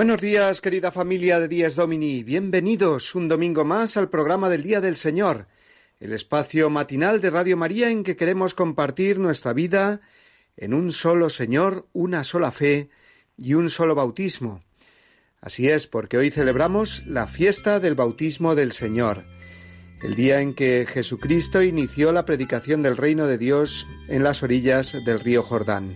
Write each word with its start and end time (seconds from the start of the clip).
Buenos 0.00 0.22
días, 0.22 0.62
querida 0.62 0.90
familia 0.90 1.38
de 1.40 1.46
Días 1.46 1.74
Domini. 1.74 2.22
Bienvenidos 2.22 3.14
un 3.14 3.28
domingo 3.28 3.66
más 3.66 3.98
al 3.98 4.08
programa 4.08 4.48
del 4.48 4.62
Día 4.62 4.80
del 4.80 4.96
Señor, 4.96 5.46
el 6.00 6.14
espacio 6.14 6.70
matinal 6.70 7.20
de 7.20 7.28
Radio 7.28 7.58
María 7.58 7.90
en 7.90 8.02
que 8.02 8.16
queremos 8.16 8.54
compartir 8.54 9.18
nuestra 9.18 9.52
vida 9.52 10.00
en 10.56 10.72
un 10.72 10.90
solo 10.92 11.28
Señor, 11.28 11.86
una 11.92 12.24
sola 12.24 12.50
fe 12.50 12.88
y 13.36 13.52
un 13.52 13.68
solo 13.68 13.94
bautismo. 13.94 14.62
Así 15.42 15.68
es, 15.68 15.86
porque 15.86 16.16
hoy 16.16 16.30
celebramos 16.30 17.04
la 17.06 17.26
fiesta 17.26 17.78
del 17.78 17.94
bautismo 17.94 18.54
del 18.54 18.72
Señor, 18.72 19.24
el 20.02 20.14
día 20.14 20.40
en 20.40 20.54
que 20.54 20.86
Jesucristo 20.88 21.62
inició 21.62 22.10
la 22.12 22.24
predicación 22.24 22.80
del 22.80 22.96
reino 22.96 23.26
de 23.26 23.36
Dios 23.36 23.86
en 24.08 24.22
las 24.22 24.42
orillas 24.42 24.96
del 25.04 25.20
río 25.20 25.42
Jordán. 25.42 25.94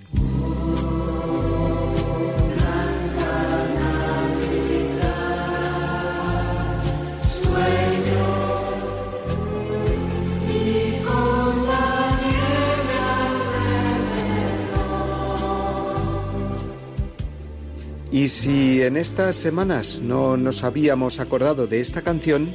Y 18.14 18.28
si 18.28 18.80
en 18.80 18.96
estas 18.96 19.34
semanas 19.34 19.98
no 20.00 20.36
nos 20.36 20.62
habíamos 20.62 21.18
acordado 21.18 21.66
de 21.66 21.80
esta 21.80 22.02
canción, 22.02 22.54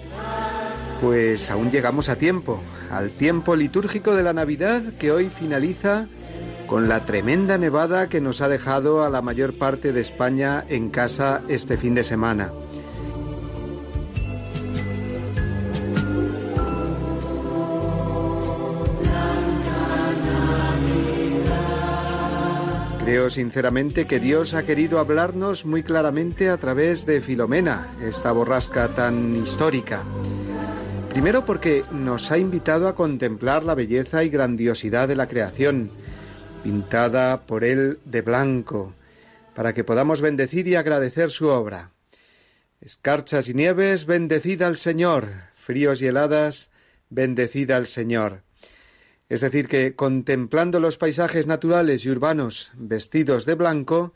pues 1.02 1.52
aún 1.52 1.70
llegamos 1.70 2.08
a 2.08 2.16
tiempo, 2.16 2.62
al 2.90 3.10
tiempo 3.10 3.58
litúrgico 3.58 4.16
de 4.16 4.24
la 4.24 4.32
Navidad 4.32 4.82
que 4.98 5.12
hoy 5.12 5.30
finaliza 5.30 6.08
con 6.66 6.88
la 6.88 7.06
tremenda 7.06 7.58
nevada 7.58 8.08
que 8.08 8.22
nos 8.22 8.40
ha 8.40 8.48
dejado 8.48 9.04
a 9.04 9.10
la 9.10 9.22
mayor 9.22 9.54
parte 9.54 9.92
de 9.92 10.00
España 10.00 10.64
en 10.70 10.92
casa 10.92 11.42
este 11.50 11.76
fin 11.76 11.94
de 11.94 12.04
semana. 12.04 12.54
Creo 23.10 23.32
sinceramente 23.32 24.06
que 24.06 24.20
Dios 24.20 24.54
ha 24.54 24.68
querido 24.68 25.00
hablarnos 25.00 25.66
muy 25.66 25.82
claramente 25.82 26.48
a 26.48 26.58
través 26.58 27.08
de 27.08 27.22
Filomena, 27.22 27.88
esta 28.04 28.32
borrasca 28.32 28.88
tan 28.90 29.36
histórica. 29.36 30.04
Primero 31.10 31.44
porque 31.44 31.84
nos 31.92 32.30
ha 32.30 32.38
invitado 32.38 32.88
a 32.88 32.94
contemplar 32.94 33.64
la 33.64 33.74
belleza 33.74 34.24
y 34.24 34.30
grandiosidad 34.30 35.08
de 35.08 35.16
la 35.16 35.28
creación, 35.28 35.90
pintada 36.62 37.48
por 37.48 37.64
Él 37.64 37.98
de 38.06 38.22
blanco, 38.22 38.94
para 39.56 39.74
que 39.74 39.84
podamos 39.84 40.22
bendecir 40.22 40.68
y 40.68 40.76
agradecer 40.76 41.32
su 41.32 41.48
obra. 41.48 41.90
Escarchas 42.80 43.50
y 43.50 43.56
nieves, 43.56 44.06
bendecida 44.06 44.68
al 44.68 44.78
Señor, 44.78 45.30
fríos 45.56 46.00
y 46.04 46.06
heladas, 46.06 46.70
bendecida 47.10 47.76
al 47.76 47.88
Señor. 47.88 48.44
Es 49.30 49.42
decir, 49.42 49.68
que 49.68 49.96
contemplando 49.96 50.80
los 50.80 50.98
paisajes 50.98 51.46
naturales 51.46 52.04
y 52.04 52.10
urbanos 52.10 52.72
vestidos 52.76 53.46
de 53.46 53.54
blanco, 53.54 54.14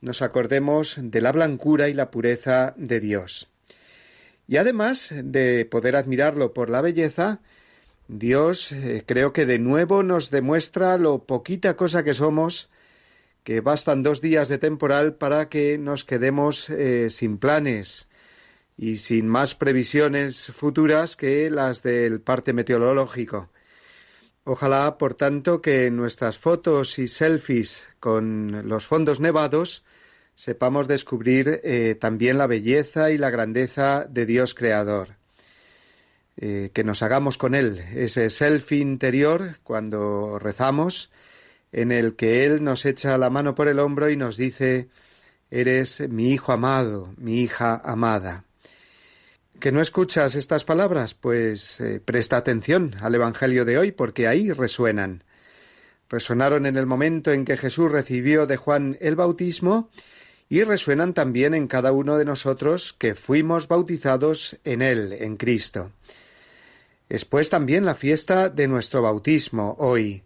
nos 0.00 0.22
acordemos 0.22 0.96
de 1.00 1.20
la 1.20 1.32
blancura 1.32 1.88
y 1.88 1.94
la 1.94 2.10
pureza 2.12 2.72
de 2.76 3.00
Dios. 3.00 3.48
Y 4.46 4.58
además 4.58 5.12
de 5.12 5.64
poder 5.64 5.96
admirarlo 5.96 6.52
por 6.52 6.70
la 6.70 6.82
belleza, 6.82 7.40
Dios 8.06 8.70
eh, 8.70 9.02
creo 9.06 9.32
que 9.32 9.46
de 9.46 9.58
nuevo 9.58 10.02
nos 10.02 10.30
demuestra 10.30 10.98
lo 10.98 11.24
poquita 11.24 11.74
cosa 11.74 12.04
que 12.04 12.14
somos, 12.14 12.68
que 13.42 13.60
bastan 13.60 14.02
dos 14.02 14.20
días 14.20 14.48
de 14.48 14.58
temporal 14.58 15.14
para 15.14 15.48
que 15.48 15.78
nos 15.78 16.04
quedemos 16.04 16.70
eh, 16.70 17.08
sin 17.10 17.38
planes 17.38 18.08
y 18.76 18.98
sin 18.98 19.26
más 19.26 19.54
previsiones 19.54 20.46
futuras 20.46 21.16
que 21.16 21.50
las 21.50 21.82
del 21.82 22.20
parte 22.20 22.52
meteorológico. 22.52 23.50
Ojalá, 24.44 24.98
por 24.98 25.14
tanto, 25.14 25.62
que 25.62 25.86
en 25.86 25.96
nuestras 25.96 26.36
fotos 26.36 26.98
y 26.98 27.08
selfies 27.08 27.84
con 27.98 28.68
los 28.68 28.86
fondos 28.86 29.18
nevados 29.18 29.84
sepamos 30.34 30.86
descubrir 30.86 31.60
eh, 31.64 31.96
también 31.98 32.36
la 32.36 32.46
belleza 32.46 33.10
y 33.10 33.16
la 33.16 33.30
grandeza 33.30 34.06
de 34.08 34.26
Dios 34.26 34.54
Creador. 34.54 35.16
Eh, 36.36 36.70
que 36.74 36.84
nos 36.84 37.02
hagamos 37.02 37.38
con 37.38 37.54
Él, 37.54 37.78
ese 37.94 38.28
selfie 38.28 38.80
interior 38.80 39.60
cuando 39.62 40.38
rezamos, 40.38 41.10
en 41.72 41.90
el 41.92 42.16
que 42.16 42.44
Él 42.44 42.64
nos 42.64 42.84
echa 42.84 43.16
la 43.16 43.30
mano 43.30 43.54
por 43.54 43.68
el 43.68 43.78
hombro 43.78 44.10
y 44.10 44.16
nos 44.16 44.36
dice 44.36 44.88
Eres 45.50 46.06
mi 46.08 46.32
hijo 46.32 46.52
amado, 46.52 47.14
mi 47.16 47.40
hija 47.40 47.80
amada 47.84 48.44
que 49.60 49.72
no 49.72 49.80
escuchas 49.80 50.34
estas 50.34 50.64
palabras, 50.64 51.14
pues 51.14 51.80
eh, 51.80 52.00
presta 52.04 52.36
atención 52.36 52.94
al 53.00 53.14
Evangelio 53.14 53.64
de 53.64 53.78
hoy 53.78 53.92
porque 53.92 54.28
ahí 54.28 54.50
resuenan. 54.50 55.24
Resonaron 56.08 56.66
en 56.66 56.76
el 56.76 56.86
momento 56.86 57.32
en 57.32 57.44
que 57.44 57.56
Jesús 57.56 57.90
recibió 57.90 58.46
de 58.46 58.56
Juan 58.56 58.96
el 59.00 59.16
bautismo 59.16 59.90
y 60.48 60.62
resuenan 60.62 61.14
también 61.14 61.54
en 61.54 61.66
cada 61.66 61.92
uno 61.92 62.18
de 62.18 62.24
nosotros 62.24 62.94
que 62.98 63.14
fuimos 63.14 63.68
bautizados 63.68 64.58
en 64.64 64.82
Él, 64.82 65.12
en 65.12 65.36
Cristo. 65.36 65.92
Es 67.08 67.24
pues 67.24 67.50
también 67.50 67.84
la 67.84 67.94
fiesta 67.94 68.48
de 68.48 68.68
nuestro 68.68 69.02
bautismo 69.02 69.76
hoy, 69.78 70.24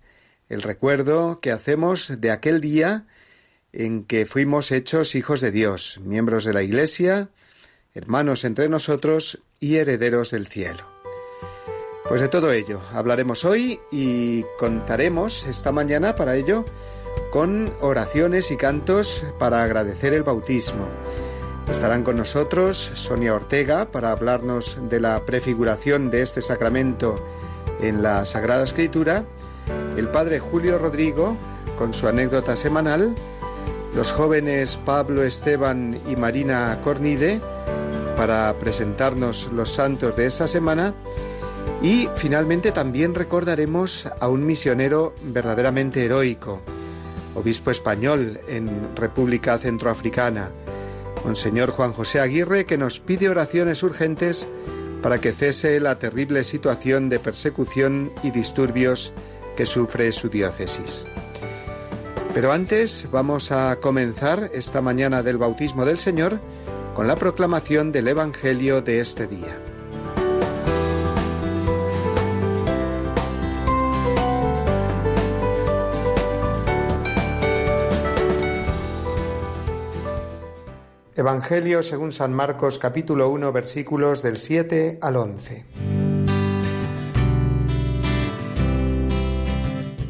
el 0.49 0.63
recuerdo 0.63 1.41
que 1.41 1.53
hacemos 1.53 2.21
de 2.21 2.31
aquel 2.31 2.61
día 2.61 3.07
en 3.73 4.05
que 4.05 4.27
fuimos 4.27 4.73
hechos 4.73 5.15
hijos 5.15 5.41
de 5.41 5.51
Dios, 5.51 6.01
miembros 6.03 6.45
de 6.45 6.55
la 6.55 6.63
Iglesia, 6.63 7.31
hermanos 7.99 8.45
entre 8.45 8.69
nosotros 8.69 9.41
y 9.59 9.77
herederos 9.77 10.31
del 10.31 10.47
cielo. 10.47 10.85
Pues 12.09 12.21
de 12.21 12.29
todo 12.29 12.53
ello 12.53 12.81
hablaremos 12.93 13.45
hoy 13.45 13.81
y 13.91 14.45
contaremos 14.57 15.45
esta 15.47 15.73
mañana 15.73 16.15
para 16.15 16.37
ello 16.37 16.65
con 17.33 17.73
oraciones 17.81 18.53
y 18.53 18.57
cantos 18.57 19.25
para 19.41 19.65
agradecer 19.65 20.15
el 20.15 20.23
bautismo. 20.23 20.89
Estarán 21.69 22.05
con 22.05 22.17
nosotros 22.17 22.93
Sonia 22.95 23.35
Ortega 23.35 23.91
para 23.91 24.13
hablarnos 24.13 24.79
de 24.89 25.01
la 25.01 25.27
prefiguración 25.27 26.09
de 26.09 26.23
este 26.23 26.41
sacramento 26.41 27.17
en 27.83 28.03
la 28.03 28.25
Sagrada 28.25 28.63
Escritura, 28.63 29.25
el 29.97 30.09
padre 30.09 30.39
Julio 30.39 30.79
Rodrigo 30.79 31.37
con 31.77 31.93
su 31.93 32.07
anécdota 32.07 32.55
semanal, 32.55 33.15
los 33.95 34.13
jóvenes 34.13 34.79
Pablo 34.85 35.25
Esteban 35.25 36.01
y 36.09 36.15
Marina 36.15 36.81
Cornide 36.83 37.41
para 38.19 38.53
presentarnos 38.55 39.49
los 39.53 39.73
santos 39.73 40.17
de 40.17 40.27
esta 40.27 40.49
semana 40.49 40.93
y 41.81 42.09
finalmente 42.17 42.73
también 42.73 43.15
recordaremos 43.15 44.09
a 44.19 44.29
un 44.29 44.45
misionero 44.45 45.15
verdaderamente 45.23 46.05
heroico, 46.05 46.61
obispo 47.37 47.71
español 47.71 48.41
en 48.49 48.97
República 48.97 49.57
Centroafricana, 49.59 50.51
Monseñor 51.25 51.71
Juan 51.71 51.93
José 51.93 52.19
Aguirre, 52.19 52.67
que 52.67 52.77
nos 52.77 52.99
pide 52.99 53.29
oraciones 53.29 53.85
urgentes 53.85 54.49
para 55.01 55.21
que 55.21 55.33
cese 55.33 55.79
la 55.79 56.01
terrible 56.01 56.43
situación 56.43 57.09
de 57.11 57.21
persecución 57.21 58.11
y 58.25 58.33
disturbios 58.33 59.13
que 59.57 59.65
sufre 59.65 60.11
su 60.11 60.29
diócesis. 60.29 61.07
Pero 62.35 62.51
antes 62.51 63.07
vamos 63.13 63.53
a 63.53 63.77
comenzar 63.77 64.51
esta 64.53 64.83
mañana 64.83 65.23
del 65.23 65.39
bautismo 65.39 65.85
del 65.85 65.99
Señor 65.99 66.41
con 66.99 67.07
la 67.07 67.15
proclamación 67.15 67.93
del 67.93 68.09
Evangelio 68.09 68.83
de 68.83 68.99
este 68.99 69.29
día. 69.29 69.57
Evangelio 81.15 81.85
según 81.85 82.11
San 82.11 82.35
Marcos 82.35 82.81
capítulo 82.81 83.31
1 83.31 83.53
versículos 83.53 84.25
del 84.25 84.37
7 84.37 84.99
al 85.01 85.15
11. 85.15 85.67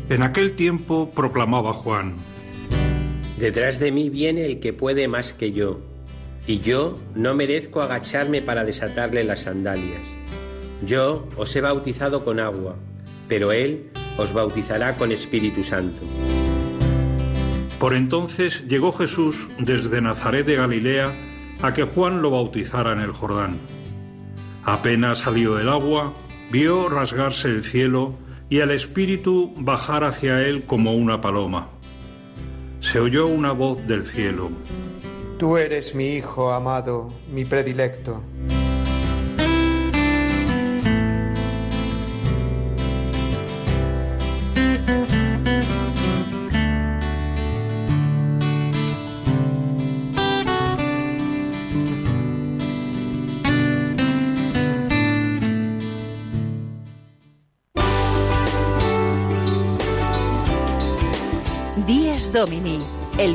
En 0.08 0.23
aquel 0.23 0.56
tiempo 0.56 1.11
proclamaba 1.11 1.75
Juan, 1.75 2.17
Detrás 3.38 3.79
de 3.79 3.93
mí 3.93 4.08
viene 4.08 4.46
el 4.46 4.58
que 4.58 4.73
puede 4.73 5.06
más 5.06 5.32
que 5.32 5.52
yo, 5.52 5.81
y 6.49 6.61
yo 6.61 6.99
no 7.15 7.35
merezco 7.35 7.83
agacharme 7.83 8.41
para 8.41 8.65
desatarle 8.65 9.23
las 9.23 9.41
sandalias. 9.41 10.00
Yo 10.85 11.29
os 11.37 11.55
he 11.55 11.61
bautizado 11.61 12.25
con 12.25 12.41
agua, 12.41 12.75
pero 13.29 13.53
él 13.53 13.91
os 14.17 14.33
bautizará 14.33 14.97
con 14.97 15.12
Espíritu 15.12 15.62
Santo. 15.62 16.00
Por 17.79 17.95
entonces 17.95 18.65
llegó 18.67 18.93
Jesús 18.93 19.47
desde 19.59 20.00
Nazaret 20.00 20.47
de 20.47 20.56
Galilea 20.56 21.12
a 21.61 21.75
que 21.75 21.85
Juan 21.85 22.23
lo 22.23 22.31
bautizara 22.31 22.93
en 22.93 23.00
el 23.00 23.12
Jordán. 23.12 23.59
Apenas 24.65 25.19
salió 25.19 25.55
del 25.55 25.69
agua, 25.69 26.15
vio 26.50 26.89
rasgarse 26.89 27.49
el 27.49 27.62
cielo 27.62 28.15
y 28.49 28.61
al 28.61 28.71
Espíritu 28.71 29.53
bajar 29.59 30.03
hacia 30.03 30.47
él 30.47 30.65
como 30.65 30.95
una 30.95 31.21
paloma. 31.21 31.69
Se 32.81 33.00
oyó 33.00 33.27
una 33.27 33.53
voz 33.53 33.87
del 33.87 34.05
cielo. 34.06 34.50
Tú 35.38 35.56
eres 35.56 35.94
mi 35.94 36.17
Hijo 36.17 36.50
amado, 36.50 37.12
mi 37.32 37.44
predilecto. 37.44 38.20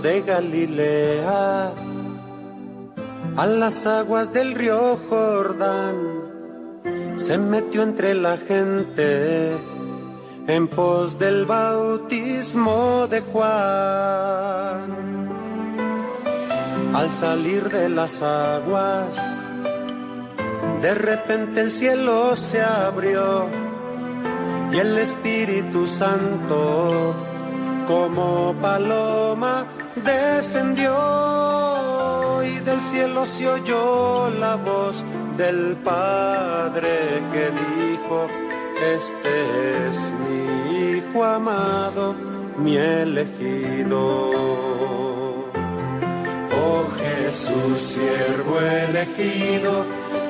De 0.00 0.22
Galilea 0.22 1.72
a 3.36 3.46
las 3.46 3.86
aguas 3.86 4.32
del 4.32 4.54
río 4.54 4.98
Jordán. 5.08 5.96
Se 7.16 7.38
metió 7.38 7.82
entre 7.82 8.14
la 8.14 8.36
gente 8.36 9.56
en 10.46 10.68
pos 10.68 11.18
del 11.18 11.46
bautismo 11.46 13.06
de 13.08 13.20
Juan. 13.20 13.48
Al 16.94 17.10
salir 17.10 17.68
de 17.68 17.88
las 17.88 18.22
aguas, 18.22 19.14
de 20.82 20.94
repente 20.94 21.60
el 21.60 21.70
cielo 21.70 22.36
se 22.36 22.62
abrió 22.62 23.48
y 24.72 24.78
el 24.78 24.98
Espíritu 24.98 25.86
Santo 25.86 27.14
como 27.86 28.54
paloma 28.60 29.64
descendió 30.04 30.92
y 32.42 32.58
del 32.60 32.80
cielo 32.80 33.26
se 33.26 33.48
oyó 33.48 34.30
la 34.30 34.56
voz 34.56 35.04
del 35.36 35.76
Padre 35.84 37.22
que 37.32 37.50
dijo, 37.50 38.26
este 38.96 39.88
es 39.88 40.12
mi 40.20 40.38
Hijo 40.98 41.24
amado, 41.24 42.14
mi 42.58 42.76
elegido. 42.76 44.30
Oh 46.60 46.84
Jesús, 47.00 47.78
siervo 47.78 48.60
elegido, 48.60 49.84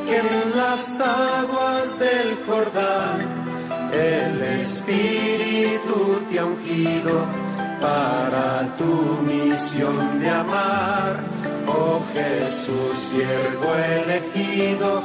que 0.06 0.18
en 0.18 0.56
las 0.56 1.00
aguas 1.00 1.98
del 1.98 2.36
Jordán 2.46 3.48
el 3.92 4.42
Espíritu 4.42 6.22
te 6.30 6.38
ha 6.38 6.44
ungido 6.44 7.47
para 7.80 8.76
tu 8.76 9.22
misión 9.22 10.20
de 10.20 10.28
amar, 10.28 11.24
oh 11.66 12.00
Jesús, 12.12 12.96
siervo 12.96 13.74
elegido, 14.02 15.02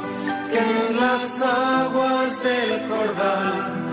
que 0.50 0.58
en 0.58 0.96
las 0.96 1.40
aguas 1.40 2.42
del 2.42 2.88
Jordán 2.88 3.84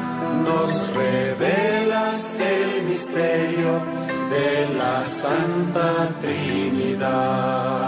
nos 0.44 0.94
revelas 0.94 2.40
el 2.40 2.84
misterio 2.84 3.82
de 4.30 4.76
la 4.78 5.06
Santa 5.06 6.10
Trinidad. 6.22 7.82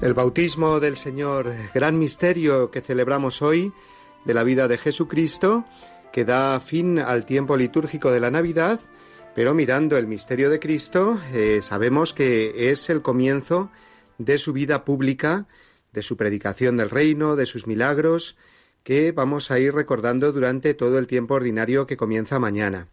El 0.00 0.14
bautismo 0.14 0.78
del 0.78 0.96
Señor, 0.96 1.52
gran 1.74 1.98
misterio 1.98 2.70
que 2.70 2.80
celebramos 2.80 3.42
hoy 3.42 3.72
de 4.24 4.34
la 4.34 4.44
vida 4.44 4.68
de 4.68 4.78
Jesucristo, 4.78 5.64
que 6.12 6.24
da 6.24 6.58
fin 6.60 6.98
al 6.98 7.24
tiempo 7.24 7.56
litúrgico 7.56 8.10
de 8.10 8.20
la 8.20 8.30
Navidad, 8.30 8.80
pero 9.34 9.54
mirando 9.54 9.96
el 9.96 10.06
misterio 10.06 10.50
de 10.50 10.58
Cristo, 10.58 11.20
eh, 11.32 11.60
sabemos 11.62 12.12
que 12.12 12.70
es 12.70 12.90
el 12.90 13.02
comienzo 13.02 13.70
de 14.18 14.38
su 14.38 14.52
vida 14.52 14.84
pública, 14.84 15.46
de 15.92 16.02
su 16.02 16.16
predicación 16.16 16.76
del 16.76 16.90
reino, 16.90 17.36
de 17.36 17.46
sus 17.46 17.66
milagros, 17.66 18.36
que 18.82 19.12
vamos 19.12 19.50
a 19.50 19.58
ir 19.58 19.74
recordando 19.74 20.32
durante 20.32 20.74
todo 20.74 20.98
el 20.98 21.06
tiempo 21.06 21.34
ordinario 21.34 21.86
que 21.86 21.96
comienza 21.96 22.38
mañana. 22.38 22.88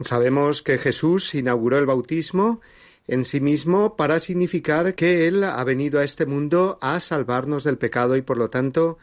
Sabemos 0.00 0.62
que 0.62 0.78
Jesús 0.78 1.34
inauguró 1.34 1.78
el 1.78 1.86
bautismo 1.86 2.60
en 3.06 3.24
sí 3.24 3.40
mismo 3.40 3.96
para 3.96 4.20
significar 4.20 4.94
que 4.94 5.26
Él 5.26 5.44
ha 5.44 5.62
venido 5.64 6.00
a 6.00 6.04
este 6.04 6.24
mundo 6.24 6.78
a 6.80 7.00
salvarnos 7.00 7.64
del 7.64 7.78
pecado 7.78 8.16
y 8.16 8.22
por 8.22 8.38
lo 8.38 8.48
tanto 8.48 8.98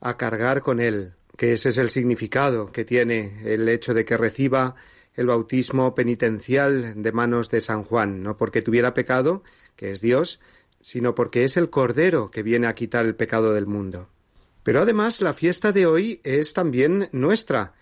a 0.00 0.16
cargar 0.16 0.60
con 0.60 0.80
Él, 0.80 1.14
que 1.36 1.52
ese 1.52 1.70
es 1.70 1.78
el 1.78 1.90
significado 1.90 2.70
que 2.70 2.84
tiene 2.84 3.42
el 3.44 3.68
hecho 3.68 3.94
de 3.94 4.04
que 4.04 4.16
reciba 4.16 4.76
el 5.14 5.26
bautismo 5.26 5.94
penitencial 5.94 7.02
de 7.02 7.12
manos 7.12 7.50
de 7.50 7.60
San 7.60 7.84
Juan, 7.84 8.22
no 8.22 8.36
porque 8.36 8.62
tuviera 8.62 8.94
pecado, 8.94 9.42
que 9.76 9.90
es 9.90 10.00
Dios, 10.00 10.40
sino 10.80 11.14
porque 11.14 11.44
es 11.44 11.56
el 11.56 11.70
Cordero 11.70 12.30
que 12.30 12.42
viene 12.42 12.66
a 12.66 12.74
quitar 12.74 13.04
el 13.04 13.14
pecado 13.14 13.54
del 13.54 13.66
mundo. 13.66 14.08
Pero 14.62 14.80
además 14.80 15.20
la 15.20 15.34
fiesta 15.34 15.72
de 15.72 15.86
hoy 15.86 16.20
es 16.24 16.52
también 16.52 17.08
nuestra, 17.12 17.74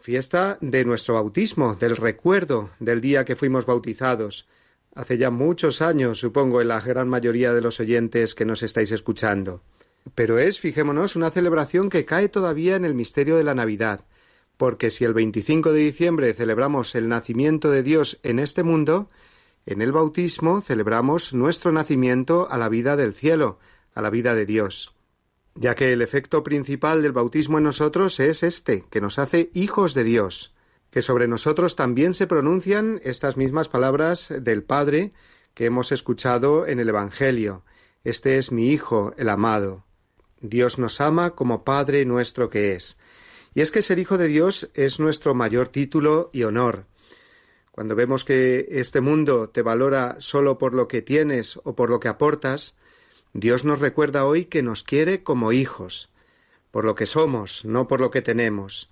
fiesta 0.00 0.58
de 0.60 0.84
nuestro 0.84 1.14
bautismo, 1.14 1.74
del 1.74 1.96
recuerdo 1.96 2.70
del 2.78 3.00
día 3.00 3.24
que 3.24 3.36
fuimos 3.36 3.66
bautizados, 3.66 4.46
hace 4.94 5.18
ya 5.18 5.30
muchos 5.30 5.82
años, 5.82 6.18
supongo, 6.18 6.60
en 6.60 6.68
la 6.68 6.80
gran 6.80 7.08
mayoría 7.08 7.52
de 7.52 7.62
los 7.62 7.80
oyentes 7.80 8.34
que 8.34 8.44
nos 8.44 8.62
estáis 8.62 8.92
escuchando. 8.92 9.62
Pero 10.14 10.38
es, 10.38 10.60
fijémonos, 10.60 11.16
una 11.16 11.30
celebración 11.30 11.90
que 11.90 12.04
cae 12.04 12.28
todavía 12.28 12.76
en 12.76 12.84
el 12.84 12.94
misterio 12.94 13.36
de 13.36 13.44
la 13.44 13.54
Navidad, 13.54 14.04
porque 14.56 14.90
si 14.90 15.04
el 15.04 15.14
25 15.14 15.72
de 15.72 15.80
diciembre 15.80 16.34
celebramos 16.34 16.94
el 16.94 17.08
nacimiento 17.08 17.70
de 17.70 17.82
Dios 17.82 18.18
en 18.22 18.38
este 18.38 18.62
mundo, 18.62 19.10
en 19.66 19.82
el 19.82 19.92
bautismo 19.92 20.60
celebramos 20.60 21.32
nuestro 21.34 21.72
nacimiento 21.72 22.48
a 22.50 22.58
la 22.58 22.68
vida 22.68 22.96
del 22.96 23.14
cielo, 23.14 23.58
a 23.94 24.02
la 24.02 24.10
vida 24.10 24.34
de 24.34 24.46
Dios, 24.46 24.94
ya 25.54 25.74
que 25.74 25.92
el 25.92 26.02
efecto 26.02 26.42
principal 26.42 27.02
del 27.02 27.12
bautismo 27.12 27.58
en 27.58 27.64
nosotros 27.64 28.20
es 28.20 28.42
este, 28.42 28.84
que 28.90 29.00
nos 29.00 29.18
hace 29.18 29.50
hijos 29.54 29.94
de 29.94 30.04
Dios, 30.04 30.54
que 30.90 31.02
sobre 31.02 31.28
nosotros 31.28 31.76
también 31.76 32.14
se 32.14 32.26
pronuncian 32.26 33.00
estas 33.04 33.36
mismas 33.36 33.68
palabras 33.68 34.32
del 34.40 34.62
Padre 34.62 35.12
que 35.54 35.66
hemos 35.66 35.92
escuchado 35.92 36.66
en 36.66 36.80
el 36.80 36.88
Evangelio. 36.88 37.64
Este 38.02 38.38
es 38.38 38.50
mi 38.50 38.70
Hijo, 38.70 39.14
el 39.16 39.28
amado. 39.28 39.84
Dios 40.40 40.78
nos 40.78 41.00
ama 41.00 41.30
como 41.30 41.64
Padre 41.64 42.04
nuestro 42.04 42.50
que 42.50 42.74
es. 42.74 42.98
Y 43.54 43.60
es 43.60 43.70
que 43.70 43.82
ser 43.82 43.98
hijo 43.98 44.18
de 44.18 44.28
Dios 44.28 44.70
es 44.74 45.00
nuestro 45.00 45.34
mayor 45.34 45.68
título 45.68 46.30
y 46.32 46.44
honor. 46.44 46.86
Cuando 47.72 47.94
vemos 47.94 48.24
que 48.24 48.66
este 48.70 49.00
mundo 49.00 49.48
te 49.48 49.62
valora 49.62 50.16
solo 50.18 50.58
por 50.58 50.74
lo 50.74 50.88
que 50.88 51.02
tienes 51.02 51.58
o 51.64 51.74
por 51.74 51.90
lo 51.90 52.00
que 52.00 52.08
aportas, 52.08 52.74
Dios 53.32 53.64
nos 53.64 53.78
recuerda 53.78 54.24
hoy 54.26 54.46
que 54.46 54.62
nos 54.62 54.82
quiere 54.82 55.22
como 55.22 55.52
hijos. 55.52 56.10
por 56.70 56.84
lo 56.84 56.94
que 56.94 57.06
somos, 57.06 57.64
no 57.64 57.88
por 57.88 58.00
lo 58.00 58.12
que 58.12 58.22
tenemos. 58.22 58.90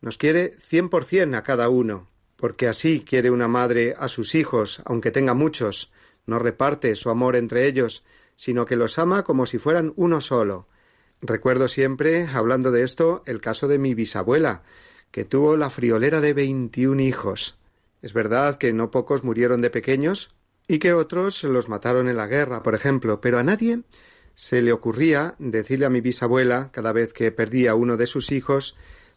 Nos 0.00 0.16
quiere 0.16 0.52
cien 0.60 0.88
por 0.88 1.04
cien 1.04 1.34
a 1.34 1.42
cada 1.42 1.68
uno, 1.68 2.08
porque 2.36 2.68
así 2.68 3.00
quiere 3.00 3.30
una 3.30 3.48
madre 3.48 3.94
a 3.98 4.06
sus 4.06 4.36
hijos, 4.36 4.80
aunque 4.84 5.10
tenga 5.10 5.34
muchos, 5.34 5.90
no 6.26 6.38
reparte 6.38 6.94
su 6.94 7.10
amor 7.10 7.34
entre 7.34 7.66
ellos, 7.66 8.04
sino 8.36 8.66
que 8.66 8.76
los 8.76 8.98
ama 8.98 9.24
como 9.24 9.46
si 9.46 9.58
fueran 9.58 9.92
uno 9.96 10.20
solo. 10.20 10.68
Recuerdo 11.22 11.68
siempre, 11.68 12.26
hablando 12.26 12.70
de 12.70 12.82
esto, 12.82 13.22
el 13.26 13.40
caso 13.40 13.68
de 13.68 13.78
mi 13.78 13.94
bisabuela, 13.94 14.62
que 15.10 15.24
tuvo 15.24 15.56
la 15.56 15.70
friolera 15.70 16.20
de 16.20 16.34
veintiún 16.34 17.00
hijos. 17.00 17.58
Es 18.02 18.12
verdad 18.12 18.58
que 18.58 18.72
no 18.72 18.90
pocos 18.90 19.24
murieron 19.24 19.62
de 19.62 19.70
pequeños 19.70 20.34
y 20.68 20.78
que 20.78 20.92
otros 20.92 21.42
los 21.44 21.68
mataron 21.68 22.08
en 22.08 22.16
la 22.16 22.26
guerra, 22.26 22.62
por 22.62 22.74
ejemplo, 22.74 23.20
pero 23.20 23.38
a 23.38 23.42
nadie 23.42 23.82
se 24.34 24.60
le 24.60 24.72
ocurría 24.72 25.34
decirle 25.38 25.86
a 25.86 25.90
mi 25.90 26.02
bisabuela, 26.02 26.70
cada 26.70 26.92
vez 26.92 27.14
que 27.14 27.32
perdía 27.32 27.74
uno 27.74 27.96
de 27.96 28.06
sus 28.06 28.30
hijos, 28.32 28.76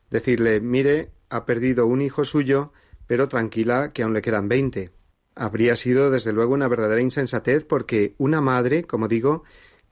decirle 0.10 0.62
mire, 0.62 1.12
ha 1.30 1.46
perdido 1.46 1.86
un 1.86 2.02
hijo 2.02 2.24
suyo, 2.24 2.72
pero 3.06 3.28
tranquila 3.28 3.92
que 3.92 4.04
aún 4.04 4.14
le 4.14 4.22
quedan 4.22 4.48
veinte. 4.48 4.92
Habría 5.36 5.76
sido 5.76 6.12
desde 6.12 6.32
luego 6.32 6.54
una 6.54 6.68
verdadera 6.68 7.02
insensatez 7.02 7.66
porque 7.66 8.16
una 8.18 8.40
madre, 8.40 8.84
como 8.84 9.08
digo, 9.08 9.44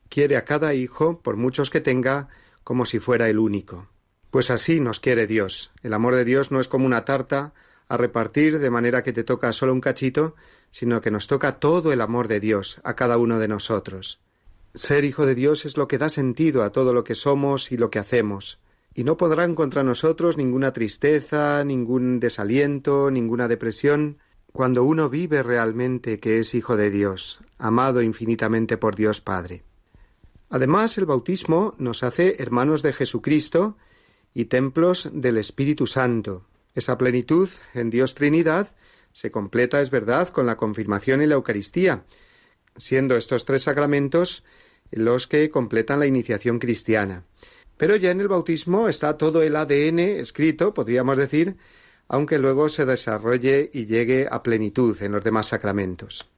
quiere 0.09 0.37
a 0.37 0.45
cada 0.45 0.73
hijo, 0.73 1.19
por 1.19 1.37
muchos 1.37 1.69
que 1.69 1.81
tenga, 1.81 2.27
como 2.63 2.85
si 2.85 2.99
fuera 2.99 3.29
el 3.29 3.39
único. 3.39 3.87
Pues 4.31 4.51
así 4.51 4.79
nos 4.79 4.99
quiere 4.99 5.27
Dios. 5.27 5.71
El 5.83 5.93
amor 5.93 6.15
de 6.15 6.25
Dios 6.25 6.51
no 6.51 6.59
es 6.59 6.67
como 6.67 6.85
una 6.85 7.05
tarta 7.05 7.53
a 7.87 7.97
repartir 7.97 8.59
de 8.59 8.69
manera 8.69 9.03
que 9.03 9.13
te 9.13 9.23
toca 9.23 9.53
solo 9.53 9.73
un 9.73 9.81
cachito, 9.81 10.35
sino 10.69 11.01
que 11.01 11.11
nos 11.11 11.27
toca 11.27 11.59
todo 11.59 11.93
el 11.93 12.01
amor 12.01 12.27
de 12.27 12.39
Dios 12.39 12.81
a 12.83 12.95
cada 12.95 13.17
uno 13.17 13.39
de 13.39 13.47
nosotros. 13.47 14.19
Ser 14.73 15.05
hijo 15.05 15.25
de 15.25 15.35
Dios 15.35 15.65
es 15.65 15.77
lo 15.77 15.87
que 15.87 15.97
da 15.97 16.09
sentido 16.09 16.63
a 16.63 16.71
todo 16.71 16.93
lo 16.93 17.03
que 17.03 17.15
somos 17.15 17.71
y 17.71 17.77
lo 17.77 17.89
que 17.89 17.99
hacemos, 17.99 18.59
y 18.93 19.03
no 19.03 19.15
podrán 19.15 19.55
contra 19.55 19.83
nosotros 19.83 20.37
ninguna 20.37 20.73
tristeza, 20.73 21.63
ningún 21.63 22.19
desaliento, 22.19 23.09
ninguna 23.11 23.47
depresión, 23.47 24.17
cuando 24.51 24.83
uno 24.83 25.09
vive 25.09 25.43
realmente 25.43 26.19
que 26.19 26.39
es 26.39 26.55
hijo 26.55 26.75
de 26.75 26.89
Dios, 26.89 27.41
amado 27.57 28.01
infinitamente 28.01 28.77
por 28.77 28.95
Dios 28.95 29.21
Padre. 29.21 29.63
Además, 30.49 30.97
el 30.97 31.05
bautismo 31.05 31.75
nos 31.77 32.03
hace 32.03 32.41
hermanos 32.41 32.81
de 32.81 32.93
Jesucristo 32.93 33.77
y 34.33 34.45
templos 34.45 35.09
del 35.11 35.37
Espíritu 35.37 35.87
Santo. 35.87 36.45
Esa 36.73 36.97
plenitud 36.97 37.49
en 37.73 37.89
Dios 37.89 38.15
Trinidad 38.15 38.75
se 39.11 39.31
completa, 39.31 39.81
es 39.81 39.89
verdad, 39.89 40.29
con 40.29 40.45
la 40.45 40.57
confirmación 40.57 41.21
y 41.21 41.25
la 41.25 41.35
Eucaristía, 41.35 42.05
siendo 42.77 43.17
estos 43.17 43.45
tres 43.45 43.63
sacramentos 43.63 44.43
los 44.91 45.27
que 45.27 45.49
completan 45.49 45.99
la 45.99 46.05
iniciación 46.05 46.59
cristiana. 46.59 47.23
Pero 47.77 47.95
ya 47.95 48.11
en 48.11 48.21
el 48.21 48.27
bautismo 48.27 48.87
está 48.87 49.17
todo 49.17 49.41
el 49.41 49.55
ADN 49.55 49.99
escrito, 49.99 50.73
podríamos 50.73 51.17
decir, 51.17 51.57
aunque 52.07 52.39
luego 52.39 52.69
se 52.69 52.85
desarrolle 52.85 53.69
y 53.73 53.85
llegue 53.85 54.27
a 54.29 54.43
plenitud 54.43 55.01
en 55.01 55.11
los 55.11 55.23
demás 55.23 55.47
sacramentos. 55.47 56.29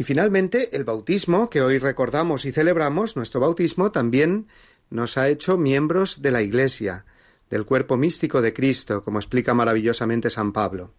Y 0.00 0.04
finalmente, 0.04 0.74
el 0.74 0.84
bautismo, 0.84 1.50
que 1.50 1.60
hoy 1.60 1.76
recordamos 1.76 2.46
y 2.46 2.52
celebramos, 2.52 3.16
nuestro 3.16 3.38
bautismo 3.38 3.92
también 3.92 4.46
nos 4.88 5.18
ha 5.18 5.28
hecho 5.28 5.58
miembros 5.58 6.22
de 6.22 6.30
la 6.30 6.40
Iglesia, 6.40 7.04
del 7.50 7.66
cuerpo 7.66 7.98
místico 7.98 8.40
de 8.40 8.54
Cristo, 8.54 9.04
como 9.04 9.18
explica 9.18 9.52
maravillosamente 9.52 10.30
San 10.30 10.54
Pablo. 10.54 10.94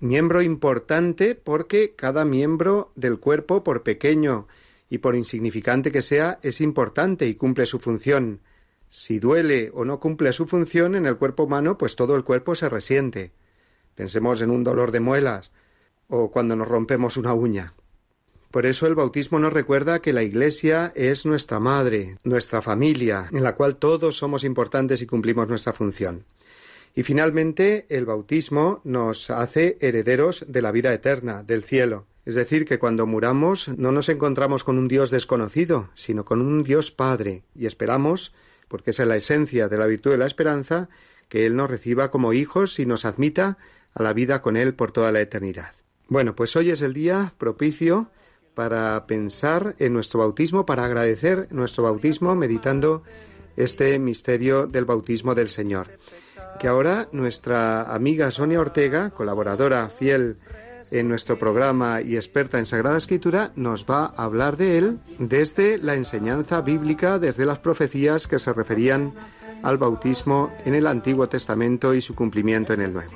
Miembro 0.00 0.42
importante 0.42 1.36
porque 1.36 1.94
cada 1.94 2.24
miembro 2.24 2.90
del 2.96 3.20
cuerpo, 3.20 3.62
por 3.62 3.84
pequeño 3.84 4.48
y 4.90 4.98
por 4.98 5.14
insignificante 5.14 5.92
que 5.92 6.02
sea, 6.02 6.40
es 6.42 6.60
importante 6.60 7.28
y 7.28 7.36
cumple 7.36 7.64
su 7.64 7.78
función. 7.78 8.40
Si 8.88 9.20
duele 9.20 9.70
o 9.72 9.84
no 9.84 10.00
cumple 10.00 10.32
su 10.32 10.48
función 10.48 10.96
en 10.96 11.06
el 11.06 11.16
cuerpo 11.16 11.44
humano, 11.44 11.78
pues 11.78 11.94
todo 11.94 12.16
el 12.16 12.24
cuerpo 12.24 12.56
se 12.56 12.68
resiente. 12.68 13.30
Pensemos 13.94 14.42
en 14.42 14.50
un 14.50 14.64
dolor 14.64 14.90
de 14.90 14.98
muelas 14.98 15.52
o 16.08 16.32
cuando 16.32 16.56
nos 16.56 16.66
rompemos 16.66 17.16
una 17.16 17.34
uña. 17.34 17.74
Por 18.52 18.66
eso 18.66 18.86
el 18.86 18.94
bautismo 18.94 19.38
nos 19.38 19.54
recuerda 19.54 20.02
que 20.02 20.12
la 20.12 20.22
Iglesia 20.22 20.92
es 20.94 21.24
nuestra 21.24 21.58
madre, 21.58 22.18
nuestra 22.22 22.60
familia, 22.60 23.30
en 23.32 23.42
la 23.42 23.56
cual 23.56 23.76
todos 23.76 24.18
somos 24.18 24.44
importantes 24.44 25.00
y 25.00 25.06
cumplimos 25.06 25.48
nuestra 25.48 25.72
función. 25.72 26.26
Y 26.94 27.02
finalmente, 27.02 27.86
el 27.88 28.04
bautismo 28.04 28.82
nos 28.84 29.30
hace 29.30 29.78
herederos 29.80 30.44
de 30.46 30.60
la 30.60 30.70
vida 30.70 30.92
eterna, 30.92 31.42
del 31.42 31.64
cielo. 31.64 32.04
Es 32.26 32.34
decir, 32.34 32.66
que 32.66 32.78
cuando 32.78 33.06
muramos 33.06 33.68
no 33.68 33.90
nos 33.90 34.10
encontramos 34.10 34.64
con 34.64 34.76
un 34.76 34.86
Dios 34.86 35.10
desconocido, 35.10 35.88
sino 35.94 36.26
con 36.26 36.42
un 36.42 36.62
Dios 36.62 36.90
Padre, 36.90 37.44
y 37.56 37.64
esperamos, 37.64 38.34
porque 38.68 38.90
esa 38.90 39.04
es 39.04 39.08
la 39.08 39.16
esencia 39.16 39.68
de 39.68 39.78
la 39.78 39.86
virtud 39.86 40.10
de 40.10 40.18
la 40.18 40.26
esperanza, 40.26 40.90
que 41.30 41.46
Él 41.46 41.56
nos 41.56 41.70
reciba 41.70 42.10
como 42.10 42.34
hijos 42.34 42.78
y 42.78 42.84
nos 42.84 43.06
admita 43.06 43.56
a 43.94 44.02
la 44.02 44.12
vida 44.12 44.42
con 44.42 44.58
Él 44.58 44.74
por 44.74 44.92
toda 44.92 45.10
la 45.10 45.22
eternidad. 45.22 45.72
Bueno, 46.08 46.36
pues 46.36 46.54
hoy 46.54 46.68
es 46.68 46.82
el 46.82 46.92
día 46.92 47.32
propicio 47.38 48.10
para 48.54 49.06
pensar 49.06 49.74
en 49.78 49.92
nuestro 49.92 50.20
bautismo, 50.20 50.66
para 50.66 50.84
agradecer 50.84 51.48
nuestro 51.50 51.84
bautismo 51.84 52.34
meditando 52.34 53.02
este 53.56 53.98
misterio 53.98 54.66
del 54.66 54.84
bautismo 54.84 55.34
del 55.34 55.48
Señor 55.48 55.98
que 56.58 56.68
ahora 56.68 57.08
nuestra 57.10 57.92
amiga 57.92 58.30
Sonia 58.30 58.60
Ortega, 58.60 59.10
colaboradora 59.10 59.88
fiel 59.88 60.38
en 60.92 61.08
nuestro 61.08 61.38
programa 61.38 62.02
y 62.02 62.14
experta 62.14 62.58
en 62.58 62.66
Sagrada 62.66 62.98
Escritura, 62.98 63.50
nos 63.56 63.84
va 63.84 64.14
a 64.16 64.24
hablar 64.24 64.56
de 64.56 64.78
él 64.78 65.00
desde 65.18 65.78
la 65.78 65.94
enseñanza 65.94 66.60
bíblica, 66.60 67.18
desde 67.18 67.46
las 67.46 67.58
profecías 67.58 68.28
que 68.28 68.38
se 68.38 68.52
referían 68.52 69.12
al 69.64 69.78
bautismo 69.78 70.52
en 70.64 70.74
el 70.74 70.86
Antiguo 70.86 71.28
Testamento 71.28 71.94
y 71.94 72.00
su 72.00 72.14
cumplimiento 72.14 72.72
en 72.74 72.82
el 72.82 72.92
Nuevo. 72.92 73.12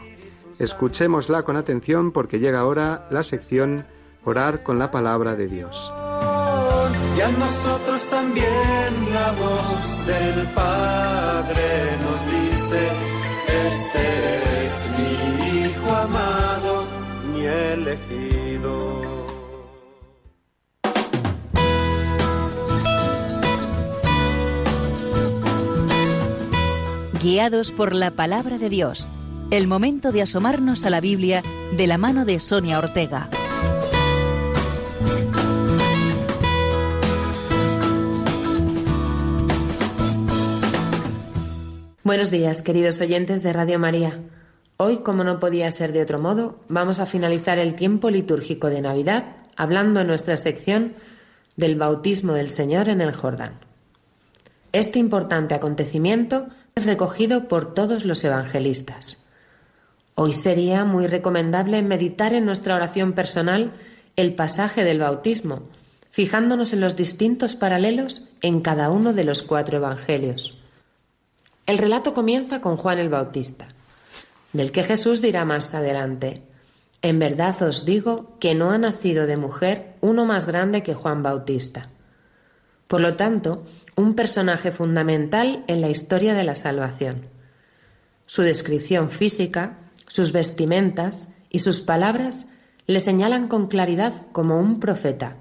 Escuchémosla 0.59 1.43
con 1.43 1.57
atención 1.57 2.12
porque 2.12 2.40
llega 2.40 2.61
ahora 2.61 3.07
la 3.11 3.23
sección 3.23 3.87
Orar 4.28 4.64
con 4.64 4.80
la 4.80 4.90
palabra 4.90 5.37
de 5.37 5.47
Dios. 5.47 5.92
Y 7.16 7.21
a 7.21 7.28
nosotros 7.28 8.02
también 8.11 9.14
la 9.14 9.30
voz 9.30 10.04
del 10.04 10.49
Padre 10.49 11.97
nos 12.02 12.21
dice 12.26 12.88
este 13.68 14.64
es 14.64 14.90
mi 14.99 15.61
Hijo 15.61 15.95
amado, 15.95 16.87
mi 17.33 17.47
elegido. 17.47 19.26
Guiados 27.23 27.71
por 27.71 27.95
la 27.95 28.11
palabra 28.11 28.59
de 28.59 28.68
Dios, 28.71 29.06
el 29.52 29.68
momento 29.68 30.11
de 30.11 30.23
asomarnos 30.23 30.85
a 30.85 30.90
la 30.90 31.00
Biblia 31.00 31.45
de 31.76 31.87
la 31.87 31.97
mano 31.97 32.25
de 32.25 32.40
Sonia 32.40 32.80
Ortega. 32.80 33.30
Buenos 42.07 42.31
días, 42.31 42.63
queridos 42.63 43.01
oyentes 43.01 43.43
de 43.43 43.53
Radio 43.53 43.81
María. 43.81 44.21
Hoy, 44.77 44.99
como 44.99 45.25
no 45.25 45.41
podía 45.41 45.69
ser 45.73 45.93
de 45.93 46.03
otro 46.03 46.21
modo, 46.21 46.61
vamos 46.69 47.01
a 47.01 47.07
finalizar 47.07 47.59
el 47.59 47.75
tiempo 47.75 48.11
litúrgico 48.11 48.69
de 48.69 48.81
Navidad 48.81 49.25
hablando 49.57 49.99
en 49.99 50.07
nuestra 50.07 50.37
sección 50.37 50.95
del 51.57 51.75
bautismo 51.75 52.35
del 52.35 52.51
Señor 52.51 52.89
en 52.89 53.01
el 53.01 53.13
Jordán. 53.13 53.59
Este 54.71 55.01
importante 55.01 55.57
acontecimiento 55.57 56.47
es 56.77 56.87
recogido 56.87 57.49
por 57.49 57.75
todos 57.75 58.05
los 58.05 58.23
evangelistas. 58.23 59.19
Hoy 60.15 60.33
sería 60.33 60.85
muy 60.85 61.09
recomendable 61.09 61.83
meditar 61.83 62.35
en 62.35 62.47
nuestra 62.47 62.77
oración 62.77 63.15
personal 63.15 63.73
el 64.15 64.37
pasaje 64.37 64.85
del 64.85 65.01
bautismo, 65.01 65.63
fijándonos 66.13 66.73
en 66.73 66.83
los 66.83 66.95
distintos 66.95 67.57
paralelos 67.57 68.23
en 68.43 68.61
cada 68.61 68.91
uno 68.91 69.13
de 69.13 69.25
los 69.25 69.43
cuatro 69.43 69.79
evangelios. 69.79 70.56
El 71.66 71.78
relato 71.78 72.14
comienza 72.14 72.61
con 72.61 72.76
Juan 72.76 73.00
el 73.00 73.08
Bautista, 73.08 73.66
del 74.52 74.70
que 74.70 74.85
Jesús 74.85 75.20
dirá 75.20 75.44
más 75.44 75.75
adelante, 75.75 76.42
En 77.02 77.18
verdad 77.18 77.61
os 77.62 77.85
digo 77.85 78.37
que 78.40 78.54
no 78.54 78.70
ha 78.70 78.78
nacido 78.78 79.26
de 79.26 79.37
mujer 79.37 79.94
uno 80.00 80.25
más 80.25 80.46
grande 80.46 80.82
que 80.82 80.94
Juan 80.94 81.23
Bautista. 81.23 81.90
Por 82.88 83.00
lo 83.00 83.14
tanto, 83.14 83.64
un 83.96 84.14
personaje 84.14 84.73
fundamental 84.73 85.62
en 85.66 85.80
la 85.80 85.88
historia 85.88 86.35
de 86.35 86.44
la 86.44 86.54
salvación. 86.54 87.28
Su 88.26 88.42
descripción 88.42 89.11
física, 89.11 89.78
sus 90.06 90.32
vestimentas 90.32 91.37
y 91.50 91.58
sus 91.61 91.80
palabras 91.80 92.46
le 92.87 93.00
señalan 93.00 93.49
con 93.49 93.66
claridad 93.66 94.26
como 94.32 94.58
un 94.58 94.80
profeta. 94.80 95.37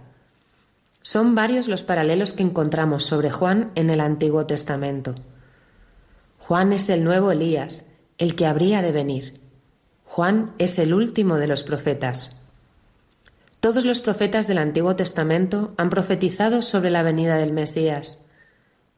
Son 1.02 1.36
varios 1.36 1.68
los 1.68 1.84
paralelos 1.84 2.34
que 2.34 2.44
encontramos 2.44 3.04
sobre 3.04 3.32
Juan 3.32 3.72
en 3.76 3.90
el 3.90 4.02
Antiguo 4.02 4.46
Testamento. 4.46 5.16
Juan 6.48 6.74
es 6.74 6.90
el 6.90 7.04
nuevo 7.04 7.32
Elías, 7.32 7.90
el 8.20 8.36
que 8.36 8.46
habría 8.46 8.84
de 8.84 8.92
venir. 8.92 9.42
Juan 10.04 10.54
es 10.60 10.78
el 10.78 10.94
último 10.94 11.38
de 11.38 11.48
los 11.48 11.64
profetas. 11.64 12.40
Todos 13.60 13.84
los 13.84 14.00
profetas 14.00 14.46
del 14.46 14.60
Antiguo 14.60 14.96
Testamento 14.96 15.74
han 15.78 15.90
profetizado 15.90 16.62
sobre 16.62 16.92
la 16.92 17.02
venida 17.02 17.38
del 17.38 17.52
Mesías, 17.52 18.24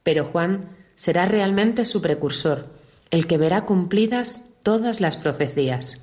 pero 0.04 0.26
Juan 0.26 0.76
será 0.96 1.26
realmente 1.26 1.86
su 1.86 2.02
precursor, 2.02 2.66
el 3.12 3.28
que 3.28 3.38
verá 3.38 3.64
cumplidas 3.64 4.50
todas 4.62 5.00
las 5.00 5.16
profecías. 5.16 6.02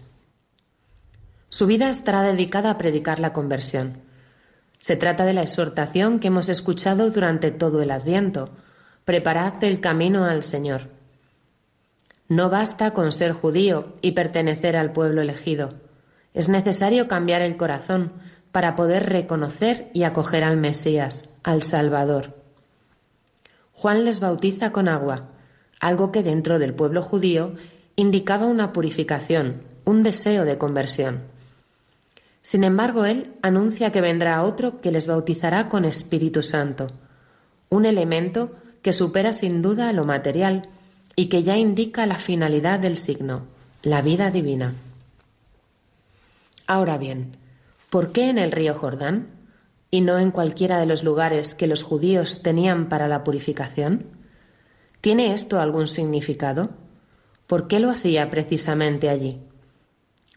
Su 1.50 1.66
vida 1.66 1.90
estará 1.90 2.22
dedicada 2.22 2.70
a 2.70 2.78
predicar 2.78 3.20
la 3.20 3.34
conversión. 3.34 3.98
Se 4.78 4.96
trata 4.96 5.26
de 5.26 5.34
la 5.34 5.42
exhortación 5.42 6.20
que 6.20 6.28
hemos 6.28 6.48
escuchado 6.48 7.10
durante 7.10 7.50
todo 7.50 7.82
el 7.82 7.90
Adviento. 7.90 8.48
Preparad 9.04 9.62
el 9.62 9.82
camino 9.82 10.24
al 10.24 10.42
Señor. 10.42 10.93
No 12.28 12.48
basta 12.48 12.92
con 12.92 13.12
ser 13.12 13.32
judío 13.32 13.94
y 14.00 14.12
pertenecer 14.12 14.76
al 14.76 14.92
pueblo 14.92 15.20
elegido. 15.20 15.74
Es 16.32 16.48
necesario 16.48 17.06
cambiar 17.06 17.42
el 17.42 17.56
corazón 17.56 18.12
para 18.50 18.76
poder 18.76 19.10
reconocer 19.10 19.90
y 19.92 20.04
acoger 20.04 20.42
al 20.44 20.56
Mesías, 20.56 21.28
al 21.42 21.62
Salvador. 21.62 22.34
Juan 23.72 24.04
les 24.04 24.20
bautiza 24.20 24.72
con 24.72 24.88
agua, 24.88 25.28
algo 25.80 26.12
que 26.12 26.22
dentro 26.22 26.58
del 26.58 26.72
pueblo 26.72 27.02
judío 27.02 27.54
indicaba 27.96 28.46
una 28.46 28.72
purificación, 28.72 29.62
un 29.84 30.02
deseo 30.02 30.44
de 30.44 30.56
conversión. 30.56 31.22
Sin 32.40 32.64
embargo, 32.64 33.04
él 33.04 33.34
anuncia 33.42 33.92
que 33.92 34.00
vendrá 34.00 34.42
otro 34.42 34.80
que 34.80 34.90
les 34.90 35.06
bautizará 35.06 35.68
con 35.68 35.84
Espíritu 35.84 36.42
Santo, 36.42 36.88
un 37.68 37.86
elemento 37.86 38.52
que 38.82 38.92
supera 38.92 39.32
sin 39.32 39.62
duda 39.62 39.92
lo 39.92 40.04
material 40.04 40.68
y 41.16 41.26
que 41.26 41.42
ya 41.42 41.56
indica 41.56 42.06
la 42.06 42.16
finalidad 42.16 42.80
del 42.80 42.98
signo, 42.98 43.46
la 43.82 44.02
vida 44.02 44.30
divina. 44.30 44.74
Ahora 46.66 46.98
bien, 46.98 47.36
¿por 47.90 48.12
qué 48.12 48.30
en 48.30 48.38
el 48.38 48.52
río 48.52 48.74
Jordán 48.74 49.28
y 49.90 50.00
no 50.00 50.18
en 50.18 50.30
cualquiera 50.30 50.78
de 50.78 50.86
los 50.86 51.04
lugares 51.04 51.54
que 51.54 51.66
los 51.66 51.82
judíos 51.82 52.42
tenían 52.42 52.88
para 52.88 53.06
la 53.06 53.22
purificación? 53.22 54.06
¿Tiene 55.00 55.34
esto 55.34 55.60
algún 55.60 55.86
significado? 55.86 56.70
¿Por 57.46 57.68
qué 57.68 57.78
lo 57.78 57.90
hacía 57.90 58.30
precisamente 58.30 59.10
allí? 59.10 59.40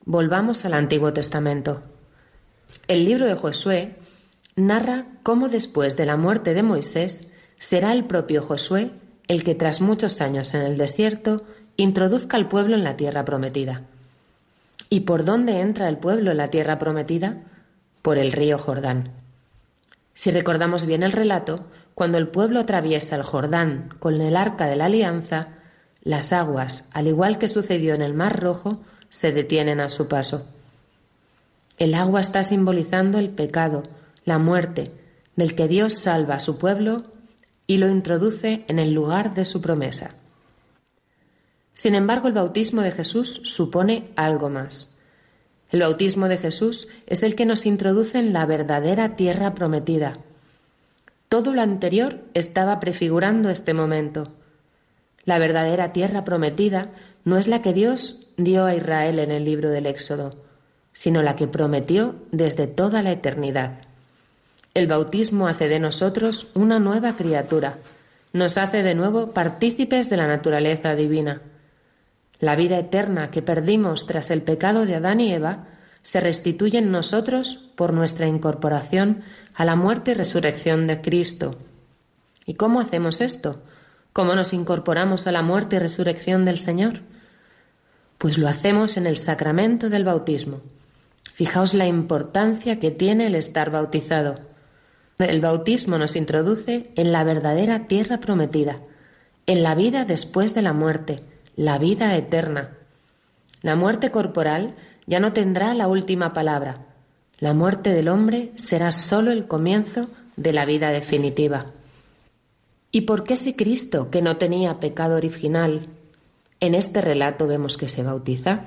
Volvamos 0.03 0.65
al 0.65 0.73
Antiguo 0.73 1.13
Testamento. 1.13 1.83
El 2.87 3.05
libro 3.05 3.25
de 3.25 3.35
Josué 3.35 3.95
narra 4.55 5.05
cómo 5.23 5.47
después 5.47 5.95
de 5.95 6.05
la 6.05 6.17
muerte 6.17 6.53
de 6.53 6.63
Moisés 6.63 7.31
será 7.59 7.93
el 7.93 8.05
propio 8.05 8.41
Josué 8.41 8.91
el 9.27 9.43
que 9.43 9.55
tras 9.55 9.81
muchos 9.81 10.21
años 10.21 10.53
en 10.53 10.61
el 10.61 10.77
desierto 10.77 11.43
introduzca 11.75 12.37
al 12.37 12.47
pueblo 12.47 12.75
en 12.75 12.83
la 12.83 12.97
tierra 12.97 13.25
prometida. 13.25 13.83
¿Y 14.89 15.01
por 15.01 15.25
dónde 15.25 15.59
entra 15.59 15.89
el 15.89 15.97
pueblo 15.97 16.31
en 16.31 16.37
la 16.37 16.49
tierra 16.49 16.79
prometida? 16.79 17.37
Por 18.01 18.17
el 18.17 18.31
río 18.31 18.57
Jordán. 18.57 19.11
Si 20.13 20.31
recordamos 20.31 20.85
bien 20.85 21.03
el 21.03 21.11
relato, 21.11 21.65
cuando 21.93 22.17
el 22.17 22.27
pueblo 22.27 22.61
atraviesa 22.61 23.15
el 23.15 23.23
Jordán 23.23 23.93
con 23.99 24.21
el 24.21 24.35
arca 24.35 24.65
de 24.65 24.75
la 24.75 24.85
alianza, 24.85 25.49
las 26.03 26.31
aguas, 26.31 26.89
al 26.93 27.07
igual 27.07 27.37
que 27.37 27.47
sucedió 27.47 27.93
en 27.93 28.01
el 28.01 28.13
Mar 28.13 28.41
Rojo, 28.41 28.79
se 29.09 29.31
detienen 29.31 29.79
a 29.79 29.89
su 29.89 30.07
paso. 30.07 30.47
El 31.77 31.93
agua 31.93 32.21
está 32.21 32.43
simbolizando 32.43 33.19
el 33.19 33.29
pecado, 33.29 33.83
la 34.25 34.39
muerte, 34.39 34.91
del 35.35 35.53
que 35.53 35.67
Dios 35.67 35.93
salva 35.93 36.35
a 36.35 36.39
su 36.39 36.57
pueblo 36.57 37.03
y 37.67 37.77
lo 37.77 37.89
introduce 37.89 38.63
en 38.67 38.79
el 38.79 38.93
lugar 38.93 39.35
de 39.35 39.45
su 39.45 39.61
promesa. 39.61 40.15
Sin 41.73 41.93
embargo, 41.93 42.27
el 42.27 42.33
bautismo 42.33 42.81
de 42.81 42.91
Jesús 42.91 43.41
supone 43.43 44.09
algo 44.15 44.49
más. 44.49 44.95
El 45.69 45.81
bautismo 45.81 46.27
de 46.27 46.37
Jesús 46.37 46.87
es 47.05 47.23
el 47.23 47.35
que 47.35 47.45
nos 47.45 47.65
introduce 47.65 48.17
en 48.17 48.33
la 48.33 48.45
verdadera 48.45 49.15
tierra 49.15 49.53
prometida. 49.53 50.17
Todo 51.29 51.53
lo 51.53 51.61
anterior 51.61 52.21
estaba 52.33 52.79
prefigurando 52.79 53.49
este 53.49 53.73
momento. 53.73 54.31
La 55.25 55.39
verdadera 55.39 55.91
tierra 55.91 56.23
prometida 56.23 56.91
no 57.25 57.37
es 57.37 57.49
la 57.49 57.61
que 57.61 57.73
Dios 57.73 58.27
dio 58.37 58.65
a 58.65 58.75
Israel 58.75 59.19
en 59.19 59.31
el 59.31 59.43
libro 59.43 59.69
del 59.69 59.87
Éxodo, 59.87 60.41
sino 60.93 61.21
la 61.21 61.35
que 61.35 61.47
prometió 61.47 62.15
desde 62.31 62.65
toda 62.65 63.03
la 63.03 63.11
eternidad. 63.11 63.86
El 64.77 64.85
bautismo 64.85 65.47
hace 65.47 65.67
de 65.67 65.79
nosotros 65.79 66.51
una 66.53 66.77
nueva 66.77 67.15
criatura, 67.15 67.79
nos 68.31 68.59
hace 68.59 68.83
de 68.83 68.93
nuevo 68.93 69.31
partícipes 69.31 70.07
de 70.07 70.17
la 70.17 70.27
naturaleza 70.27 70.93
divina. 70.93 71.41
La 72.39 72.55
vida 72.55 72.77
eterna 72.77 73.31
que 73.31 73.41
perdimos 73.41 74.05
tras 74.05 74.29
el 74.29 74.43
pecado 74.43 74.85
de 74.85 74.93
Adán 74.93 75.19
y 75.19 75.33
Eva 75.33 75.65
se 76.03 76.21
restituye 76.21 76.77
en 76.77 76.91
nosotros 76.91 77.71
por 77.75 77.91
nuestra 77.91 78.27
incorporación 78.27 79.23
a 79.55 79.65
la 79.65 79.75
muerte 79.75 80.11
y 80.11 80.13
resurrección 80.13 80.85
de 80.85 81.01
Cristo. 81.01 81.57
¿Y 82.45 82.53
cómo 82.53 82.79
hacemos 82.79 83.19
esto? 83.19 83.63
¿Cómo 84.13 84.35
nos 84.35 84.53
incorporamos 84.53 85.25
a 85.25 85.31
la 85.31 85.41
muerte 85.41 85.77
y 85.77 85.79
resurrección 85.79 86.45
del 86.45 86.59
Señor? 86.59 86.99
Pues 88.19 88.37
lo 88.37 88.47
hacemos 88.47 88.95
en 88.97 89.07
el 89.07 89.17
sacramento 89.17 89.89
del 89.89 90.03
bautismo. 90.03 90.61
Fijaos 91.33 91.73
la 91.73 91.87
importancia 91.87 92.79
que 92.79 92.91
tiene 92.91 93.25
el 93.25 93.33
estar 93.33 93.71
bautizado. 93.71 94.45
El 95.19 95.41
bautismo 95.41 95.97
nos 95.97 96.15
introduce 96.15 96.91
en 96.95 97.11
la 97.11 97.23
verdadera 97.23 97.87
tierra 97.87 98.19
prometida, 98.19 98.79
en 99.47 99.63
la 99.63 99.73
vida 99.73 100.05
después 100.05 100.53
de 100.53 100.61
la 100.61 100.73
muerte, 100.73 101.23
la 101.55 101.79
vida 101.79 102.15
eterna. 102.15 102.77
La 103.63 103.75
muerte 103.75 104.11
corporal 104.11 104.75
ya 105.07 105.19
no 105.19 105.33
tendrá 105.33 105.73
la 105.73 105.87
última 105.87 106.33
palabra. 106.33 106.85
La 107.39 107.53
muerte 107.53 107.91
del 107.91 108.09
hombre 108.09 108.51
será 108.55 108.91
sólo 108.91 109.31
el 109.31 109.47
comienzo 109.47 110.07
de 110.35 110.53
la 110.53 110.65
vida 110.65 110.91
definitiva. 110.91 111.65
¿Y 112.91 113.01
por 113.01 113.23
qué 113.23 113.37
si 113.37 113.53
Cristo, 113.53 114.11
que 114.11 114.21
no 114.21 114.37
tenía 114.37 114.79
pecado 114.79 115.15
original, 115.15 115.87
en 116.59 116.75
este 116.75 117.01
relato 117.01 117.47
vemos 117.47 117.77
que 117.77 117.89
se 117.89 118.03
bautiza? 118.03 118.65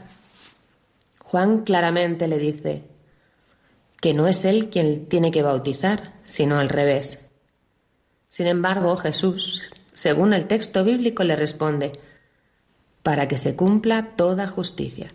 Juan 1.20 1.62
claramente 1.62 2.26
le 2.26 2.38
dice, 2.38 2.82
que 4.00 4.14
no 4.14 4.26
es 4.26 4.44
él 4.44 4.70
quien 4.70 5.06
tiene 5.06 5.30
que 5.30 5.42
bautizar, 5.42 6.14
sino 6.24 6.58
al 6.58 6.68
revés. 6.68 7.30
Sin 8.28 8.46
embargo, 8.46 8.96
Jesús, 8.96 9.72
según 9.92 10.32
el 10.32 10.46
texto 10.46 10.84
bíblico, 10.84 11.24
le 11.24 11.36
responde, 11.36 11.92
para 13.02 13.28
que 13.28 13.36
se 13.36 13.56
cumpla 13.56 14.14
toda 14.16 14.46
justicia, 14.46 15.12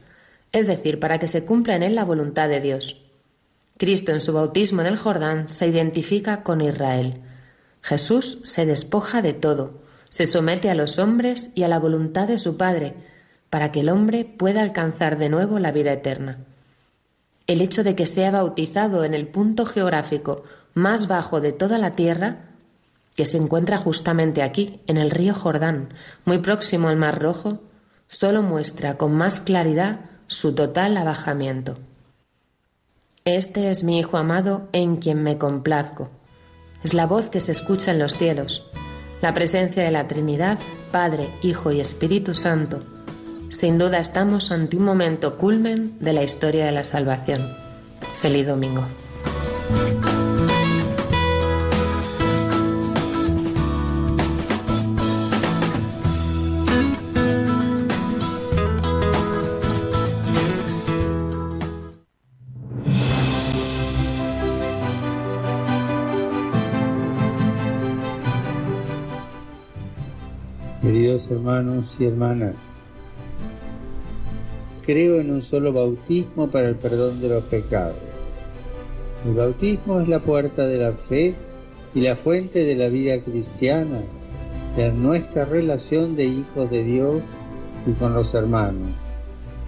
es 0.52 0.68
decir, 0.68 1.00
para 1.00 1.20
que 1.20 1.28
se 1.28 1.46
cumpla 1.46 1.76
en 1.76 1.84
él 1.84 1.96
la 1.96 2.04
voluntad 2.04 2.50
de 2.50 2.62
Dios. 2.62 3.02
Cristo 3.78 4.12
en 4.12 4.22
su 4.22 4.34
bautismo 4.34 4.82
en 4.82 4.88
el 4.88 4.98
Jordán 4.98 5.50
se 5.50 5.68
identifica 5.68 6.44
con 6.44 6.62
Israel. 6.62 7.22
Jesús 7.82 8.42
se 8.44 8.66
despoja 8.66 9.22
de 9.22 9.34
todo, 9.34 9.82
se 10.10 10.26
somete 10.26 10.70
a 10.70 10.76
los 10.76 10.98
hombres 10.98 11.52
y 11.56 11.64
a 11.64 11.68
la 11.68 11.80
voluntad 11.80 12.28
de 12.28 12.38
su 12.38 12.58
Padre, 12.58 12.94
para 13.50 13.72
que 13.72 13.82
el 13.82 13.90
hombre 13.90 14.26
pueda 14.26 14.62
alcanzar 14.62 15.18
de 15.18 15.30
nuevo 15.30 15.60
la 15.60 15.72
vida 15.72 15.92
eterna. 15.94 16.46
El 17.48 17.62
hecho 17.62 17.84
de 17.84 17.96
que 17.96 18.06
sea 18.06 18.32
bautizado 18.32 19.04
en 19.04 19.14
el 19.14 19.28
punto 19.28 19.66
geográfico 19.66 20.44
más 20.74 21.08
bajo 21.08 21.42
de 21.42 21.54
toda 21.54 21.78
la 21.78 21.92
tierra, 21.92 22.50
que 23.16 23.26
se 23.26 23.38
encuentra 23.38 23.78
justamente 23.78 24.44
aquí, 24.44 24.82
en 24.88 24.98
el 24.98 25.10
río 25.10 25.34
Jordán, 25.34 25.90
muy 26.26 26.40
próximo 26.40 26.90
al 26.90 26.98
Mar 26.98 27.22
Rojo, 27.22 27.60
solo 28.08 28.42
muestra 28.42 28.98
con 28.98 29.14
más 29.14 29.40
claridad 29.40 30.02
su 30.28 30.54
total 30.54 30.98
abajamiento. 30.98 31.78
Este 33.24 33.70
es 33.70 33.84
mi 33.84 34.00
Hijo 34.00 34.18
amado 34.18 34.68
en 34.72 34.98
quien 34.98 35.24
me 35.24 35.38
complazco. 35.38 36.10
Es 36.84 36.94
la 36.94 37.08
voz 37.08 37.30
que 37.30 37.40
se 37.40 37.54
escucha 37.54 37.92
en 37.92 38.00
los 38.00 38.18
cielos, 38.18 38.70
la 39.22 39.34
presencia 39.34 39.84
de 39.84 39.92
la 39.92 40.08
Trinidad, 40.08 40.60
Padre, 40.92 41.30
Hijo 41.42 41.72
y 41.72 41.80
Espíritu 41.80 42.36
Santo, 42.36 42.84
sin 43.50 43.78
duda 43.78 44.00
estamos 44.00 44.52
ante 44.52 44.78
un 44.78 44.84
momento 44.84 45.38
culmen 45.38 45.98
de 46.00 46.14
la 46.14 46.24
historia 46.24 46.66
de 46.66 46.72
la 46.72 46.84
salvación. 46.84 47.42
Feliz 48.22 48.48
domingo. 48.48 48.84
Hermanos 71.32 71.96
y 71.98 72.06
hermanas, 72.06 72.80
creo 74.86 75.20
en 75.20 75.32
un 75.32 75.42
solo 75.42 75.74
bautismo 75.74 76.50
para 76.50 76.70
el 76.70 76.76
perdón 76.76 77.20
de 77.20 77.30
los 77.30 77.44
pecados. 77.46 77.96
El 79.26 79.34
bautismo 79.34 80.00
es 80.00 80.08
la 80.08 80.20
puerta 80.20 80.68
de 80.68 80.78
la 80.78 80.92
fe 80.92 81.34
y 81.96 82.02
la 82.02 82.16
fuente 82.16 82.64
de 82.64 82.76
la 82.76 82.90
vida 82.90 83.24
cristiana, 83.24 84.02
de 84.78 84.92
nuestra 84.92 85.46
relación 85.46 86.16
de 86.16 86.26
hijos 86.26 86.70
de 86.70 86.84
Dios 86.84 87.22
y 87.88 87.94
con 87.94 88.14
los 88.14 88.34
hermanos, 88.36 88.92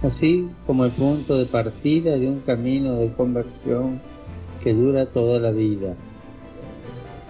así 0.02 0.48
como 0.66 0.84
el 0.84 0.92
punto 0.92 1.36
de 1.36 1.46
partida 1.46 2.16
de 2.16 2.28
un 2.28 2.40
camino 2.40 2.94
de 2.94 3.12
conversión 3.12 4.00
que 4.62 4.74
dura 4.74 5.06
toda 5.06 5.40
la 5.40 5.50
vida. 5.50 5.94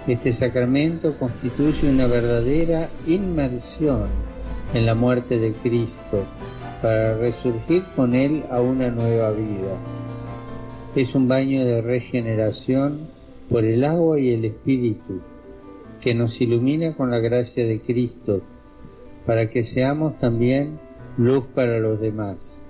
Este 0.06 0.32
sacramento 0.32 1.16
constituye 1.18 1.88
una 1.88 2.06
verdadera 2.06 2.90
inmersión 3.06 4.08
en 4.74 4.84
la 4.84 4.94
muerte 4.94 5.38
de 5.38 5.52
Cristo 5.52 6.24
para 6.82 7.16
resurgir 7.16 7.84
con 7.96 8.14
Él 8.14 8.44
a 8.50 8.60
una 8.60 8.90
nueva 8.90 9.32
vida. 9.32 9.76
Es 10.94 11.14
un 11.14 11.28
baño 11.28 11.64
de 11.64 11.80
regeneración 11.80 13.08
por 13.48 13.64
el 13.64 13.84
agua 13.84 14.18
y 14.18 14.30
el 14.30 14.44
Espíritu 14.44 15.20
que 16.00 16.14
nos 16.14 16.40
ilumina 16.40 16.94
con 16.94 17.10
la 17.10 17.18
gracia 17.18 17.66
de 17.66 17.80
Cristo 17.80 18.42
para 19.26 19.50
que 19.50 19.62
seamos 19.62 20.16
también 20.18 20.78
luz 21.16 21.44
para 21.54 21.78
los 21.80 22.00
demás. 22.00 22.62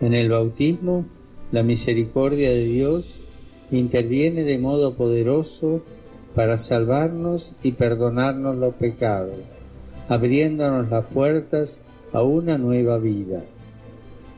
En 0.00 0.14
el 0.14 0.28
bautismo, 0.28 1.04
la 1.50 1.62
misericordia 1.62 2.50
de 2.50 2.64
Dios 2.64 3.06
interviene 3.70 4.44
de 4.44 4.58
modo 4.58 4.94
poderoso 4.94 5.82
para 6.34 6.58
salvarnos 6.58 7.54
y 7.62 7.72
perdonarnos 7.72 8.56
los 8.56 8.74
pecados, 8.74 9.38
abriéndonos 10.08 10.88
las 10.90 11.06
puertas 11.06 11.82
a 12.12 12.22
una 12.22 12.58
nueva 12.58 12.98
vida. 12.98 13.44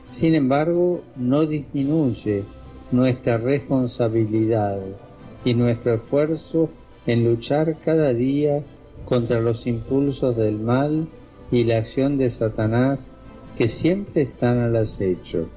Sin 0.01 0.35
embargo, 0.35 1.01
no 1.15 1.45
disminuye 1.45 2.43
nuestra 2.91 3.37
responsabilidad 3.37 4.79
y 5.45 5.53
nuestro 5.53 5.93
esfuerzo 5.93 6.69
en 7.05 7.23
luchar 7.23 7.77
cada 7.83 8.13
día 8.13 8.63
contra 9.05 9.39
los 9.41 9.67
impulsos 9.67 10.35
del 10.35 10.59
mal 10.59 11.07
y 11.51 11.63
la 11.63 11.77
acción 11.77 12.17
de 12.17 12.29
Satanás 12.29 13.11
que 13.57 13.67
siempre 13.67 14.21
están 14.21 14.59
al 14.59 14.75
acecho. 14.75 15.49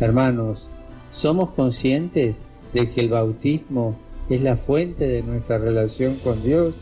Hermanos, 0.00 0.66
¿somos 1.12 1.50
conscientes 1.50 2.36
de 2.72 2.90
que 2.90 3.00
el 3.00 3.08
bautismo 3.08 3.96
es 4.28 4.42
la 4.42 4.56
fuente 4.56 5.06
de 5.06 5.22
nuestra 5.22 5.58
relación 5.58 6.16
con 6.16 6.42
Dios? 6.42 6.74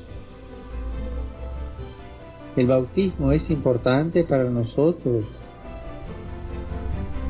El 2.56 2.68
bautismo 2.68 3.32
es 3.32 3.50
importante 3.50 4.22
para 4.22 4.44
nosotros. 4.44 5.24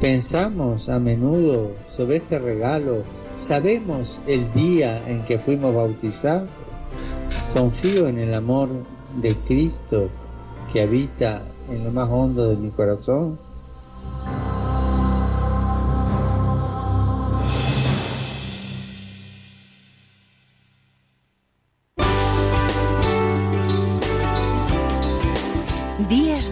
Pensamos 0.01 0.91
a 0.91 0.99
menudo 0.99 1.73
sobre 1.89 2.17
este 2.17 2.39
regalo. 2.39 3.05
¿Sabemos 3.35 4.21
el 4.27 4.53
día 4.53 5.03
en 5.09 5.25
que 5.25 5.39
fuimos 5.39 5.75
bautizados? 5.75 6.51
Confío 7.55 8.07
en 8.09 8.19
el 8.19 8.35
amor 8.35 8.69
de 9.23 9.35
Cristo 9.35 10.11
que 10.73 10.83
habita 10.83 11.43
en 11.71 11.85
lo 11.85 11.91
más 11.91 12.11
hondo 12.11 12.51
de 12.51 12.57
mi 12.57 12.71
corazón. 12.71 13.39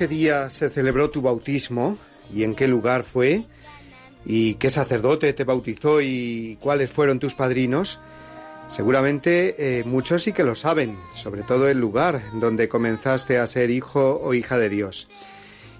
Qué 0.00 0.08
día 0.08 0.48
se 0.48 0.70
celebró 0.70 1.10
tu 1.10 1.20
bautismo 1.20 1.98
y 2.32 2.44
en 2.44 2.54
qué 2.54 2.66
lugar 2.66 3.04
fue? 3.04 3.44
¿Y 4.24 4.54
qué 4.54 4.70
sacerdote 4.70 5.34
te 5.34 5.44
bautizó 5.44 6.00
y 6.00 6.56
cuáles 6.58 6.90
fueron 6.90 7.18
tus 7.18 7.34
padrinos? 7.34 8.00
Seguramente 8.70 9.56
eh, 9.58 9.84
muchos 9.84 10.22
sí 10.22 10.32
que 10.32 10.42
lo 10.42 10.54
saben, 10.54 10.98
sobre 11.14 11.42
todo 11.42 11.68
el 11.68 11.78
lugar 11.78 12.22
donde 12.32 12.66
comenzaste 12.66 13.36
a 13.36 13.46
ser 13.46 13.70
hijo 13.70 14.18
o 14.24 14.32
hija 14.32 14.56
de 14.56 14.70
Dios. 14.70 15.06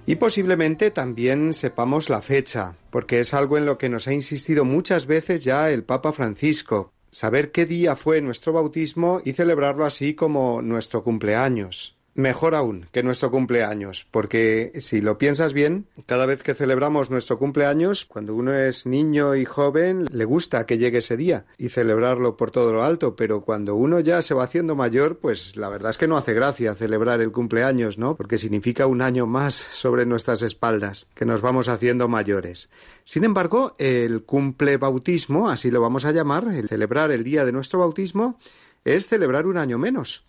Y 0.05 0.17
posiblemente 0.17 0.91
también 0.91 1.55
sepamos 1.55 2.11
la 2.11 2.21
fecha, 2.21 2.75
porque 2.91 3.21
es 3.21 3.33
algo 3.33 3.57
en 3.57 3.65
lo 3.65 3.79
que 3.79 3.89
nos 3.89 4.07
ha 4.07 4.13
insistido 4.13 4.67
muchas 4.67 5.07
veces 5.07 5.43
ya 5.43 5.71
el 5.71 5.83
Papa 5.83 6.13
Francisco, 6.13 6.93
saber 7.11 7.53
qué 7.53 7.65
día 7.65 7.97
fue 7.97 8.21
nuestro 8.21 8.53
bautismo 8.53 9.23
y 9.25 9.33
celebrarlo 9.33 9.87
así 9.87 10.13
como 10.13 10.61
nuestro 10.61 11.03
cumpleaños. 11.03 11.97
Mejor 12.21 12.55
aún 12.55 12.85
que 12.93 13.03
nuestro 13.03 13.31
cumpleaños, 13.31 14.07
porque 14.11 14.73
si 14.81 15.01
lo 15.01 15.17
piensas 15.17 15.55
bien, 15.55 15.87
cada 16.05 16.27
vez 16.27 16.43
que 16.43 16.53
celebramos 16.53 17.09
nuestro 17.09 17.39
cumpleaños, 17.39 18.05
cuando 18.05 18.35
uno 18.35 18.53
es 18.53 18.85
niño 18.85 19.35
y 19.37 19.47
joven, 19.47 20.05
le 20.13 20.27
gusta 20.27 20.67
que 20.67 20.77
llegue 20.77 20.99
ese 20.99 21.17
día 21.17 21.47
y 21.57 21.71
celebrarlo 21.71 22.37
por 22.37 22.51
todo 22.51 22.75
lo 22.75 22.83
alto, 22.83 23.17
pero 23.17 23.41
cuando 23.41 23.75
uno 23.75 24.01
ya 24.01 24.21
se 24.21 24.35
va 24.35 24.45
haciendo 24.45 24.77
mayor, 24.77 25.17
pues 25.17 25.57
la 25.57 25.71
verdad 25.71 25.93
es 25.93 25.97
que 25.97 26.09
no 26.09 26.19
hace 26.19 26.35
gracia 26.35 26.75
celebrar 26.75 27.23
el 27.23 27.33
cumpleaños, 27.33 27.97
¿no? 27.97 28.17
Porque 28.17 28.37
significa 28.37 28.87
un 28.87 29.01
año 29.01 29.27
más 29.27 29.55
sobre 29.55 30.05
nuestras 30.05 30.43
espaldas, 30.43 31.07
que 31.15 31.25
nos 31.25 31.41
vamos 31.41 31.71
haciendo 31.71 32.07
mayores. 32.07 32.69
Sin 33.05 33.25
embargo, 33.25 33.77
el 33.79 34.25
cumple 34.25 34.77
bautismo, 34.77 35.49
así 35.49 35.71
lo 35.71 35.81
vamos 35.81 36.05
a 36.05 36.13
llamar, 36.13 36.49
el 36.49 36.69
celebrar 36.69 37.13
el 37.13 37.25
día 37.25 37.47
de 37.47 37.53
nuestro 37.53 37.79
bautismo, 37.79 38.39
es 38.85 39.09
celebrar 39.09 39.47
un 39.47 39.57
año 39.57 39.79
menos 39.79 40.23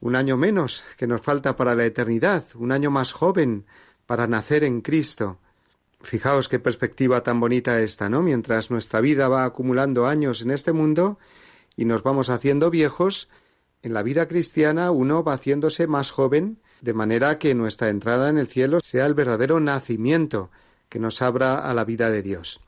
un 0.00 0.16
año 0.16 0.36
menos 0.36 0.82
que 0.96 1.06
nos 1.06 1.20
falta 1.20 1.56
para 1.56 1.74
la 1.74 1.84
eternidad, 1.84 2.44
un 2.54 2.72
año 2.72 2.90
más 2.90 3.12
joven 3.12 3.66
para 4.06 4.26
nacer 4.26 4.64
en 4.64 4.80
Cristo. 4.80 5.38
Fijaos 6.00 6.48
qué 6.48 6.58
perspectiva 6.58 7.22
tan 7.22 7.38
bonita 7.38 7.80
esta, 7.80 8.08
¿no? 8.08 8.22
Mientras 8.22 8.70
nuestra 8.70 9.00
vida 9.00 9.28
va 9.28 9.44
acumulando 9.44 10.06
años 10.06 10.40
en 10.42 10.50
este 10.50 10.72
mundo 10.72 11.18
y 11.76 11.84
nos 11.84 12.02
vamos 12.02 12.30
haciendo 12.30 12.70
viejos, 12.70 13.28
en 13.82 13.94
la 13.94 14.02
vida 14.02 14.26
cristiana 14.26 14.90
uno 14.90 15.22
va 15.22 15.34
haciéndose 15.34 15.86
más 15.86 16.10
joven, 16.10 16.58
de 16.80 16.94
manera 16.94 17.38
que 17.38 17.54
nuestra 17.54 17.90
entrada 17.90 18.30
en 18.30 18.38
el 18.38 18.46
cielo 18.46 18.80
sea 18.80 19.06
el 19.06 19.14
verdadero 19.14 19.60
nacimiento 19.60 20.50
que 20.88 20.98
nos 20.98 21.20
abra 21.22 21.58
a 21.58 21.74
la 21.74 21.84
vida 21.84 22.10
de 22.10 22.22
Dios. 22.22 22.60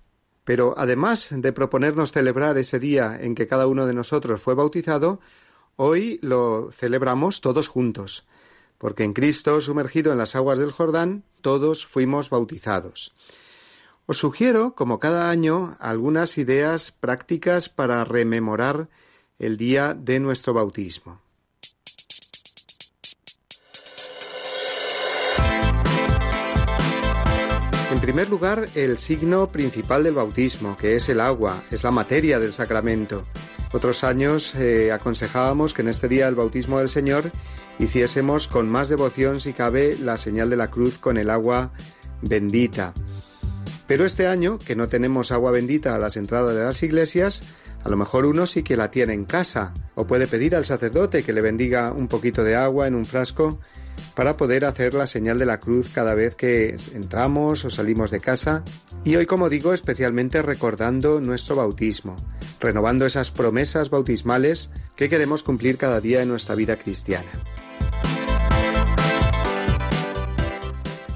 Pero 0.45 0.75
además 0.77 1.29
de 1.31 1.53
proponernos 1.53 2.13
celebrar 2.13 2.59
ese 2.59 2.79
día 2.79 3.19
en 3.21 3.35
que 3.35 3.47
cada 3.47 3.67
uno 3.67 3.87
de 3.87 3.95
nosotros 3.95 4.41
fue 4.41 4.55
bautizado, 4.55 5.21
Hoy 5.77 6.19
lo 6.23 6.71
celebramos 6.71 7.41
todos 7.41 7.69
juntos, 7.69 8.27
porque 8.77 9.05
en 9.05 9.15
Cristo, 9.15 9.61
sumergido 9.63 10.13
en 10.13 10.19
las 10.19 10.37
aguas 10.37 10.59
del 10.59 10.71
Jordán, 10.71 11.25
todos 11.41 11.87
fuimos 11.87 12.29
bautizados. 12.29 13.15
Os 14.05 14.19
sugiero, 14.19 14.75
como 14.75 14.99
cada 14.99 15.31
año, 15.31 15.77
algunas 15.81 16.37
ideas 16.37 16.91
prácticas 16.91 17.71
para 17.71 18.05
rememorar 18.05 18.89
el 19.39 19.57
día 19.57 19.95
de 19.95 20.21
nuestro 20.21 20.53
bautismo. 20.53 21.21
En 27.91 28.01
primer 28.01 28.29
lugar, 28.29 28.69
el 28.75 28.99
signo 28.99 29.51
principal 29.53 30.05
del 30.05 30.15
bautismo, 30.15 30.77
que 30.77 30.97
es 30.97 31.09
el 31.09 31.21
agua, 31.21 31.63
es 31.71 31.83
la 31.83 31.91
materia 31.91 32.39
del 32.39 32.53
sacramento 32.53 33.27
Otros 33.73 34.05
años 34.05 34.55
eh, 34.55 34.93
aconsejábamos 34.93 35.73
que 35.73 35.83
en 35.83 35.89
este 35.89 36.09
día 36.09 36.27
del 36.27 36.35
bautismo 36.35 36.79
del 36.79 36.91
Señor 36.91 37.31
hiciésemos 37.79 38.47
con 38.47 38.69
más 38.69 38.89
devoción, 38.89 39.41
si 39.41 39.55
cabe, 39.55 39.97
la 39.99 40.17
señal 40.17 40.51
de 40.51 40.57
la 40.57 40.71
cruz 40.71 40.99
con 40.99 41.17
el 41.17 41.31
agua 41.31 41.73
bendita. 42.21 42.93
Pero 43.87 44.05
este 44.05 44.27
año, 44.27 44.59
que 44.59 44.77
no 44.77 44.89
tenemos 44.89 45.33
agua 45.33 45.51
bendita 45.51 45.95
a 45.95 45.99
las 45.99 46.17
entradas 46.17 46.55
de 46.55 46.65
las 46.65 46.83
iglesias, 46.83 47.43
a 47.83 47.89
lo 47.89 47.97
mejor 47.97 48.27
uno 48.27 48.47
sí 48.47 48.63
que 48.63 48.77
la 48.77 48.91
tiene 48.91 49.15
en 49.15 49.25
casa, 49.25 49.73
o 49.95 50.07
puede 50.07 50.27
pedir 50.27 50.55
al 50.55 50.65
sacerdote 50.65 51.23
que 51.23 51.33
le 51.33 51.41
bendiga 51.41 51.93
un 51.93 52.09
poquito 52.09 52.45
de 52.45 52.57
agua 52.57 52.87
en 52.87 52.95
un 52.95 53.05
frasco 53.05 53.59
para 54.15 54.37
poder 54.37 54.65
hacer 54.65 54.95
la 54.95 55.07
señal 55.07 55.39
de 55.39 55.47
la 55.47 55.59
cruz 55.59 55.91
cada 55.93 56.15
vez 56.15 56.37
que 56.37 56.77
entramos 56.95 57.65
o 57.65 57.71
salimos 57.71 58.11
de 58.11 58.21
casa. 58.21 58.63
Y 59.05 59.17
hoy, 59.17 59.27
como 59.27 59.49
digo, 59.49 59.73
especialmente 59.73 60.43
recordando 60.43 61.21
nuestro 61.21 61.57
bautismo, 61.57 62.15
renovando 62.63 63.05
esas 63.05 63.31
promesas 63.31 63.91
bautismales 63.91 64.71
que 64.97 65.09
queremos 65.09 65.43
cumplir 65.43 65.77
cada 65.77 66.01
día 66.01 66.23
en 66.23 66.29
nuestra 66.29 66.55
vida 66.55 66.77
cristiana. 66.77 67.31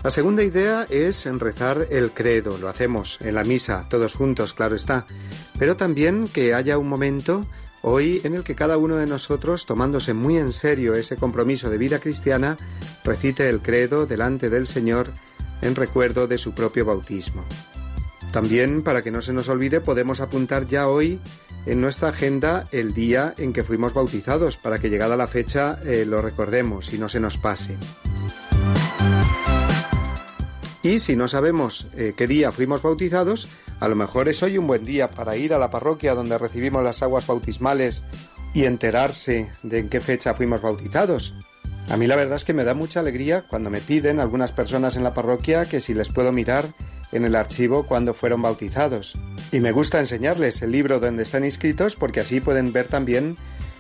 La 0.03 0.11
segunda 0.11 0.45
idea 0.45 0.87
es 0.89 1.25
rezar 1.41 1.89
el 1.91 2.13
credo, 2.13 2.59
lo 2.59 2.69
hacemos 2.69 3.19
en 3.23 3.35
la 3.35 3.43
misa, 3.43 3.87
todos 3.89 4.15
juntos, 4.15 4.53
claro 4.53 4.77
está, 4.77 5.05
pero 5.59 5.77
también 5.77 6.29
que 6.33 6.55
haya 6.55 6.79
un 6.79 6.89
momento 6.89 7.41
hoy 7.83 8.21
en 8.23 8.35
el 8.35 8.45
que 8.45 8.55
cada 8.55 8.79
uno 8.79 8.97
de 8.97 9.07
nosotros, 9.07 9.67
tomándose 9.67 10.15
muy 10.15 10.37
en 10.37 10.53
serio 10.53 10.95
ese 10.95 11.17
compromiso 11.17 11.71
de 11.71 11.79
vida 11.79 11.99
cristiana, 11.99 12.57
recite 13.05 13.49
el 13.49 13.63
credo 13.63 14.07
delante 14.07 14.49
del 14.49 14.69
Señor 14.69 15.13
en 15.63 15.75
recuerdo 15.75 16.29
de 16.29 16.39
su 16.39 16.53
propio 16.53 16.85
bautismo. 16.85 17.45
También, 18.37 18.83
para 18.83 19.01
que 19.01 19.11
no 19.11 19.23
se 19.23 19.33
nos 19.33 19.49
olvide, 19.49 19.81
podemos 19.81 20.21
apuntar 20.21 20.67
ya 20.67 20.89
hoy 20.89 21.19
en 21.65 21.81
nuestra 21.81 22.11
agenda 22.11 22.65
el 22.71 22.93
día 22.93 23.33
en 23.39 23.55
que 23.55 23.65
fuimos 23.65 23.95
bautizados, 23.95 24.59
para 24.59 24.77
que 24.77 24.91
llegada 24.91 25.17
la 25.17 25.27
fecha 25.27 25.81
eh, 25.87 26.05
lo 26.05 26.21
recordemos 26.21 26.93
y 26.93 26.99
no 26.99 27.09
se 27.09 27.19
nos 27.19 27.39
pase. 27.39 27.79
Y 30.83 30.99
si 30.99 31.17
no 31.17 31.29
sabemos 31.29 31.89
eh, 31.97 32.13
qué 32.15 32.27
día 32.27 32.53
fuimos 32.53 32.83
bautizados, 32.83 33.49
a 33.81 33.89
lo 33.89 33.97
mejor 33.97 34.29
es 34.29 34.43
hoy 34.43 34.59
un 34.59 34.67
buen 34.67 34.85
día 34.85 35.09
para 35.09 35.39
ir 35.39 35.55
a 35.55 35.59
la 35.59 35.71
parroquia 35.71 36.15
donde 36.15 36.37
recibimos 36.37 36.85
las 36.85 37.03
aguas 37.03 37.27
bautismales 37.27 38.05
y 38.53 38.65
enterarse 38.65 39.51
de 39.63 39.79
en 39.79 39.89
qué 39.89 40.03
fecha 40.03 40.35
fuimos 40.35 40.61
bautizados. 40.61 41.33
A 41.89 41.97
mí 41.97 42.07
la 42.07 42.17
verdad 42.17 42.37
es 42.37 42.45
que 42.45 42.53
me 42.53 42.65
da 42.65 42.75
mucha 42.75 43.01
alegría 43.01 43.47
cuando 43.49 43.71
me 43.71 43.81
piden 43.81 44.21
algunas 44.21 44.53
personas 44.53 44.95
en 44.97 45.05
la 45.05 45.15
parroquia 45.15 45.65
que 45.65 45.81
si 45.81 45.95
les 45.95 46.11
puedo 46.11 46.35
mirar 46.35 46.67
en 47.13 47.25
el 47.25 47.37
archivo 47.37 47.87
cuando 47.87 48.15
fueron 48.15 48.43
bautizados. 48.43 49.15
Y 49.53 49.61
me 49.61 49.73
gusta 49.73 50.01
enseñarles 50.01 50.63
el 50.63 50.73
libro 50.73 51.01
donde 51.01 51.23
están 51.23 51.45
inscritos 51.45 51.97
porque 51.97 52.21
así 52.21 52.41
pueden 52.41 52.73
ver 52.73 52.89
también 52.89 53.37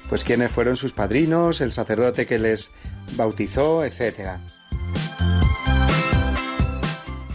pues 0.08 0.24
quiénes 0.24 0.52
fueron 0.52 0.76
sus 0.76 0.92
padrinos, 0.92 1.60
el 1.60 1.72
sacerdote 1.72 2.26
que 2.26 2.38
les 2.38 2.70
bautizó, 3.16 3.84
etcétera. 3.84 4.40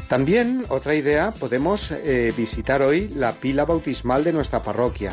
También, 0.08 0.66
otra 0.68 0.96
idea, 0.96 1.32
podemos 1.32 1.92
eh, 1.92 2.34
visitar 2.36 2.82
hoy 2.82 3.08
la 3.10 3.34
pila 3.34 3.64
bautismal 3.64 4.24
de 4.24 4.34
nuestra 4.34 4.62
parroquia. 4.62 5.12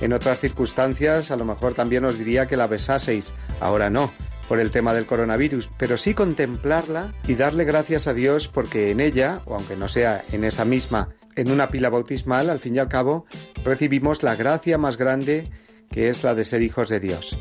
En 0.00 0.12
otras 0.12 0.38
circunstancias, 0.38 1.30
a 1.30 1.36
lo 1.36 1.44
mejor 1.44 1.74
también 1.74 2.04
os 2.04 2.18
diría 2.18 2.46
que 2.46 2.56
la 2.56 2.66
besaseis, 2.66 3.32
ahora 3.58 3.88
no, 3.88 4.12
por 4.48 4.58
el 4.60 4.70
tema 4.70 4.94
del 4.94 5.06
coronavirus, 5.06 5.68
pero 5.76 5.96
sí 5.96 6.14
contemplarla 6.14 7.12
y 7.26 7.34
darle 7.34 7.64
gracias 7.64 8.06
a 8.06 8.14
Dios 8.14 8.48
porque 8.48 8.90
en 8.90 9.00
ella, 9.00 9.42
o 9.44 9.54
aunque 9.54 9.76
no 9.76 9.88
sea 9.88 10.24
en 10.32 10.44
esa 10.44 10.64
misma, 10.64 11.10
en 11.36 11.50
una 11.50 11.70
pila 11.70 11.90
bautismal, 11.90 12.50
al 12.50 12.58
fin 12.58 12.76
y 12.76 12.78
al 12.78 12.88
cabo, 12.88 13.26
recibimos 13.62 14.22
la 14.22 14.34
gracia 14.34 14.78
más 14.78 14.96
grande 14.96 15.50
que 15.90 16.08
es 16.08 16.24
la 16.24 16.34
de 16.34 16.44
ser 16.44 16.62
hijos 16.62 16.88
de 16.88 17.00
Dios. 17.00 17.38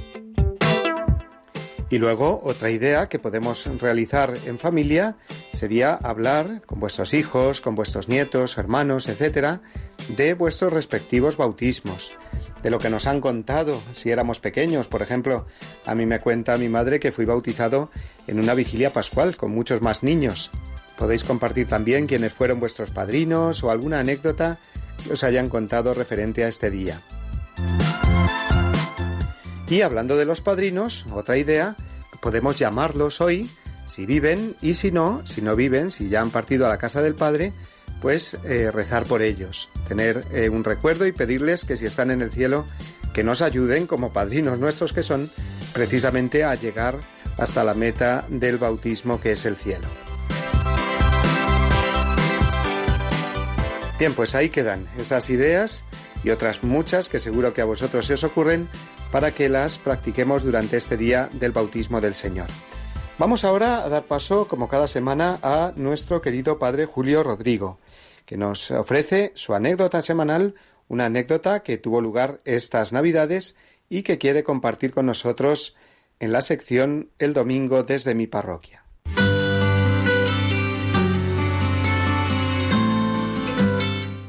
Y 1.89 1.99
luego 1.99 2.41
otra 2.43 2.69
idea 2.69 3.07
que 3.07 3.17
podemos 3.17 3.65
realizar 3.79 4.35
en 4.45 4.59
familia 4.59 5.15
sería 5.53 5.93
hablar 5.93 6.61
con 6.65 6.81
vuestros 6.81 7.13
hijos, 7.13 7.61
con 7.61 7.75
vuestros 7.75 8.09
nietos, 8.09 8.57
hermanos, 8.57 9.07
etcétera, 9.07 9.61
de 10.09 10.33
vuestros 10.33 10.73
respectivos 10.73 11.37
bautismos, 11.37 12.13
de 12.63 12.69
lo 12.69 12.79
que 12.79 12.89
nos 12.89 13.07
han 13.07 13.21
contado 13.21 13.81
si 13.93 14.11
éramos 14.11 14.39
pequeños. 14.39 14.87
Por 14.87 15.01
ejemplo, 15.01 15.45
a 15.85 15.95
mí 15.95 16.05
me 16.05 16.19
cuenta 16.19 16.57
mi 16.57 16.69
madre 16.69 16.99
que 16.99 17.11
fui 17.11 17.25
bautizado 17.25 17.89
en 18.27 18.39
una 18.39 18.53
vigilia 18.53 18.91
pascual 18.91 19.35
con 19.37 19.51
muchos 19.51 19.81
más 19.81 20.03
niños. 20.03 20.51
Podéis 20.97 21.23
compartir 21.23 21.67
también 21.67 22.07
quiénes 22.07 22.33
fueron 22.33 22.59
vuestros 22.59 22.91
padrinos 22.91 23.63
o 23.63 23.71
alguna 23.71 23.99
anécdota 23.99 24.57
que 25.03 25.13
os 25.13 25.23
hayan 25.23 25.47
contado 25.47 25.93
referente 25.93 26.43
a 26.43 26.47
este 26.47 26.71
día. 26.71 27.01
Y 29.69 29.81
hablando 29.81 30.17
de 30.17 30.25
los 30.25 30.41
padrinos, 30.41 31.05
otra 31.11 31.37
idea, 31.37 31.75
podemos 32.21 32.57
llamarlos 32.57 33.21
hoy, 33.21 33.49
si 33.85 34.05
viven, 34.05 34.55
y 34.61 34.75
si 34.75 34.91
no, 34.91 35.21
si 35.25 35.41
no 35.41 35.55
viven, 35.55 35.91
si 35.91 36.09
ya 36.09 36.21
han 36.21 36.31
partido 36.31 36.65
a 36.65 36.69
la 36.69 36.77
casa 36.77 37.01
del 37.01 37.15
Padre, 37.15 37.51
pues 38.01 38.37
eh, 38.43 38.71
rezar 38.71 39.05
por 39.05 39.21
ellos, 39.21 39.69
tener 39.87 40.21
eh, 40.31 40.49
un 40.49 40.63
recuerdo 40.63 41.05
y 41.05 41.11
pedirles 41.11 41.65
que 41.65 41.77
si 41.77 41.85
están 41.85 42.11
en 42.11 42.21
el 42.21 42.31
cielo, 42.31 42.65
que 43.13 43.23
nos 43.23 43.41
ayuden 43.41 43.87
como 43.87 44.13
padrinos 44.13 44.59
nuestros 44.59 44.93
que 44.93 45.03
son, 45.03 45.31
precisamente 45.73 46.43
a 46.43 46.55
llegar 46.55 46.95
hasta 47.37 47.63
la 47.63 47.73
meta 47.73 48.25
del 48.29 48.57
bautismo 48.57 49.19
que 49.19 49.31
es 49.31 49.45
el 49.45 49.55
cielo. 49.55 49.87
Bien, 53.99 54.13
pues 54.13 54.35
ahí 54.35 54.49
quedan 54.49 54.87
esas 54.99 55.29
ideas 55.31 55.83
y 56.23 56.29
otras 56.29 56.63
muchas 56.63 57.09
que 57.09 57.19
seguro 57.19 57.53
que 57.53 57.61
a 57.61 57.65
vosotros 57.65 58.05
se 58.05 58.13
os 58.13 58.23
ocurren 58.23 58.67
para 59.11 59.31
que 59.31 59.49
las 59.49 59.77
practiquemos 59.77 60.43
durante 60.43 60.77
este 60.77 60.97
día 60.97 61.29
del 61.33 61.51
bautismo 61.51 62.01
del 62.01 62.13
Señor. 62.13 62.47
Vamos 63.17 63.43
ahora 63.43 63.83
a 63.83 63.89
dar 63.89 64.03
paso, 64.03 64.47
como 64.47 64.67
cada 64.67 64.85
semana, 64.85 65.39
a 65.41 65.73
nuestro 65.75 66.21
querido 66.21 66.59
Padre 66.59 66.85
Julio 66.85 67.23
Rodrigo, 67.23 67.79
que 68.27 68.37
nos 68.37 68.69
ofrece 68.69 69.31
su 69.33 69.55
anécdota 69.55 70.03
semanal, 70.03 70.53
una 70.87 71.05
anécdota 71.05 71.63
que 71.63 71.79
tuvo 71.79 72.01
lugar 72.01 72.41
estas 72.45 72.93
Navidades 72.93 73.55
y 73.89 74.03
que 74.03 74.19
quiere 74.19 74.43
compartir 74.43 74.91
con 74.91 75.07
nosotros 75.07 75.75
en 76.19 76.31
la 76.31 76.43
sección 76.43 77.09
El 77.17 77.33
Domingo 77.33 77.81
desde 77.81 78.13
mi 78.13 78.27
parroquia. 78.27 78.83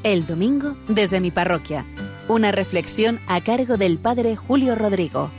El 0.01 0.25
Domingo 0.25 0.75
desde 0.87 1.19
mi 1.19 1.29
parroquia 1.29 1.85
una 2.29 2.51
reflexión 2.51 3.19
a 3.27 3.41
cargo 3.41 3.77
del 3.77 3.97
Padre 3.97 4.35
Julio 4.35 4.75
Rodrigo. 4.75 5.31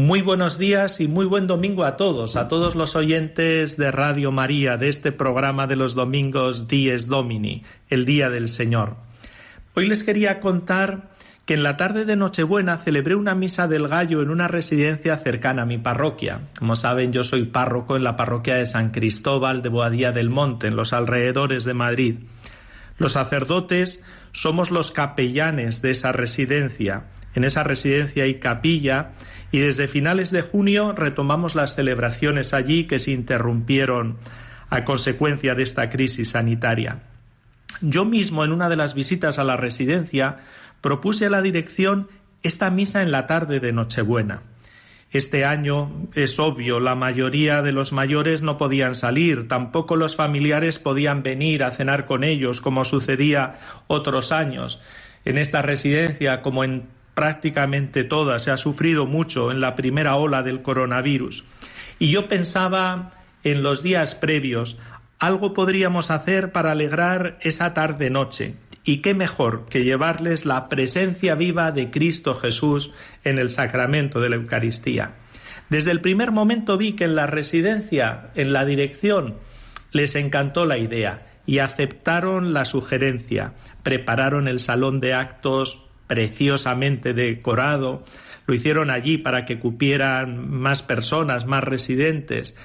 Muy 0.00 0.22
buenos 0.22 0.56
días 0.56 0.98
y 1.00 1.08
muy 1.08 1.26
buen 1.26 1.46
domingo 1.46 1.84
a 1.84 1.98
todos, 1.98 2.36
a 2.36 2.48
todos 2.48 2.74
los 2.74 2.96
oyentes 2.96 3.76
de 3.76 3.90
Radio 3.90 4.32
María, 4.32 4.78
de 4.78 4.88
este 4.88 5.12
programa 5.12 5.66
de 5.66 5.76
los 5.76 5.94
domingos 5.94 6.66
Dies 6.68 7.06
Domini, 7.06 7.64
el 7.90 8.06
Día 8.06 8.30
del 8.30 8.48
Señor. 8.48 8.96
Hoy 9.74 9.86
les 9.86 10.02
quería 10.02 10.40
contar 10.40 11.10
que 11.44 11.52
en 11.52 11.62
la 11.62 11.76
tarde 11.76 12.06
de 12.06 12.16
Nochebuena 12.16 12.78
celebré 12.78 13.14
una 13.14 13.34
misa 13.34 13.68
del 13.68 13.88
gallo 13.88 14.22
en 14.22 14.30
una 14.30 14.48
residencia 14.48 15.18
cercana 15.18 15.62
a 15.62 15.66
mi 15.66 15.76
parroquia. 15.76 16.48
Como 16.58 16.76
saben, 16.76 17.12
yo 17.12 17.22
soy 17.22 17.44
párroco 17.44 17.94
en 17.94 18.02
la 18.02 18.16
parroquia 18.16 18.54
de 18.54 18.64
San 18.64 18.92
Cristóbal 18.92 19.60
de 19.60 19.68
Boadía 19.68 20.12
del 20.12 20.30
Monte, 20.30 20.68
en 20.68 20.76
los 20.76 20.94
alrededores 20.94 21.64
de 21.64 21.74
Madrid. 21.74 22.20
Los 22.96 23.12
sacerdotes 23.12 24.02
somos 24.32 24.70
los 24.70 24.92
capellanes 24.92 25.82
de 25.82 25.90
esa 25.90 26.10
residencia. 26.10 27.04
En 27.34 27.44
esa 27.44 27.62
residencia 27.62 28.24
hay 28.24 28.36
capilla 28.36 29.12
y 29.52 29.58
desde 29.58 29.88
finales 29.88 30.30
de 30.30 30.42
junio 30.42 30.92
retomamos 30.92 31.54
las 31.54 31.74
celebraciones 31.74 32.54
allí 32.54 32.86
que 32.86 32.98
se 32.98 33.12
interrumpieron 33.12 34.18
a 34.68 34.84
consecuencia 34.84 35.54
de 35.54 35.62
esta 35.62 35.90
crisis 35.90 36.30
sanitaria. 36.30 37.02
Yo 37.82 38.04
mismo 38.04 38.44
en 38.44 38.52
una 38.52 38.68
de 38.68 38.76
las 38.76 38.94
visitas 38.94 39.38
a 39.38 39.44
la 39.44 39.56
residencia 39.56 40.38
propuse 40.80 41.26
a 41.26 41.30
la 41.30 41.42
dirección 41.42 42.08
esta 42.42 42.70
misa 42.70 43.02
en 43.02 43.12
la 43.12 43.26
tarde 43.26 43.60
de 43.60 43.72
Nochebuena. 43.72 44.42
Este 45.12 45.44
año, 45.44 46.08
es 46.14 46.38
obvio, 46.38 46.78
la 46.78 46.94
mayoría 46.94 47.62
de 47.62 47.72
los 47.72 47.92
mayores 47.92 48.42
no 48.42 48.56
podían 48.56 48.94
salir, 48.94 49.48
tampoco 49.48 49.96
los 49.96 50.14
familiares 50.14 50.78
podían 50.78 51.24
venir 51.24 51.64
a 51.64 51.72
cenar 51.72 52.06
con 52.06 52.22
ellos, 52.22 52.60
como 52.60 52.84
sucedía 52.84 53.58
otros 53.88 54.30
años. 54.30 54.80
En 55.24 55.36
esta 55.36 55.62
residencia, 55.62 56.42
como 56.42 56.62
en 56.62 56.84
prácticamente 57.20 58.02
todas, 58.02 58.44
se 58.44 58.50
ha 58.50 58.56
sufrido 58.56 59.04
mucho 59.04 59.50
en 59.50 59.60
la 59.60 59.76
primera 59.76 60.16
ola 60.16 60.42
del 60.42 60.62
coronavirus. 60.62 61.44
Y 61.98 62.10
yo 62.10 62.28
pensaba 62.28 63.12
en 63.44 63.62
los 63.62 63.82
días 63.82 64.14
previos, 64.14 64.78
algo 65.18 65.52
podríamos 65.52 66.10
hacer 66.10 66.50
para 66.50 66.70
alegrar 66.72 67.36
esa 67.42 67.74
tarde-noche. 67.74 68.54
Y 68.84 69.02
qué 69.02 69.12
mejor 69.12 69.66
que 69.68 69.84
llevarles 69.84 70.46
la 70.46 70.70
presencia 70.70 71.34
viva 71.34 71.72
de 71.72 71.90
Cristo 71.90 72.34
Jesús 72.36 72.90
en 73.22 73.38
el 73.38 73.50
sacramento 73.50 74.22
de 74.22 74.30
la 74.30 74.36
Eucaristía. 74.36 75.16
Desde 75.68 75.90
el 75.90 76.00
primer 76.00 76.30
momento 76.30 76.78
vi 76.78 76.92
que 76.92 77.04
en 77.04 77.16
la 77.16 77.26
residencia, 77.26 78.30
en 78.34 78.54
la 78.54 78.64
dirección, 78.64 79.36
Les 79.92 80.14
encantó 80.14 80.64
la 80.64 80.78
idea 80.78 81.26
y 81.44 81.58
aceptaron 81.58 82.54
la 82.54 82.64
sugerencia. 82.64 83.52
Prepararon 83.82 84.48
el 84.48 84.58
salón 84.58 85.00
de 85.00 85.12
actos 85.12 85.82
preciosamente 86.10 87.14
decorado, 87.14 88.02
lo 88.44 88.52
hicieron 88.52 88.90
allí 88.90 89.16
para 89.16 89.44
que 89.44 89.60
cupieran 89.60 90.50
más 90.50 90.82
personas, 90.82 91.46
más 91.46 91.62
residentes, 91.62 92.56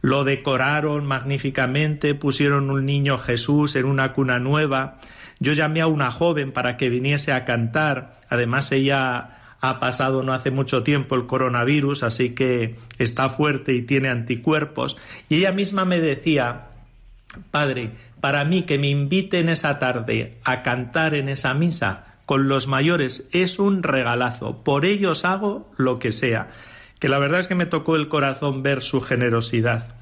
lo 0.00 0.24
decoraron 0.24 1.04
magníficamente, 1.04 2.14
pusieron 2.14 2.70
un 2.70 2.86
niño 2.86 3.18
Jesús 3.18 3.76
en 3.76 3.84
una 3.84 4.14
cuna 4.14 4.38
nueva, 4.38 5.00
yo 5.38 5.52
llamé 5.52 5.82
a 5.82 5.86
una 5.86 6.10
joven 6.10 6.50
para 6.50 6.78
que 6.78 6.88
viniese 6.88 7.32
a 7.32 7.44
cantar, 7.44 8.22
además 8.30 8.72
ella 8.72 9.58
ha 9.60 9.80
pasado 9.80 10.22
no 10.22 10.32
hace 10.32 10.50
mucho 10.50 10.82
tiempo 10.82 11.14
el 11.14 11.26
coronavirus, 11.26 12.04
así 12.04 12.30
que 12.30 12.76
está 12.98 13.28
fuerte 13.28 13.74
y 13.74 13.82
tiene 13.82 14.08
anticuerpos, 14.08 14.96
y 15.28 15.40
ella 15.40 15.52
misma 15.52 15.84
me 15.84 16.00
decía, 16.00 16.68
Padre, 17.50 17.90
para 18.22 18.46
mí 18.46 18.62
que 18.62 18.78
me 18.78 18.88
inviten 18.88 19.50
esa 19.50 19.78
tarde 19.78 20.38
a 20.42 20.62
cantar 20.62 21.14
en 21.14 21.28
esa 21.28 21.52
misa 21.52 22.13
con 22.26 22.48
los 22.48 22.66
mayores 22.66 23.28
es 23.32 23.58
un 23.58 23.82
regalazo, 23.82 24.62
por 24.64 24.84
ellos 24.84 25.24
hago 25.24 25.70
lo 25.76 25.98
que 25.98 26.12
sea, 26.12 26.48
que 26.98 27.08
la 27.08 27.18
verdad 27.18 27.40
es 27.40 27.48
que 27.48 27.54
me 27.54 27.66
tocó 27.66 27.96
el 27.96 28.08
corazón 28.08 28.62
ver 28.62 28.82
su 28.82 29.00
generosidad. 29.00 29.94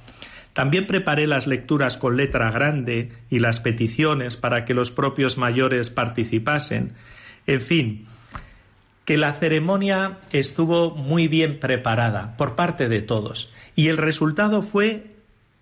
También 0.53 0.87
preparé 0.87 1.27
las 1.27 1.47
lecturas 1.47 1.97
con 1.97 2.17
letra 2.17 2.51
grande 2.51 3.13
y 3.31 3.39
las 3.39 3.61
peticiones 3.61 4.37
para 4.37 4.65
que 4.65 4.75
los 4.75 4.91
propios 4.91 5.39
mayores 5.39 5.89
participasen. 5.89 6.93
En 7.47 7.61
fin, 7.61 8.07
que 9.05 9.17
la 9.17 9.33
ceremonia 9.33 10.19
estuvo 10.31 10.91
muy 10.91 11.27
bien 11.27 11.59
preparada 11.59 12.37
por 12.37 12.55
parte 12.55 12.89
de 12.89 13.01
todos 13.01 13.53
y 13.75 13.89
el 13.89 13.97
resultado 13.97 14.63
fue 14.63 15.12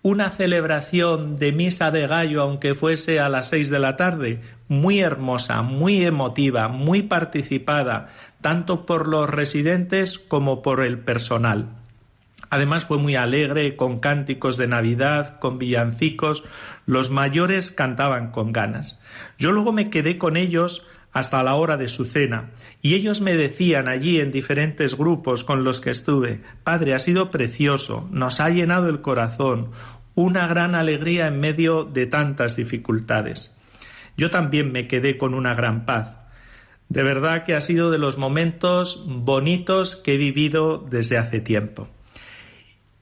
una 0.03 0.31
celebración 0.31 1.37
de 1.37 1.51
misa 1.51 1.91
de 1.91 2.07
gallo, 2.07 2.41
aunque 2.41 2.73
fuese 2.73 3.19
a 3.19 3.29
las 3.29 3.49
seis 3.49 3.69
de 3.69 3.79
la 3.79 3.97
tarde, 3.97 4.41
muy 4.67 4.99
hermosa, 4.99 5.61
muy 5.61 6.03
emotiva, 6.03 6.67
muy 6.69 7.03
participada, 7.03 8.09
tanto 8.41 8.85
por 8.85 9.07
los 9.07 9.29
residentes 9.29 10.17
como 10.17 10.61
por 10.61 10.81
el 10.81 10.99
personal. 10.99 11.69
Además 12.49 12.85
fue 12.85 12.97
muy 12.97 13.15
alegre, 13.15 13.77
con 13.77 13.99
cánticos 13.99 14.57
de 14.57 14.67
Navidad, 14.67 15.39
con 15.39 15.57
villancicos. 15.57 16.43
Los 16.85 17.09
mayores 17.09 17.71
cantaban 17.71 18.31
con 18.31 18.51
ganas. 18.51 18.99
Yo 19.37 19.53
luego 19.53 19.71
me 19.71 19.89
quedé 19.89 20.17
con 20.17 20.35
ellos 20.35 20.85
hasta 21.11 21.43
la 21.43 21.55
hora 21.55 21.77
de 21.77 21.87
su 21.87 22.05
cena, 22.05 22.51
y 22.81 22.95
ellos 22.95 23.21
me 23.21 23.35
decían 23.35 23.87
allí 23.87 24.19
en 24.19 24.31
diferentes 24.31 24.97
grupos 24.97 25.43
con 25.43 25.63
los 25.63 25.79
que 25.81 25.89
estuve 25.91 26.41
Padre, 26.63 26.93
ha 26.93 26.99
sido 26.99 27.31
precioso, 27.31 28.07
nos 28.11 28.39
ha 28.39 28.49
llenado 28.49 28.89
el 28.89 29.01
corazón, 29.01 29.71
una 30.15 30.47
gran 30.47 30.75
alegría 30.75 31.27
en 31.27 31.39
medio 31.39 31.83
de 31.83 32.05
tantas 32.05 32.55
dificultades. 32.55 33.55
Yo 34.17 34.29
también 34.29 34.71
me 34.71 34.87
quedé 34.87 35.17
con 35.17 35.33
una 35.33 35.55
gran 35.55 35.85
paz. 35.85 36.15
De 36.89 37.03
verdad 37.03 37.45
que 37.45 37.55
ha 37.55 37.61
sido 37.61 37.89
de 37.89 37.97
los 37.97 38.17
momentos 38.17 39.03
bonitos 39.07 39.95
que 39.95 40.15
he 40.15 40.17
vivido 40.17 40.85
desde 40.89 41.17
hace 41.17 41.39
tiempo. 41.39 41.87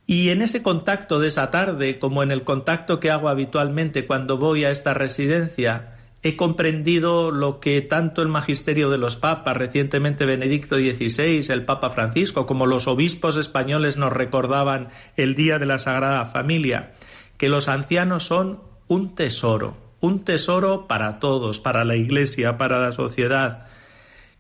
Y 0.05 0.29
en 0.29 0.41
ese 0.41 0.63
contacto 0.63 1.19
de 1.19 1.27
esa 1.27 1.51
tarde, 1.51 1.99
como 1.99 2.23
en 2.23 2.31
el 2.31 2.43
contacto 2.43 2.99
que 2.99 3.11
hago 3.11 3.29
habitualmente 3.29 4.05
cuando 4.07 4.37
voy 4.37 4.65
a 4.65 4.71
esta 4.71 4.93
residencia, 4.93 5.98
he 6.21 6.35
comprendido 6.35 7.31
lo 7.31 7.59
que 7.59 7.81
tanto 7.81 8.21
el 8.21 8.27
magisterio 8.27 8.89
de 8.89 8.97
los 8.97 9.15
papas, 9.15 9.55
recientemente 9.55 10.25
Benedicto 10.25 10.75
XVI, 10.75 11.45
el 11.49 11.63
Papa 11.63 11.89
Francisco, 11.91 12.45
como 12.45 12.65
los 12.65 12.87
obispos 12.87 13.37
españoles 13.37 13.95
nos 13.95 14.11
recordaban 14.11 14.89
el 15.15 15.35
Día 15.35 15.59
de 15.59 15.65
la 15.65 15.79
Sagrada 15.79 16.25
Familia, 16.25 16.93
que 17.37 17.47
los 17.47 17.69
ancianos 17.69 18.25
son 18.25 18.61
un 18.87 19.15
tesoro, 19.15 19.77
un 20.01 20.25
tesoro 20.25 20.87
para 20.87 21.19
todos, 21.19 21.59
para 21.59 21.85
la 21.85 21.95
Iglesia, 21.95 22.57
para 22.57 22.79
la 22.79 22.91
sociedad, 22.91 23.67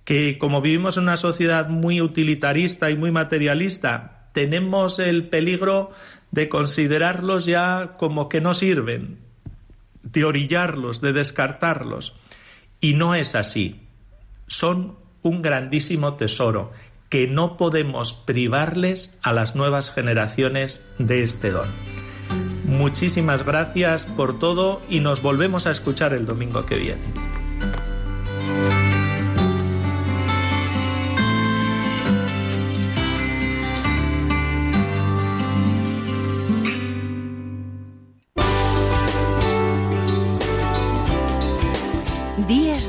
que 0.03 0.37
como 0.37 0.61
vivimos 0.61 0.97
en 0.97 1.03
una 1.03 1.17
sociedad 1.17 1.69
muy 1.69 2.01
utilitarista 2.01 2.89
y 2.89 2.95
muy 2.95 3.11
materialista, 3.11 4.29
tenemos 4.33 4.99
el 4.99 5.29
peligro 5.29 5.91
de 6.31 6.49
considerarlos 6.49 7.45
ya 7.45 7.95
como 7.97 8.27
que 8.27 8.41
no 8.41 8.53
sirven, 8.53 9.28
de 10.03 10.25
orillarlos, 10.25 11.01
de 11.01 11.13
descartarlos. 11.13 12.13
Y 12.81 12.93
no 12.93 13.15
es 13.15 13.35
así. 13.35 13.81
Son 14.47 14.97
un 15.21 15.41
grandísimo 15.41 16.15
tesoro 16.15 16.71
que 17.09 17.27
no 17.27 17.57
podemos 17.57 18.13
privarles 18.13 19.17
a 19.21 19.33
las 19.33 19.55
nuevas 19.55 19.91
generaciones 19.91 20.87
de 20.99 21.23
este 21.23 21.51
don. 21.51 21.67
Muchísimas 22.65 23.45
gracias 23.45 24.05
por 24.05 24.37
todo 24.37 24.81
y 24.89 24.99
nos 24.99 25.23
volvemos 25.23 25.65
a 25.65 25.71
escuchar 25.71 26.13
el 26.13 26.25
domingo 26.25 26.65
que 26.67 26.77
viene. 26.77 27.38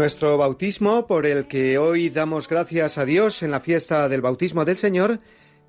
Nuestro 0.00 0.38
bautismo, 0.38 1.06
por 1.06 1.26
el 1.26 1.46
que 1.46 1.76
hoy 1.76 2.08
damos 2.08 2.48
gracias 2.48 2.96
a 2.96 3.04
Dios 3.04 3.42
en 3.42 3.50
la 3.50 3.60
fiesta 3.60 4.08
del 4.08 4.22
bautismo 4.22 4.64
del 4.64 4.78
Señor, 4.78 5.20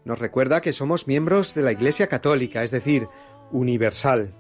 nos 0.06 0.20
recuerda 0.20 0.62
que 0.62 0.72
somos 0.72 1.06
miembros 1.06 1.54
de 1.54 1.64
la 1.64 1.74
Iglesia 1.74 2.08
Católica, 2.08 2.64
es 2.64 2.72
decir, 2.72 3.10
universal, 3.52 4.34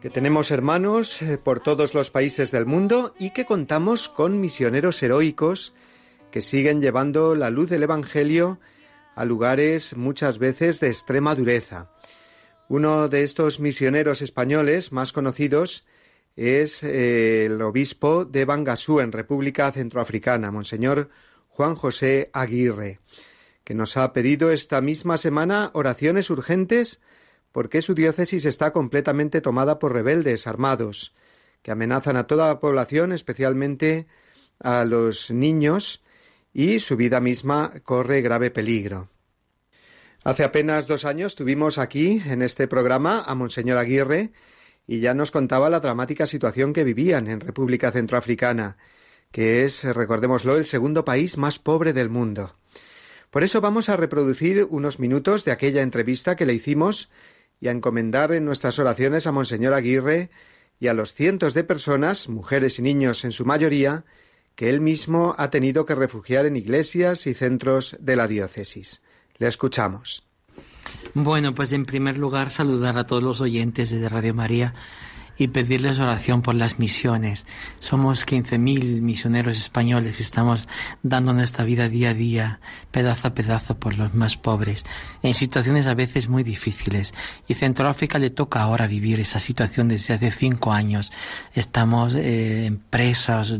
que 0.00 0.10
tenemos 0.10 0.52
hermanos 0.52 1.22
eh, 1.22 1.38
por 1.38 1.58
todos 1.58 1.92
los 1.92 2.12
países 2.12 2.52
del 2.52 2.66
mundo 2.66 3.12
y 3.18 3.30
que 3.30 3.46
contamos 3.46 4.08
con 4.08 4.40
misioneros 4.40 5.02
heroicos 5.02 5.74
que 6.30 6.40
siguen 6.40 6.80
llevando 6.80 7.34
la 7.34 7.50
luz 7.50 7.68
del 7.68 7.82
Evangelio 7.82 8.60
a 9.16 9.24
lugares 9.24 9.96
muchas 9.96 10.38
veces 10.38 10.78
de 10.78 10.86
extrema 10.86 11.34
dureza. 11.34 11.90
Uno 12.68 13.08
de 13.08 13.24
estos 13.24 13.58
misioneros 13.58 14.22
españoles 14.22 14.92
más 14.92 15.12
conocidos 15.12 15.84
es 16.40 16.82
eh, 16.82 17.44
el 17.44 17.60
obispo 17.60 18.24
de 18.24 18.46
Bangasú, 18.46 19.00
en 19.00 19.12
República 19.12 19.70
Centroafricana, 19.72 20.50
Monseñor 20.50 21.10
Juan 21.48 21.74
José 21.74 22.30
Aguirre, 22.32 23.00
que 23.62 23.74
nos 23.74 23.98
ha 23.98 24.14
pedido 24.14 24.50
esta 24.50 24.80
misma 24.80 25.18
semana 25.18 25.70
oraciones 25.74 26.30
urgentes 26.30 27.02
porque 27.52 27.82
su 27.82 27.94
diócesis 27.94 28.46
está 28.46 28.72
completamente 28.72 29.42
tomada 29.42 29.78
por 29.78 29.92
rebeldes 29.92 30.46
armados, 30.46 31.14
que 31.60 31.72
amenazan 31.72 32.16
a 32.16 32.26
toda 32.26 32.48
la 32.48 32.58
población, 32.58 33.12
especialmente 33.12 34.06
a 34.58 34.86
los 34.86 35.30
niños, 35.30 36.02
y 36.54 36.80
su 36.80 36.96
vida 36.96 37.20
misma 37.20 37.72
corre 37.84 38.22
grave 38.22 38.50
peligro. 38.50 39.10
Hace 40.24 40.44
apenas 40.44 40.86
dos 40.86 41.04
años 41.04 41.34
tuvimos 41.34 41.76
aquí, 41.76 42.22
en 42.24 42.40
este 42.40 42.66
programa, 42.66 43.24
a 43.26 43.34
Monseñor 43.34 43.76
Aguirre, 43.76 44.32
y 44.90 44.98
ya 44.98 45.14
nos 45.14 45.30
contaba 45.30 45.70
la 45.70 45.78
dramática 45.78 46.26
situación 46.26 46.72
que 46.72 46.82
vivían 46.82 47.28
en 47.28 47.38
República 47.38 47.92
Centroafricana, 47.92 48.76
que 49.30 49.64
es, 49.64 49.84
recordémoslo, 49.84 50.56
el 50.56 50.66
segundo 50.66 51.04
país 51.04 51.38
más 51.38 51.60
pobre 51.60 51.92
del 51.92 52.10
mundo. 52.10 52.56
Por 53.30 53.44
eso 53.44 53.60
vamos 53.60 53.88
a 53.88 53.96
reproducir 53.96 54.66
unos 54.68 54.98
minutos 54.98 55.44
de 55.44 55.52
aquella 55.52 55.82
entrevista 55.82 56.34
que 56.34 56.44
le 56.44 56.54
hicimos 56.54 57.08
y 57.60 57.68
a 57.68 57.70
encomendar 57.70 58.32
en 58.32 58.44
nuestras 58.44 58.80
oraciones 58.80 59.28
a 59.28 59.32
Monseñor 59.32 59.74
Aguirre 59.74 60.28
y 60.80 60.88
a 60.88 60.94
los 60.94 61.14
cientos 61.14 61.54
de 61.54 61.62
personas, 61.62 62.28
mujeres 62.28 62.80
y 62.80 62.82
niños 62.82 63.24
en 63.24 63.30
su 63.30 63.44
mayoría, 63.44 64.04
que 64.56 64.70
él 64.70 64.80
mismo 64.80 65.36
ha 65.38 65.50
tenido 65.50 65.86
que 65.86 65.94
refugiar 65.94 66.46
en 66.46 66.56
iglesias 66.56 67.28
y 67.28 67.34
centros 67.34 67.96
de 68.00 68.16
la 68.16 68.26
diócesis. 68.26 69.02
Le 69.38 69.46
escuchamos. 69.46 70.29
Bueno, 71.14 71.54
pues 71.54 71.72
en 71.72 71.84
primer 71.84 72.18
lugar 72.18 72.50
saludar 72.50 72.98
a 72.98 73.04
todos 73.04 73.22
los 73.22 73.40
oyentes 73.40 73.90
de 73.90 74.08
Radio 74.08 74.34
María 74.34 74.74
y 75.40 75.48
pedirles 75.48 75.98
oración 76.00 76.42
por 76.42 76.54
las 76.54 76.78
misiones. 76.78 77.46
Somos 77.80 78.26
15.000 78.26 79.00
misioneros 79.00 79.56
españoles 79.56 80.16
que 80.16 80.22
estamos 80.22 80.68
dando 81.02 81.32
nuestra 81.32 81.64
vida 81.64 81.88
día 81.88 82.10
a 82.10 82.14
día, 82.14 82.60
pedazo 82.90 83.28
a 83.28 83.34
pedazo 83.34 83.78
por 83.78 83.96
los 83.96 84.14
más 84.14 84.36
pobres, 84.36 84.84
en 85.22 85.32
situaciones 85.32 85.86
a 85.86 85.94
veces 85.94 86.28
muy 86.28 86.42
difíciles. 86.42 87.14
Y 87.48 87.54
Centroáfrica 87.54 88.18
le 88.18 88.28
toca 88.28 88.60
ahora 88.60 88.86
vivir 88.86 89.18
esa 89.18 89.38
situación 89.38 89.88
desde 89.88 90.12
hace 90.12 90.30
cinco 90.30 90.72
años. 90.72 91.10
Estamos 91.54 92.14
eh, 92.14 92.70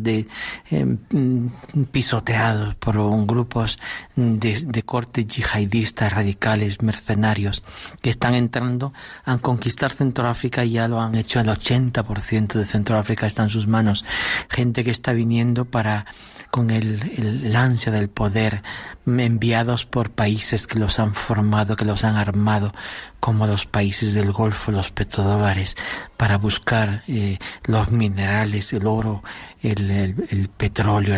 de, 0.00 0.26
em, 0.70 1.50
pisoteados 1.90 2.74
por 2.74 2.98
grupos 3.26 3.78
de, 4.16 4.82
corte 4.82 5.24
yihadista, 5.24 6.10
radicales, 6.10 6.82
mercenarios, 6.82 7.62
que 8.02 8.10
están 8.10 8.34
entrando 8.34 8.92
a 9.24 9.38
conquistar 9.38 9.92
Centroáfrica 9.94 10.62
y 10.62 10.72
ya 10.72 10.86
lo 10.86 11.00
han 11.00 11.14
hecho 11.14 11.40
en 11.40 11.46
los 11.46 11.69
80% 11.70 12.54
de 12.54 12.66
Centroáfrica 12.66 13.26
está 13.26 13.42
en 13.42 13.50
sus 13.50 13.66
manos. 13.66 14.04
Gente 14.48 14.84
que 14.84 14.90
está 14.90 15.12
viniendo 15.12 15.64
para 15.64 16.06
con 16.50 16.70
el, 16.70 17.12
el, 17.16 17.54
ansia 17.54 17.92
del 17.92 18.08
poder, 18.08 18.62
enviados 19.06 19.86
por 19.86 20.10
países 20.10 20.66
que 20.66 20.80
los 20.80 20.98
han 20.98 21.14
formado, 21.14 21.76
que 21.76 21.84
los 21.84 22.02
han 22.02 22.16
armado, 22.16 22.74
como 23.20 23.46
los 23.46 23.66
países 23.66 24.14
del 24.14 24.32
Golfo, 24.32 24.72
los 24.72 24.90
petrodólares, 24.90 25.76
para 26.16 26.38
buscar 26.38 27.04
eh, 27.06 27.38
los 27.64 27.92
minerales, 27.92 28.72
el 28.72 28.86
oro, 28.86 29.22
el, 29.62 29.90
el 29.90 30.48
petróleo, 30.48 31.14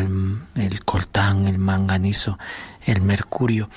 el 0.55 0.85
coltán, 0.85 1.47
el 1.47 1.59
manganizo, 1.59 2.39
el 2.85 3.01
mercurio. 3.01 3.71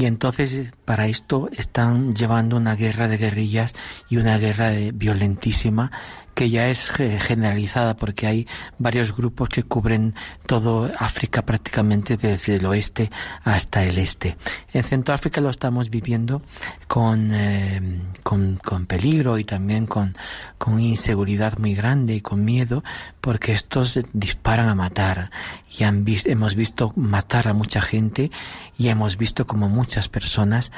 Y 0.00 0.06
entonces 0.06 0.72
para 0.86 1.08
esto 1.08 1.50
están 1.52 2.14
llevando 2.14 2.56
una 2.56 2.74
guerra 2.74 3.06
de 3.06 3.18
guerrillas 3.18 3.74
y 4.08 4.16
una 4.16 4.38
guerra 4.38 4.70
violentísima 4.94 5.92
que 6.40 6.48
ya 6.48 6.68
es 6.68 6.88
generalizada 6.88 7.96
porque 7.98 8.26
hay 8.26 8.46
varios 8.78 9.14
grupos 9.14 9.50
que 9.50 9.62
cubren 9.62 10.14
todo 10.46 10.90
África 10.98 11.42
prácticamente 11.42 12.16
desde 12.16 12.56
el 12.56 12.64
oeste 12.64 13.10
hasta 13.44 13.84
el 13.84 13.98
este. 13.98 14.38
En 14.72 14.82
Centroáfrica 14.82 15.42
lo 15.42 15.50
estamos 15.50 15.90
viviendo 15.90 16.40
con, 16.88 17.30
eh, 17.34 18.00
con, 18.22 18.56
con, 18.56 18.86
peligro 18.86 19.36
y 19.36 19.44
también 19.44 19.84
con, 19.84 20.16
con 20.56 20.80
inseguridad 20.80 21.58
muy 21.58 21.74
grande 21.74 22.14
y 22.14 22.22
con 22.22 22.42
miedo 22.42 22.82
porque 23.20 23.52
estos 23.52 24.00
disparan 24.14 24.70
a 24.70 24.74
matar 24.74 25.30
y 25.78 25.84
han 25.84 26.06
hemos 26.24 26.54
visto 26.54 26.94
matar 26.96 27.48
a 27.48 27.52
mucha 27.52 27.82
gente 27.82 28.30
y 28.78 28.88
hemos 28.88 29.18
visto 29.18 29.46
como 29.46 29.68
muchas 29.68 30.08
personas 30.08 30.72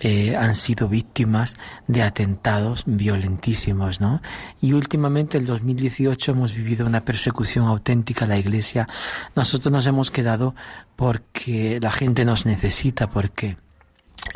eh, 0.00 0.36
han 0.36 0.54
sido 0.54 0.88
víctimas 0.88 1.56
de 1.86 2.02
atentados 2.02 2.84
violentísimos, 2.86 4.00
¿no? 4.00 4.20
Y 4.60 4.72
últimamente, 4.72 5.38
el 5.38 5.46
2018, 5.46 6.32
hemos 6.32 6.52
vivido 6.52 6.86
una 6.86 7.04
persecución 7.04 7.66
auténtica 7.66 8.24
a 8.24 8.28
la 8.28 8.38
Iglesia. 8.38 8.88
Nosotros 9.34 9.72
nos 9.72 9.86
hemos 9.86 10.10
quedado 10.10 10.54
porque 10.96 11.78
la 11.80 11.92
gente 11.92 12.24
nos 12.24 12.46
necesita, 12.46 13.08
porque 13.08 13.56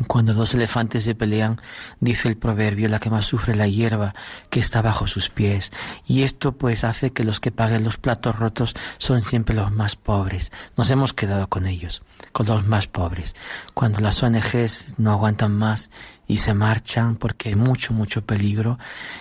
cuando 0.06 0.34
dos 0.34 0.54
elefantes 0.54 1.04
se 1.04 1.14
pelean, 1.14 1.60
dice 2.00 2.28
el 2.28 2.36
proverbio, 2.36 2.88
la 2.88 3.00
que 3.00 3.10
más 3.10 3.24
sufre 3.24 3.54
la 3.54 3.66
hierba 3.66 4.14
que 4.50 4.60
está 4.60 4.82
bajo 4.82 5.06
sus 5.06 5.28
pies. 5.28 5.72
Y 6.06 6.22
esto 6.22 6.52
pues 6.52 6.84
hace 6.84 7.12
que 7.12 7.24
los 7.24 7.40
que 7.40 7.50
paguen 7.50 7.84
los 7.84 7.96
platos 7.96 8.36
rotos 8.36 8.74
son 8.98 9.22
siempre 9.22 9.56
los 9.56 9.72
más 9.72 9.96
pobres. 9.96 10.52
Nos 10.76 10.90
hemos 10.90 11.12
quedado 11.14 11.48
con 11.48 11.66
ellos, 11.66 12.02
con 12.32 12.46
los 12.46 12.66
más 12.66 12.86
pobres. 12.86 13.34
Cuando 13.74 14.00
las 14.00 14.22
ONGs 14.22 14.98
no 14.98 15.12
aguantan 15.12 15.56
más 15.56 15.90
y 16.28 16.36
se 16.38 16.52
marchan 16.52 17.16
porque 17.16 17.48
hay 17.48 17.54
mucho, 17.56 17.94
mucho 17.94 18.24
peligro, 18.24 18.78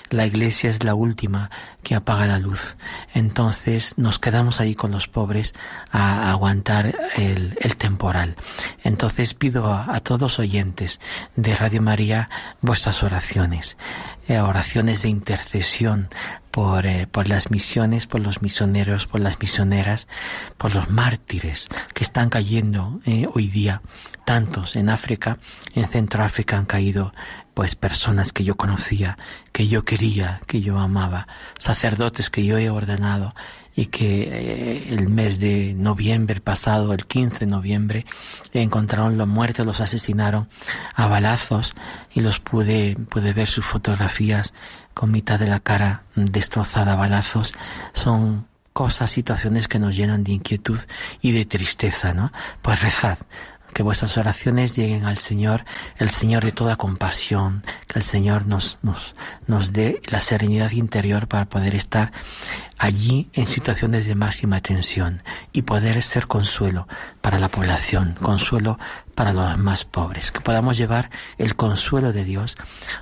la 0.10 0.28
iglesia 0.28 0.70
es 0.70 0.84
la 0.84 0.94
última 0.94 1.50
que 1.82 1.96
apaga 1.96 2.28
la 2.28 2.38
luz. 2.38 2.76
Entonces 3.14 3.94
nos 3.98 4.20
quedamos 4.20 4.60
ahí 4.60 4.76
con 4.76 4.92
los 4.92 5.08
pobres 5.08 5.56
a 5.90 6.30
aguantar 6.30 6.96
el, 7.16 7.56
temporal. 7.78 8.36
Entonces 8.84 9.34
pido 9.34 9.74
a, 9.74 10.00
todos 10.02 10.38
oyentes 10.38 11.00
de 11.36 11.56
Radio 11.56 11.82
María 11.82 12.30
vuestras 12.62 13.02
oraciones, 13.04 13.78
eh, 14.28 14.40
oraciones 14.40 15.04
de 15.04 15.10
intercesión 15.10 16.10
por, 16.58 16.88
eh, 16.88 17.06
por 17.06 17.30
las 17.30 17.52
misiones, 17.52 18.08
por 18.08 18.20
los 18.20 18.42
misioneros, 18.42 19.06
por 19.06 19.22
las 19.22 19.40
misioneras, 19.40 20.08
por 20.58 20.74
los 20.74 20.90
mártires 20.90 21.70
que 21.94 22.04
están 22.04 22.32
cayendo 22.32 23.00
eh, 23.06 23.28
hoy 23.32 23.46
día. 23.46 23.84
Tantos 24.26 24.76
en 24.76 24.90
África, 24.90 25.38
en 25.76 25.88
Centroáfrica 25.88 26.58
han 26.58 26.66
caído 26.66 27.14
pues 27.54 27.76
personas 27.76 28.34
que 28.34 28.44
yo 28.44 28.56
conocía, 28.56 29.20
que 29.52 29.68
yo 29.68 29.86
quería, 29.86 30.42
que 30.48 30.62
yo 30.62 30.80
amaba, 30.80 31.28
sacerdotes 31.60 32.32
que 32.32 32.44
yo 32.44 32.58
he 32.58 32.72
ordenado 32.72 33.36
y 33.76 33.86
que 33.86 34.24
eh, 34.24 34.88
el 34.90 35.10
mes 35.10 35.40
de 35.40 35.76
noviembre 35.76 36.42
pasado, 36.42 36.92
el 36.92 37.06
15 37.06 37.42
de 37.42 37.46
noviembre, 37.46 38.06
encontraron 38.52 39.20
los 39.20 39.28
muertos, 39.28 39.64
los 39.64 39.80
asesinaron 39.80 40.50
a 40.96 41.06
balazos 41.06 41.76
y 42.12 42.22
los 42.22 42.40
pude, 42.40 42.96
pude 43.12 43.34
ver 43.34 43.46
sus 43.46 43.64
fotografías 43.64 44.56
con 44.98 45.12
mitad 45.12 45.38
de 45.38 45.46
la 45.46 45.60
cara 45.60 46.02
destrozada 46.16 46.94
a 46.94 46.96
balazos, 46.96 47.54
son 47.94 48.48
cosas, 48.74 49.12
situaciones 49.12 49.68
que 49.68 49.78
nos 49.78 49.96
llenan 49.96 50.24
de 50.24 50.32
inquietud 50.32 50.80
y 51.22 51.34
de 51.34 51.46
tristeza, 51.46 52.14
¿no? 52.14 52.32
Pues 52.64 52.82
rezad, 52.82 53.20
que 53.76 53.84
vuestras 53.84 54.18
oraciones 54.18 54.76
lleguen 54.76 55.06
al 55.06 55.20
Señor, 55.20 55.66
el 55.98 56.10
Señor 56.10 56.44
de 56.44 56.52
toda 56.52 56.78
compasión, 56.78 57.62
que 57.88 58.00
el 58.00 58.06
Señor 58.06 58.48
nos, 58.48 58.80
nos, 58.82 59.14
nos 59.46 59.72
dé 59.72 60.02
la 60.08 60.20
serenidad 60.20 60.72
interior 60.72 61.28
para 61.28 61.46
poder 61.46 61.76
estar 61.76 62.12
allí 62.78 63.30
en 63.34 63.46
situaciones 63.48 64.06
de 64.06 64.16
máxima 64.16 64.62
tensión 64.62 65.24
y 65.52 65.64
poder 65.64 66.02
ser 66.04 66.28
consuelo 66.28 66.88
para 67.22 67.40
la 67.40 67.50
población, 67.50 68.16
consuelo 68.22 68.78
para 69.16 69.34
los 69.34 69.58
más 69.58 69.84
pobres, 69.84 70.32
que 70.32 70.42
podamos 70.42 70.78
llevar 70.78 71.10
el 71.38 71.56
consuelo 71.56 72.14
de 72.14 72.24
Dios 72.24 72.58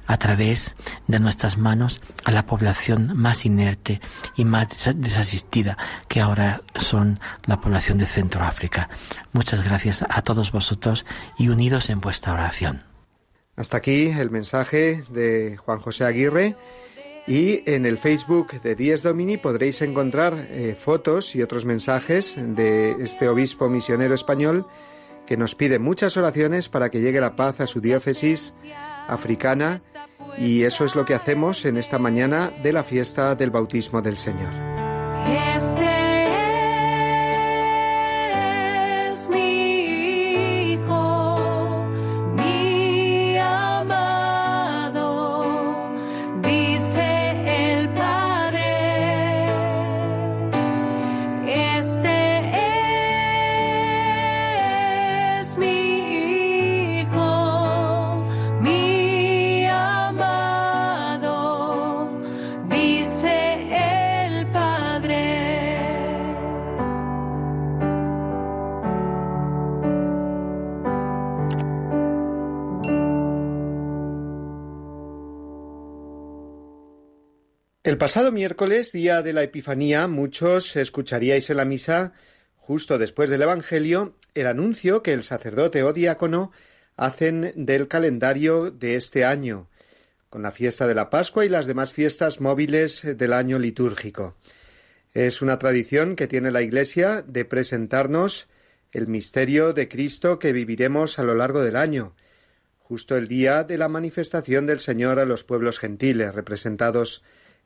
a 0.07 0.17
través 0.17 0.75
de 1.07 1.19
nuestras 1.19 1.57
manos 1.57 2.01
a 2.23 2.31
la 2.31 2.45
población 2.45 3.11
más 3.15 3.45
inerte 3.45 3.99
y 4.35 4.45
más 4.45 4.67
desasistida 4.95 5.77
que 6.07 6.21
ahora 6.21 6.61
son 6.75 7.19
la 7.45 7.59
población 7.59 7.97
de 7.97 8.05
Centroáfrica. 8.05 8.89
Muchas 9.33 9.63
gracias 9.63 10.05
a 10.07 10.21
todos 10.21 10.51
vosotros 10.51 11.05
y 11.37 11.49
unidos 11.49 11.89
en 11.89 11.99
vuestra 11.99 12.33
oración. 12.33 12.83
Hasta 13.57 13.77
aquí 13.77 14.07
el 14.07 14.31
mensaje 14.31 15.03
de 15.09 15.57
Juan 15.57 15.79
José 15.79 16.03
Aguirre 16.03 16.55
Y 17.27 17.67
en 17.69 17.85
el 17.85 17.97
Facebook 17.97 18.61
de 18.61 18.75
Dies 18.75 19.01
Domini 19.01 19.37
podréis 19.37 19.81
encontrar 19.81 20.47
eh, 20.49 20.75
fotos 20.77 21.35
y 21.35 21.41
otros 21.41 21.65
mensajes 21.65 22.35
de 22.37 22.91
este 22.99 23.27
obispo 23.27 23.67
misionero 23.67 24.13
español 24.13 24.67
que 25.25 25.37
nos 25.37 25.55
pide 25.55 25.79
muchas 25.79 26.17
oraciones 26.17 26.69
para 26.69 26.89
que 26.89 27.01
llegue 27.01 27.19
la 27.19 27.35
paz 27.35 27.61
a 27.61 27.67
su 27.67 27.81
diócesis 27.81 28.53
africana 29.07 29.81
y 30.37 30.63
eso 30.63 30.85
es 30.85 30.95
lo 30.95 31.05
que 31.05 31.15
hacemos 31.15 31.65
en 31.65 31.77
esta 31.77 31.97
mañana 31.97 32.51
de 32.61 32.73
la 32.73 32.83
fiesta 32.83 33.35
del 33.35 33.49
bautismo 33.49 34.01
del 34.01 34.17
Señor. 34.17 34.53
El 77.85 77.99
pasado 77.99 78.31
miércoles, 78.31 78.91
día 78.91 79.21
de 79.21 79.31
la 79.31 79.43
Epifanía, 79.43 80.07
muchos 80.07 80.75
escucharíais 80.75 81.51
en 81.51 81.57
la 81.57 81.65
misa, 81.65 82.13
justo 82.55 82.97
después 82.97 83.29
del 83.29 83.43
Evangelio, 83.43 84.15
el 84.33 84.47
anuncio 84.47 85.03
que 85.03 85.13
el 85.13 85.21
sacerdote 85.21 85.83
o 85.83 85.93
diácono 85.93 86.51
hacen 86.97 87.53
del 87.55 87.87
calendario 87.87 88.71
de 88.71 88.95
este 88.95 89.23
año, 89.23 89.69
con 90.31 90.41
la 90.41 90.49
fiesta 90.49 90.87
de 90.87 90.95
la 90.95 91.11
Pascua 91.11 91.45
y 91.45 91.49
las 91.49 91.67
demás 91.67 91.93
fiestas 91.93 92.41
móviles 92.41 93.03
del 93.03 93.33
año 93.33 93.59
litúrgico. 93.59 94.35
Es 95.13 95.43
una 95.43 95.59
tradición 95.59 96.15
que 96.15 96.25
tiene 96.25 96.49
la 96.49 96.63
Iglesia 96.63 97.21
de 97.21 97.45
presentarnos 97.45 98.47
el 98.93 99.05
misterio 99.05 99.73
de 99.73 99.87
Cristo 99.87 100.39
que 100.39 100.53
viviremos 100.53 101.19
a 101.19 101.23
lo 101.23 101.35
largo 101.35 101.61
del 101.61 101.75
año, 101.75 102.15
justo 102.79 103.15
el 103.15 103.27
día 103.27 103.63
de 103.63 103.77
la 103.77 103.89
manifestación 103.89 104.65
del 104.65 104.79
Señor 104.79 105.19
a 105.19 105.25
los 105.25 105.43
pueblos 105.43 105.77
gentiles, 105.77 106.33
representados 106.33 107.21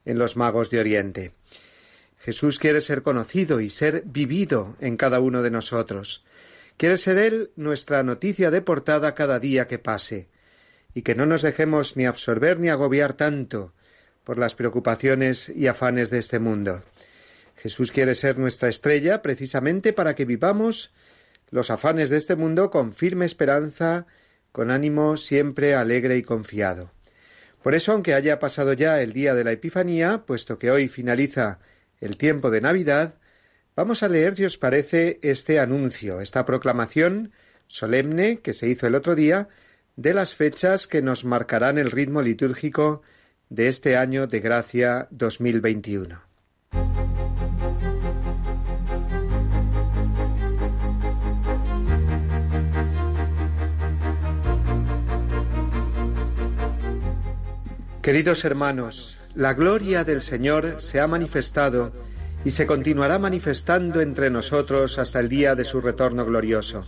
en 0.06 0.18
los 0.18 0.38
magos 0.38 0.70
de 0.70 0.80
Oriente. 0.80 1.34
Jesús 2.20 2.60
quiere 2.60 2.82
ser 2.82 3.02
conocido 3.02 3.62
y 3.62 3.70
ser 3.70 4.04
vivido 4.06 4.76
en 4.80 4.98
cada 4.98 5.20
uno 5.20 5.42
de 5.42 5.52
nosotros. 5.52 6.24
Quiere 6.78 6.98
ser 6.98 7.18
Él 7.18 7.52
nuestra 7.56 8.04
noticia 8.04 8.52
de 8.52 8.62
portada 8.62 9.16
cada 9.16 9.40
día 9.40 9.68
que 9.68 9.80
pase, 9.80 10.30
y 10.94 11.02
que 11.02 11.16
no 11.16 11.26
nos 11.26 11.42
dejemos 11.42 11.96
ni 11.96 12.06
absorber 12.06 12.60
ni 12.60 12.70
agobiar 12.70 13.14
tanto 13.14 13.74
por 14.24 14.38
las 14.38 14.56
preocupaciones 14.56 15.50
y 15.50 15.68
afanes 15.68 16.10
de 16.10 16.20
este 16.20 16.40
mundo. 16.40 16.84
Jesús 17.56 17.92
quiere 17.92 18.16
ser 18.16 18.38
nuestra 18.38 18.70
estrella 18.70 19.22
precisamente 19.22 19.92
para 19.94 20.16
que 20.16 20.26
vivamos 20.26 20.92
los 21.50 21.72
afanes 21.72 22.10
de 22.10 22.18
este 22.18 22.36
mundo 22.36 22.70
con 22.70 22.94
firme 22.94 23.26
esperanza, 23.26 24.06
con 24.52 24.72
ánimo 24.72 25.18
siempre 25.18 25.76
alegre 25.76 26.18
y 26.18 26.24
confiado. 26.24 26.92
Por 27.62 27.76
eso, 27.76 27.92
aunque 27.92 28.14
haya 28.14 28.40
pasado 28.40 28.74
ya 28.74 29.02
el 29.02 29.14
día 29.14 29.34
de 29.34 29.44
la 29.44 29.52
Epifanía, 29.52 30.24
puesto 30.26 30.58
que 30.58 30.72
hoy 30.72 30.88
finaliza 30.88 31.60
el 32.00 32.16
tiempo 32.16 32.52
de 32.52 32.62
Navidad, 32.62 33.16
vamos 33.76 34.02
a 34.02 34.08
leer, 34.08 34.36
si 34.36 34.46
os 34.46 34.58
parece, 34.58 35.20
este 35.22 35.60
anuncio, 35.60 36.22
esta 36.22 36.46
proclamación 36.46 37.34
solemne 37.68 38.40
que 38.40 38.54
se 38.54 38.68
hizo 38.68 38.88
el 38.88 38.96
otro 38.96 39.16
día 39.16 39.50
de 39.96 40.14
las 40.14 40.34
fechas 40.34 40.88
que 40.88 41.02
nos 41.02 41.26
marcarán 41.26 41.78
el 41.78 41.92
ritmo 41.92 42.22
litúrgico 42.22 43.02
de 43.50 43.68
este 43.68 43.98
año 43.98 44.28
de 44.28 44.40
gracia 44.40 45.08
2021. 45.12 46.29
Queridos 58.02 58.46
hermanos, 58.46 59.18
la 59.36 59.54
gloria 59.54 60.06
del 60.06 60.22
Señor 60.22 60.76
se 60.78 61.02
ha 61.02 61.08
manifestado 61.08 61.92
y 62.46 62.52
se 62.52 62.66
continuará 62.66 63.20
manifestando 63.20 64.00
entre 64.00 64.30
nosotros 64.30 64.98
hasta 64.98 65.20
el 65.20 65.28
día 65.28 65.54
de 65.56 65.66
su 65.66 65.82
retorno 65.82 66.26
glorioso. 66.26 66.86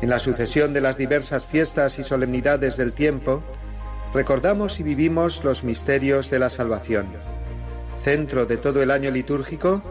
En 0.00 0.08
la 0.08 0.20
sucesión 0.20 0.74
de 0.74 0.80
las 0.80 0.96
diversas 0.96 1.44
fiestas 1.44 1.98
y 1.98 2.04
solemnidades 2.04 2.76
del 2.76 2.92
tiempo, 2.92 3.42
recordamos 4.14 4.78
y 4.78 4.84
vivimos 4.84 5.42
los 5.42 5.64
misterios 5.64 6.30
de 6.30 6.38
la 6.38 6.50
salvación. 6.50 7.06
Centro 8.00 8.46
de 8.46 8.58
todo 8.58 8.80
el 8.80 8.92
año 8.92 9.10
litúrgico 9.10 9.82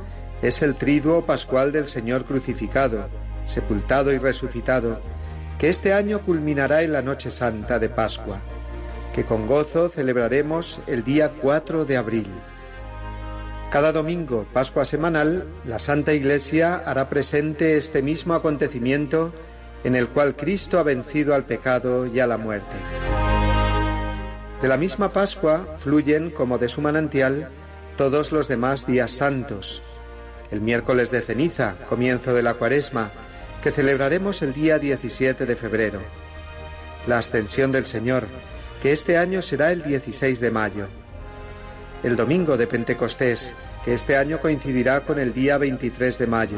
es 0.41 0.61
el 0.61 0.75
triduo 0.75 1.25
pascual 1.25 1.73
del 1.73 1.87
Señor 1.87 2.23
crucificado, 2.23 3.09
sepultado 3.43 4.13
y 4.13 4.17
resucitado, 4.17 5.01
que 5.59 5.67
este 5.67 5.91
año 5.91 6.21
culminará 6.21 6.83
en 6.83 6.93
la 6.93 7.01
noche 7.01 7.29
santa 7.29 7.79
de 7.79 7.89
Pascua 7.89 8.41
que 9.13 9.25
con 9.25 9.47
gozo 9.47 9.89
celebraremos 9.89 10.79
el 10.87 11.03
día 11.03 11.31
4 11.41 11.85
de 11.85 11.97
abril. 11.97 12.27
Cada 13.71 13.91
domingo, 13.91 14.45
Pascua 14.53 14.85
semanal, 14.85 15.47
la 15.65 15.79
Santa 15.79 16.13
Iglesia 16.13 16.75
hará 16.85 17.09
presente 17.09 17.77
este 17.77 18.01
mismo 18.01 18.33
acontecimiento 18.33 19.33
en 19.83 19.95
el 19.95 20.09
cual 20.09 20.35
Cristo 20.35 20.79
ha 20.79 20.83
vencido 20.83 21.33
al 21.33 21.45
pecado 21.45 22.05
y 22.05 22.19
a 22.19 22.27
la 22.27 22.37
muerte. 22.37 22.75
De 24.61 24.67
la 24.67 24.77
misma 24.77 25.09
Pascua 25.09 25.73
fluyen, 25.79 26.29
como 26.29 26.57
de 26.57 26.69
su 26.69 26.81
manantial, 26.81 27.49
todos 27.97 28.31
los 28.31 28.47
demás 28.47 28.85
días 28.85 29.11
santos. 29.11 29.81
El 30.51 30.61
miércoles 30.61 31.09
de 31.09 31.21
ceniza, 31.21 31.77
comienzo 31.89 32.33
de 32.33 32.43
la 32.43 32.53
cuaresma, 32.53 33.11
que 33.63 33.71
celebraremos 33.71 34.41
el 34.41 34.53
día 34.53 34.79
17 34.79 35.45
de 35.45 35.55
febrero. 35.55 35.99
La 37.07 37.19
ascensión 37.19 37.71
del 37.71 37.85
Señor, 37.85 38.27
que 38.81 38.91
este 38.91 39.17
año 39.17 39.41
será 39.43 39.71
el 39.71 39.83
16 39.83 40.39
de 40.39 40.49
mayo. 40.49 40.87
El 42.03 42.15
domingo 42.15 42.57
de 42.57 42.65
Pentecostés, 42.65 43.53
que 43.85 43.93
este 43.93 44.17
año 44.17 44.39
coincidirá 44.41 45.01
con 45.01 45.19
el 45.19 45.33
día 45.33 45.59
23 45.59 46.17
de 46.17 46.27
mayo. 46.27 46.57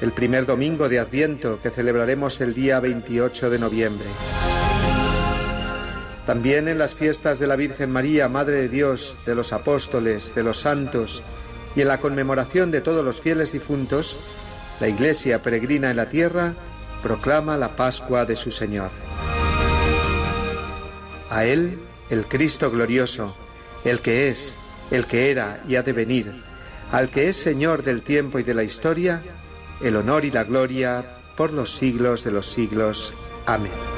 El 0.00 0.12
primer 0.12 0.44
domingo 0.44 0.88
de 0.88 0.98
Adviento, 0.98 1.60
que 1.62 1.70
celebraremos 1.70 2.40
el 2.40 2.52
día 2.52 2.80
28 2.80 3.48
de 3.48 3.58
noviembre. 3.60 4.06
También 6.26 6.66
en 6.66 6.78
las 6.78 6.92
fiestas 6.92 7.38
de 7.38 7.46
la 7.46 7.56
Virgen 7.56 7.90
María, 7.90 8.28
Madre 8.28 8.56
de 8.56 8.68
Dios, 8.68 9.16
de 9.24 9.36
los 9.36 9.52
apóstoles, 9.52 10.34
de 10.34 10.42
los 10.42 10.58
santos, 10.58 11.22
y 11.76 11.82
en 11.82 11.88
la 11.88 12.00
conmemoración 12.00 12.72
de 12.72 12.80
todos 12.80 13.04
los 13.04 13.20
fieles 13.20 13.52
difuntos, 13.52 14.18
la 14.80 14.88
Iglesia 14.88 15.42
peregrina 15.42 15.90
en 15.90 15.96
la 15.96 16.08
tierra 16.08 16.54
proclama 17.02 17.56
la 17.56 17.76
Pascua 17.76 18.24
de 18.24 18.34
su 18.34 18.50
Señor. 18.50 18.90
A 21.30 21.44
Él, 21.44 21.78
el 22.10 22.26
Cristo 22.26 22.70
glorioso, 22.70 23.36
el 23.84 24.00
que 24.00 24.28
es, 24.28 24.56
el 24.90 25.06
que 25.06 25.30
era 25.30 25.62
y 25.68 25.76
ha 25.76 25.82
de 25.82 25.92
venir, 25.92 26.32
al 26.90 27.10
que 27.10 27.28
es 27.28 27.36
Señor 27.36 27.82
del 27.82 28.02
tiempo 28.02 28.38
y 28.38 28.42
de 28.42 28.54
la 28.54 28.64
historia, 28.64 29.22
el 29.82 29.96
honor 29.96 30.24
y 30.24 30.30
la 30.30 30.44
gloria 30.44 31.04
por 31.36 31.52
los 31.52 31.74
siglos 31.74 32.24
de 32.24 32.32
los 32.32 32.46
siglos. 32.46 33.12
Amén. 33.46 33.97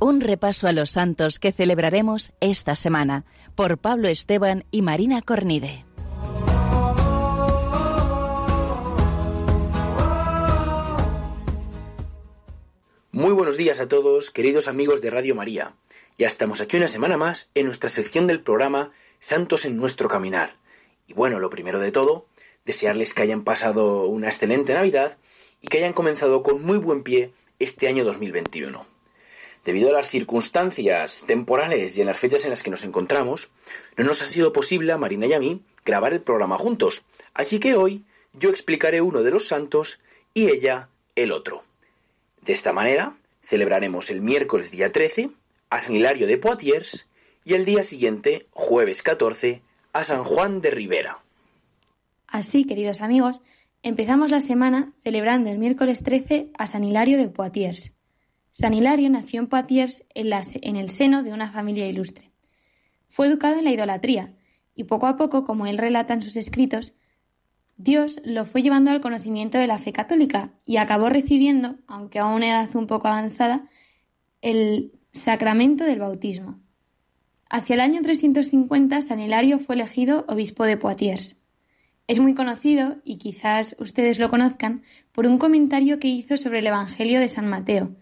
Un 0.00 0.20
repaso 0.20 0.68
a 0.68 0.72
los 0.72 0.90
santos 0.90 1.40
que 1.40 1.50
celebraremos 1.50 2.30
esta 2.38 2.76
semana 2.76 3.24
por 3.56 3.78
Pablo 3.78 4.06
Esteban 4.06 4.64
y 4.70 4.82
Marina 4.82 5.22
Cornide. 5.22 5.84
Muy 13.10 13.32
buenos 13.32 13.56
días 13.56 13.80
a 13.80 13.88
todos, 13.88 14.30
queridos 14.30 14.68
amigos 14.68 15.00
de 15.00 15.10
Radio 15.10 15.34
María. 15.34 15.74
Ya 16.16 16.28
estamos 16.28 16.60
aquí 16.60 16.76
una 16.76 16.86
semana 16.86 17.16
más 17.16 17.50
en 17.56 17.66
nuestra 17.66 17.90
sección 17.90 18.28
del 18.28 18.40
programa 18.40 18.92
Santos 19.18 19.64
en 19.64 19.76
nuestro 19.76 20.08
caminar. 20.08 20.54
Y 21.08 21.14
bueno, 21.14 21.40
lo 21.40 21.50
primero 21.50 21.80
de 21.80 21.90
todo, 21.90 22.26
desearles 22.64 23.14
que 23.14 23.22
hayan 23.22 23.42
pasado 23.42 24.06
una 24.06 24.28
excelente 24.28 24.74
Navidad 24.74 25.18
y 25.60 25.66
que 25.66 25.78
hayan 25.78 25.92
comenzado 25.92 26.44
con 26.44 26.62
muy 26.62 26.78
buen 26.78 27.02
pie 27.02 27.32
este 27.58 27.88
año 27.88 28.04
2021. 28.04 28.97
Debido 29.64 29.90
a 29.90 29.92
las 29.92 30.08
circunstancias 30.08 31.24
temporales 31.26 31.96
y 31.96 32.00
en 32.00 32.06
las 32.06 32.18
fechas 32.18 32.44
en 32.44 32.50
las 32.50 32.62
que 32.62 32.70
nos 32.70 32.84
encontramos, 32.84 33.50
no 33.96 34.04
nos 34.04 34.22
ha 34.22 34.26
sido 34.26 34.52
posible 34.52 34.92
a 34.92 34.98
Marina 34.98 35.26
y 35.26 35.32
a 35.32 35.40
mí 35.40 35.62
grabar 35.84 36.12
el 36.12 36.20
programa 36.20 36.58
juntos, 36.58 37.02
así 37.34 37.58
que 37.58 37.74
hoy 37.74 38.04
yo 38.32 38.50
explicaré 38.50 39.00
uno 39.00 39.22
de 39.22 39.30
los 39.30 39.48
santos 39.48 39.98
y 40.34 40.48
ella 40.48 40.88
el 41.16 41.32
otro. 41.32 41.64
De 42.42 42.52
esta 42.52 42.72
manera, 42.72 43.16
celebraremos 43.42 44.10
el 44.10 44.20
miércoles 44.20 44.70
día 44.70 44.92
13 44.92 45.30
a 45.70 45.80
San 45.80 45.96
Hilario 45.96 46.26
de 46.26 46.38
Poitiers 46.38 47.08
y 47.44 47.54
el 47.54 47.64
día 47.64 47.82
siguiente, 47.82 48.46
jueves 48.50 49.02
14, 49.02 49.62
a 49.92 50.04
San 50.04 50.24
Juan 50.24 50.60
de 50.60 50.70
Rivera. 50.70 51.22
Así, 52.26 52.64
queridos 52.64 53.00
amigos, 53.00 53.42
empezamos 53.82 54.30
la 54.30 54.40
semana 54.40 54.92
celebrando 55.02 55.50
el 55.50 55.58
miércoles 55.58 56.02
13 56.02 56.50
a 56.58 56.66
San 56.66 56.84
Hilario 56.84 57.16
de 57.18 57.28
Poitiers. 57.28 57.94
San 58.52 58.74
Hilario 58.74 59.10
nació 59.10 59.40
en 59.40 59.46
Poitiers 59.46 60.04
en, 60.14 60.76
el 60.76 60.88
seno 60.88 61.22
de 61.22 61.32
una 61.32 61.50
familia 61.50 61.86
ilustre. 61.86 62.30
Fue 63.08 63.26
educado 63.26 63.58
en 63.58 63.64
la 63.64 63.72
idolatría 63.72 64.34
y 64.74 64.84
poco 64.84 65.06
a 65.06 65.16
poco, 65.16 65.44
como 65.44 65.66
él 65.66 65.78
relata 65.78 66.14
en 66.14 66.22
sus 66.22 66.36
escritos, 66.36 66.94
Dios 67.76 68.20
lo 68.24 68.44
fue 68.44 68.62
llevando 68.62 68.90
al 68.90 69.00
conocimiento 69.00 69.58
de 69.58 69.68
la 69.68 69.78
fe 69.78 69.92
católica 69.92 70.52
y 70.64 70.78
acabó 70.78 71.08
recibiendo, 71.08 71.76
aunque 71.86 72.18
a 72.18 72.26
una 72.26 72.48
edad 72.48 72.74
un 72.74 72.88
poco 72.88 73.06
avanzada, 73.06 73.68
el 74.42 74.92
sacramento 75.12 75.84
del 75.84 76.00
bautismo. 76.00 76.58
Hacia 77.48 77.74
el 77.74 77.80
año 77.80 78.02
350, 78.02 79.00
San 79.00 79.20
Hilario 79.20 79.58
fue 79.58 79.76
elegido 79.76 80.24
obispo 80.28 80.64
de 80.64 80.76
Poitiers. 80.76 81.38
Es 82.08 82.20
muy 82.20 82.34
conocido, 82.34 82.96
y 83.04 83.18
quizás 83.18 83.76
ustedes 83.78 84.18
lo 84.18 84.28
conozcan, 84.28 84.82
por 85.12 85.26
un 85.26 85.38
comentario 85.38 85.98
que 85.98 86.08
hizo 86.08 86.36
sobre 86.36 86.58
el 86.58 86.66
Evangelio 86.66 87.20
de 87.20 87.28
San 87.28 87.46
Mateo, 87.46 87.96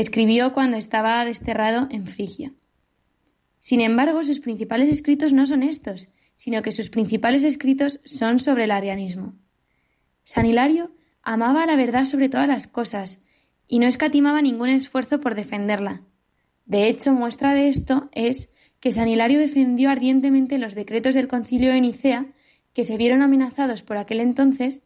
escribió 0.00 0.52
cuando 0.52 0.76
estaba 0.76 1.24
desterrado 1.24 1.88
en 1.90 2.06
Frigia. 2.06 2.52
Sin 3.58 3.80
embargo, 3.80 4.22
sus 4.22 4.38
principales 4.38 4.88
escritos 4.88 5.32
no 5.32 5.44
son 5.44 5.64
estos, 5.64 6.08
sino 6.36 6.62
que 6.62 6.70
sus 6.70 6.88
principales 6.88 7.42
escritos 7.42 7.98
son 8.04 8.38
sobre 8.38 8.64
el 8.64 8.70
arianismo. 8.70 9.34
San 10.22 10.46
Hilario 10.46 10.92
amaba 11.22 11.66
la 11.66 11.74
verdad 11.74 12.04
sobre 12.04 12.28
todas 12.28 12.46
las 12.46 12.68
cosas 12.68 13.18
y 13.66 13.80
no 13.80 13.88
escatimaba 13.88 14.40
ningún 14.40 14.68
esfuerzo 14.68 15.20
por 15.20 15.34
defenderla. 15.34 16.02
De 16.64 16.86
hecho, 16.86 17.12
muestra 17.12 17.54
de 17.54 17.68
esto 17.68 18.08
es 18.12 18.50
que 18.78 18.92
San 18.92 19.08
Hilario 19.08 19.40
defendió 19.40 19.90
ardientemente 19.90 20.58
los 20.58 20.76
decretos 20.76 21.16
del 21.16 21.26
concilio 21.26 21.72
de 21.72 21.80
Nicea, 21.80 22.26
que 22.72 22.84
se 22.84 22.96
vieron 22.96 23.22
amenazados 23.22 23.82
por 23.82 23.96
aquel 23.96 24.20
entonces 24.20 24.80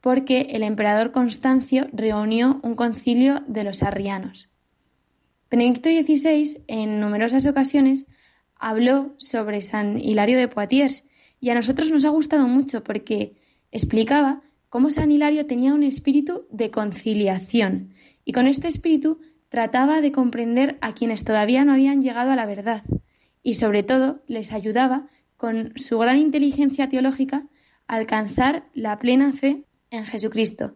porque 0.00 0.48
el 0.50 0.62
emperador 0.62 1.12
Constancio 1.12 1.88
reunió 1.92 2.60
un 2.62 2.74
concilio 2.74 3.42
de 3.46 3.64
los 3.64 3.82
arrianos. 3.82 4.48
Benedicto 5.50 5.88
XVI, 5.88 6.62
en 6.66 7.00
numerosas 7.00 7.46
ocasiones, 7.46 8.06
habló 8.56 9.14
sobre 9.16 9.60
San 9.62 9.98
Hilario 9.98 10.38
de 10.38 10.48
Poitiers 10.48 11.04
y 11.40 11.50
a 11.50 11.54
nosotros 11.54 11.90
nos 11.90 12.04
ha 12.04 12.10
gustado 12.10 12.46
mucho 12.48 12.84
porque 12.84 13.36
explicaba 13.70 14.42
cómo 14.68 14.90
San 14.90 15.10
Hilario 15.10 15.46
tenía 15.46 15.72
un 15.72 15.82
espíritu 15.82 16.46
de 16.50 16.70
conciliación 16.70 17.94
y 18.24 18.32
con 18.32 18.46
este 18.46 18.68
espíritu 18.68 19.20
trataba 19.48 20.00
de 20.00 20.12
comprender 20.12 20.76
a 20.80 20.92
quienes 20.92 21.24
todavía 21.24 21.64
no 21.64 21.72
habían 21.72 22.02
llegado 22.02 22.30
a 22.30 22.36
la 22.36 22.46
verdad 22.46 22.84
y 23.42 23.54
sobre 23.54 23.82
todo 23.82 24.22
les 24.26 24.52
ayudaba 24.52 25.08
con 25.36 25.72
su 25.76 25.98
gran 25.98 26.18
inteligencia 26.18 26.88
teológica 26.88 27.46
a 27.86 27.94
alcanzar 27.94 28.64
la 28.74 28.98
plena 28.98 29.32
fe 29.32 29.64
en 29.90 30.04
Jesucristo. 30.04 30.74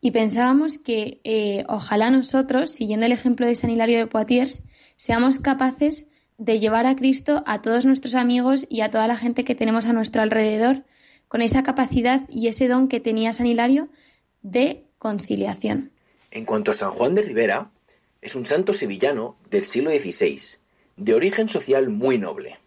Y 0.00 0.10
pensábamos 0.10 0.78
que 0.78 1.20
eh, 1.24 1.64
ojalá 1.68 2.10
nosotros, 2.10 2.72
siguiendo 2.72 3.06
el 3.06 3.12
ejemplo 3.12 3.46
de 3.46 3.54
San 3.54 3.70
Hilario 3.70 3.98
de 3.98 4.06
Poitiers, 4.06 4.62
seamos 4.96 5.38
capaces 5.38 6.06
de 6.38 6.58
llevar 6.58 6.86
a 6.86 6.96
Cristo 6.96 7.44
a 7.46 7.62
todos 7.62 7.86
nuestros 7.86 8.14
amigos 8.14 8.66
y 8.68 8.80
a 8.80 8.90
toda 8.90 9.06
la 9.06 9.16
gente 9.16 9.44
que 9.44 9.54
tenemos 9.54 9.86
a 9.86 9.92
nuestro 9.92 10.22
alrededor, 10.22 10.82
con 11.28 11.40
esa 11.40 11.62
capacidad 11.62 12.28
y 12.28 12.48
ese 12.48 12.68
don 12.68 12.88
que 12.88 13.00
tenía 13.00 13.32
San 13.32 13.46
Hilario 13.46 13.88
de 14.42 14.84
conciliación. 14.98 15.92
En 16.30 16.44
cuanto 16.44 16.72
a 16.72 16.74
San 16.74 16.90
Juan 16.90 17.14
de 17.14 17.22
Rivera, 17.22 17.70
es 18.20 18.34
un 18.34 18.44
santo 18.44 18.72
sevillano 18.72 19.34
del 19.50 19.64
siglo 19.64 19.90
XVI, 19.90 20.40
de 20.96 21.14
origen 21.14 21.48
social 21.48 21.90
muy 21.90 22.18
noble. 22.18 22.58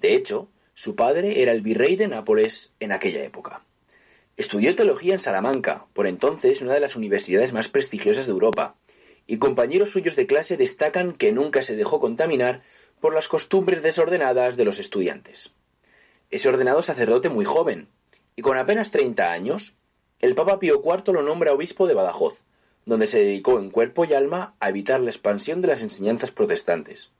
De 0.00 0.14
hecho, 0.14 0.48
su 0.74 0.94
padre 0.94 1.42
era 1.42 1.52
el 1.52 1.62
virrey 1.62 1.96
de 1.96 2.08
Nápoles 2.08 2.72
en 2.80 2.92
aquella 2.92 3.24
época. 3.24 3.65
Estudió 4.36 4.74
teología 4.76 5.14
en 5.14 5.18
Salamanca, 5.18 5.86
por 5.94 6.06
entonces 6.06 6.60
una 6.60 6.74
de 6.74 6.80
las 6.80 6.94
universidades 6.94 7.54
más 7.54 7.68
prestigiosas 7.68 8.26
de 8.26 8.32
Europa, 8.32 8.76
y 9.26 9.38
compañeros 9.38 9.90
suyos 9.90 10.14
de 10.14 10.26
clase 10.26 10.58
destacan 10.58 11.12
que 11.12 11.32
nunca 11.32 11.62
se 11.62 11.74
dejó 11.74 12.00
contaminar 12.00 12.62
por 13.00 13.14
las 13.14 13.28
costumbres 13.28 13.82
desordenadas 13.82 14.56
de 14.56 14.66
los 14.66 14.78
estudiantes. 14.78 15.52
Es 16.30 16.44
ordenado 16.44 16.82
sacerdote 16.82 17.30
muy 17.30 17.46
joven, 17.46 17.88
y 18.36 18.42
con 18.42 18.58
apenas 18.58 18.90
treinta 18.90 19.32
años, 19.32 19.74
el 20.20 20.34
Papa 20.34 20.58
Pío 20.58 20.82
IV 20.84 21.14
lo 21.14 21.22
nombra 21.22 21.54
obispo 21.54 21.86
de 21.86 21.94
Badajoz, 21.94 22.44
donde 22.84 23.06
se 23.06 23.18
dedicó 23.18 23.58
en 23.58 23.70
cuerpo 23.70 24.04
y 24.04 24.12
alma 24.12 24.54
a 24.60 24.68
evitar 24.68 25.00
la 25.00 25.10
expansión 25.10 25.62
de 25.62 25.68
las 25.68 25.82
enseñanzas 25.82 26.30
protestantes. 26.30 27.10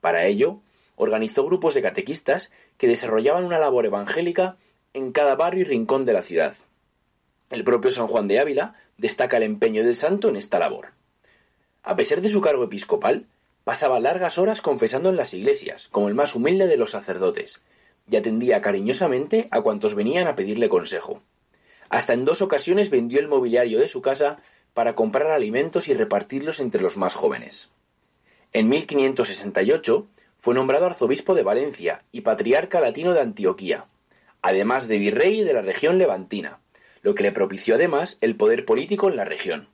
Para 0.00 0.26
ello, 0.26 0.60
organizó 0.96 1.44
grupos 1.44 1.74
de 1.74 1.82
catequistas 1.82 2.50
que 2.76 2.88
desarrollaban 2.88 3.44
una 3.44 3.58
labor 3.58 3.86
evangélica 3.86 4.56
en 4.94 5.12
cada 5.12 5.36
barrio 5.36 5.62
y 5.62 5.64
rincón 5.64 6.04
de 6.04 6.12
la 6.12 6.22
ciudad. 6.22 6.56
El 7.50 7.64
propio 7.64 7.90
San 7.90 8.08
Juan 8.08 8.28
de 8.28 8.40
Ávila 8.40 8.74
destaca 8.96 9.36
el 9.36 9.42
empeño 9.42 9.84
del 9.84 9.96
santo 9.96 10.28
en 10.28 10.36
esta 10.36 10.58
labor. 10.58 10.92
A 11.82 11.96
pesar 11.96 12.20
de 12.20 12.28
su 12.28 12.40
cargo 12.40 12.64
episcopal, 12.64 13.26
pasaba 13.64 14.00
largas 14.00 14.38
horas 14.38 14.60
confesando 14.60 15.08
en 15.10 15.16
las 15.16 15.34
iglesias, 15.34 15.88
como 15.88 16.08
el 16.08 16.14
más 16.14 16.34
humilde 16.34 16.66
de 16.66 16.76
los 16.76 16.90
sacerdotes, 16.90 17.60
y 18.10 18.16
atendía 18.16 18.60
cariñosamente 18.60 19.48
a 19.50 19.60
cuantos 19.60 19.94
venían 19.94 20.26
a 20.26 20.34
pedirle 20.34 20.68
consejo. 20.68 21.22
Hasta 21.90 22.12
en 22.12 22.24
dos 22.24 22.42
ocasiones 22.42 22.90
vendió 22.90 23.20
el 23.20 23.28
mobiliario 23.28 23.78
de 23.78 23.88
su 23.88 24.02
casa 24.02 24.38
para 24.74 24.94
comprar 24.94 25.30
alimentos 25.30 25.88
y 25.88 25.94
repartirlos 25.94 26.60
entre 26.60 26.82
los 26.82 26.96
más 26.96 27.14
jóvenes. 27.14 27.68
En 28.52 28.68
1568 28.68 30.06
fue 30.38 30.54
nombrado 30.54 30.86
arzobispo 30.86 31.34
de 31.34 31.42
Valencia 31.42 32.04
y 32.12 32.22
patriarca 32.22 32.80
latino 32.80 33.12
de 33.12 33.20
Antioquía, 33.20 33.86
además 34.42 34.88
de 34.88 34.98
virrey 34.98 35.44
de 35.44 35.52
la 35.52 35.62
región 35.62 35.98
levantina, 35.98 36.60
lo 37.02 37.14
que 37.14 37.22
le 37.22 37.32
propició 37.32 37.76
además 37.76 38.18
el 38.20 38.36
poder 38.36 38.64
político 38.64 39.08
en 39.08 39.16
la 39.16 39.24
región. 39.24 39.68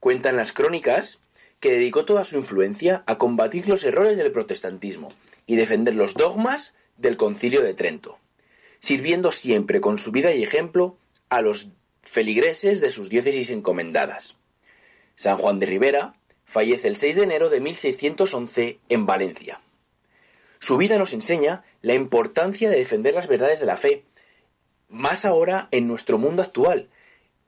Cuentan 0.00 0.36
las 0.36 0.52
crónicas 0.52 1.20
que 1.60 1.72
dedicó 1.72 2.04
toda 2.04 2.24
su 2.24 2.36
influencia 2.36 3.02
a 3.06 3.18
combatir 3.18 3.68
los 3.68 3.84
errores 3.84 4.16
del 4.16 4.32
protestantismo 4.32 5.12
y 5.46 5.56
defender 5.56 5.94
los 5.94 6.14
dogmas 6.14 6.74
del 6.96 7.16
concilio 7.16 7.62
de 7.62 7.74
Trento, 7.74 8.18
sirviendo 8.78 9.32
siempre 9.32 9.80
con 9.80 9.98
su 9.98 10.12
vida 10.12 10.34
y 10.34 10.42
ejemplo 10.42 10.96
a 11.28 11.42
los 11.42 11.68
feligreses 12.02 12.80
de 12.80 12.90
sus 12.90 13.08
diócesis 13.08 13.50
encomendadas. 13.50 14.36
San 15.16 15.38
Juan 15.38 15.58
de 15.58 15.66
Rivera 15.66 16.14
fallece 16.44 16.88
el 16.88 16.96
6 16.96 17.16
de 17.16 17.22
enero 17.22 17.48
de 17.48 17.60
1611 17.60 18.78
en 18.88 19.06
Valencia. 19.06 19.60
Su 20.66 20.78
vida 20.78 20.98
nos 20.98 21.12
enseña 21.12 21.62
la 21.80 21.94
importancia 21.94 22.68
de 22.68 22.76
defender 22.76 23.14
las 23.14 23.28
verdades 23.28 23.60
de 23.60 23.66
la 23.66 23.76
fe, 23.76 24.04
más 24.88 25.24
ahora 25.24 25.68
en 25.70 25.86
nuestro 25.86 26.18
mundo 26.18 26.42
actual, 26.42 26.88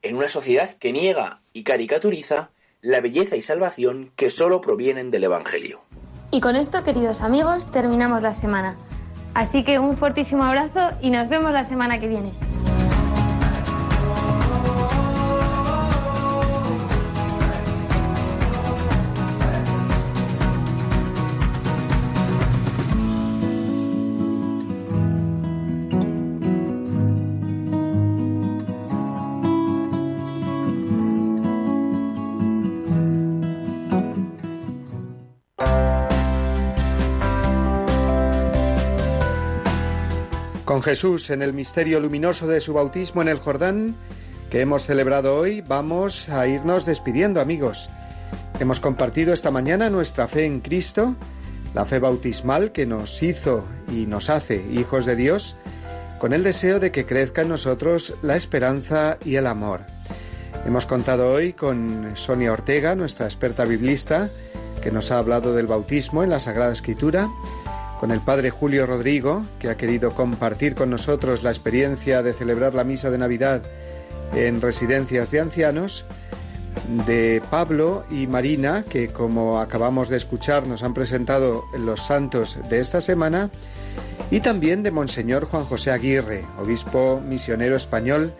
en 0.01 0.15
una 0.15 0.29
sociedad 0.29 0.75
que 0.75 0.93
niega 0.93 1.41
y 1.51 1.63
caricaturiza 1.63 2.51
la 2.79 3.01
belleza 3.01 3.35
y 3.35 3.41
salvación 3.41 4.13
que 4.15 4.29
sólo 4.29 4.61
provienen 4.61 5.11
del 5.11 5.25
Evangelio. 5.25 5.81
Y 6.31 6.39
con 6.39 6.55
esto, 6.55 6.81
queridos 6.85 7.19
amigos, 7.19 7.69
terminamos 7.69 8.21
la 8.21 8.33
semana. 8.33 8.77
Así 9.33 9.65
que 9.65 9.79
un 9.79 9.97
fortísimo 9.97 10.45
abrazo 10.45 10.97
y 11.01 11.09
nos 11.09 11.27
vemos 11.27 11.51
la 11.51 11.65
semana 11.65 11.99
que 11.99 12.07
viene. 12.07 12.31
Con 40.79 40.85
Jesús 40.85 41.29
en 41.29 41.41
el 41.41 41.51
misterio 41.51 41.99
luminoso 41.99 42.47
de 42.47 42.61
su 42.61 42.71
bautismo 42.71 43.21
en 43.21 43.27
el 43.27 43.39
Jordán, 43.39 43.97
que 44.49 44.61
hemos 44.61 44.85
celebrado 44.85 45.35
hoy, 45.35 45.59
vamos 45.59 46.29
a 46.29 46.47
irnos 46.47 46.85
despidiendo, 46.85 47.41
amigos. 47.41 47.89
Hemos 48.61 48.79
compartido 48.79 49.33
esta 49.33 49.51
mañana 49.51 49.89
nuestra 49.89 50.29
fe 50.29 50.45
en 50.45 50.61
Cristo, 50.61 51.17
la 51.73 51.85
fe 51.85 51.99
bautismal 51.99 52.71
que 52.71 52.85
nos 52.85 53.21
hizo 53.21 53.65
y 53.91 54.05
nos 54.05 54.29
hace 54.29 54.63
hijos 54.71 55.05
de 55.05 55.17
Dios, 55.17 55.57
con 56.17 56.31
el 56.31 56.45
deseo 56.45 56.79
de 56.79 56.93
que 56.93 57.05
crezca 57.05 57.41
en 57.41 57.49
nosotros 57.49 58.13
la 58.21 58.37
esperanza 58.37 59.17
y 59.25 59.35
el 59.35 59.47
amor. 59.47 59.81
Hemos 60.65 60.85
contado 60.85 61.33
hoy 61.33 61.51
con 61.51 62.13
Sonia 62.15 62.53
Ortega, 62.53 62.95
nuestra 62.95 63.25
experta 63.25 63.65
biblista, 63.65 64.29
que 64.81 64.91
nos 64.91 65.11
ha 65.11 65.17
hablado 65.17 65.53
del 65.53 65.67
bautismo 65.67 66.23
en 66.23 66.29
la 66.29 66.39
Sagrada 66.39 66.71
Escritura, 66.71 67.27
con 67.99 68.11
el 68.11 68.21
Padre 68.21 68.49
Julio 68.49 68.85
Rodrigo, 68.85 69.45
que 69.59 69.69
ha 69.69 69.75
querido 69.75 70.15
compartir 70.15 70.73
con 70.73 70.89
nosotros 70.89 71.43
la 71.43 71.49
experiencia 71.49 72.23
de 72.23 72.33
celebrar 72.33 72.73
la 72.73 72.85
misa 72.85 73.09
de 73.09 73.17
Navidad 73.17 73.63
en 74.33 74.61
residencias 74.61 75.31
de 75.31 75.41
ancianos, 75.41 76.05
de 77.05 77.41
Pablo 77.49 78.05
y 78.09 78.27
Marina, 78.27 78.85
que 78.87 79.09
como 79.09 79.59
acabamos 79.59 80.07
de 80.07 80.15
escuchar 80.15 80.65
nos 80.65 80.81
han 80.83 80.93
presentado 80.93 81.65
los 81.77 82.05
santos 82.05 82.57
de 82.69 82.79
esta 82.79 83.01
semana, 83.01 83.49
y 84.31 84.39
también 84.39 84.81
de 84.81 84.91
Monseñor 84.91 85.45
Juan 85.45 85.65
José 85.65 85.91
Aguirre, 85.91 86.45
obispo 86.57 87.21
misionero 87.25 87.75
español, 87.75 88.33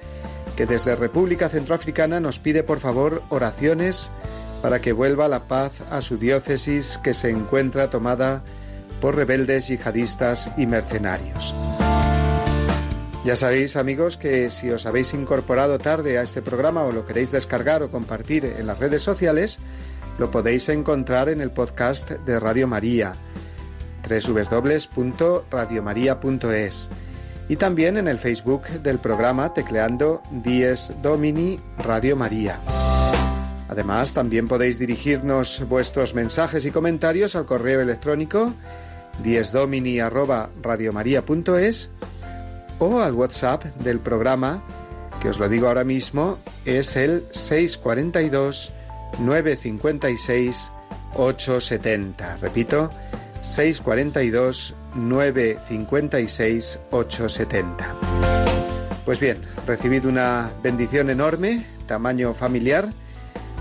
que 0.56 0.68
desde 0.68 0.96
República 0.96 1.50
Centroafricana 1.50 2.22
nos 2.22 2.40
pide 2.40 2.64
por 2.64 2.80
favor 2.80 3.24
oraciones 3.30 4.10
para 4.62 4.80
que 4.80 4.94
vuelva 4.94 5.28
la 5.28 5.48
paz 5.48 5.82
a 5.90 6.02
su 6.02 6.18
diócesis 6.18 6.98
que 7.04 7.14
se 7.14 7.30
encuentra 7.30 7.90
tomada 7.90 8.44
por 9.02 9.16
rebeldes 9.16 9.68
yihadistas 9.68 10.50
y 10.58 10.66
mercenarios. 10.66 11.54
Ya 13.26 13.36
sabéis 13.36 13.76
amigos 13.76 14.18
que 14.18 14.50
si 14.50 14.72
os 14.72 14.86
habéis 14.86 15.14
incorporado 15.14 15.78
tarde 15.78 16.18
a 16.18 16.24
este 16.24 16.42
programa 16.42 16.84
o 16.84 16.92
lo 16.92 17.06
queréis 17.06 17.32
descargar 17.32 17.84
o 17.84 17.92
compartir 17.92 18.46
en 18.46 18.66
las 18.66 18.80
redes 18.80 19.04
sociales, 19.04 19.60
lo 20.18 20.32
podéis 20.32 20.70
encontrar 20.70 21.30
en 21.30 21.42
el 21.42 21.52
podcast 21.52 22.12
de 22.12 22.40
Radio 22.40 22.68
María, 22.68 23.14
www.radiomaria.es 24.10 26.90
y 27.50 27.58
también 27.58 27.98
en 27.98 28.08
el 28.08 28.20
Facebook 28.20 28.68
del 28.84 29.00
programa 29.00 29.54
tecleando 29.54 30.22
Dies 30.32 30.94
Domini 31.02 31.60
Radio 31.78 32.16
María. 32.16 32.62
Además, 33.68 34.14
también 34.14 34.48
podéis 34.48 34.80
dirigirnos 34.80 35.68
vuestros 35.68 36.16
mensajes 36.16 36.64
y 36.66 36.72
comentarios 36.72 37.36
al 37.36 37.46
correo 37.46 37.82
electrónico 37.82 38.54
diesdomini@radiomaria.es 39.24 41.92
o 42.80 43.00
al 43.00 43.14
WhatsApp 43.14 43.66
del 43.84 44.00
programa, 44.00 44.64
que 45.22 45.30
os 45.30 45.40
lo 45.40 45.50
digo 45.50 45.68
ahora 45.68 45.84
mismo, 45.84 46.40
es 46.66 46.96
el 46.96 47.24
642 47.32 48.72
956 49.20 50.72
870. 51.16 52.38
Repito, 52.38 52.90
642 53.42 54.76
956 54.96 56.80
870. 56.92 57.96
Pues 59.06 59.20
bien, 59.20 59.42
recibid 59.66 60.06
una 60.06 60.52
bendición 60.62 61.10
enorme, 61.10 61.66
tamaño 61.88 62.34
familiar, 62.34 62.90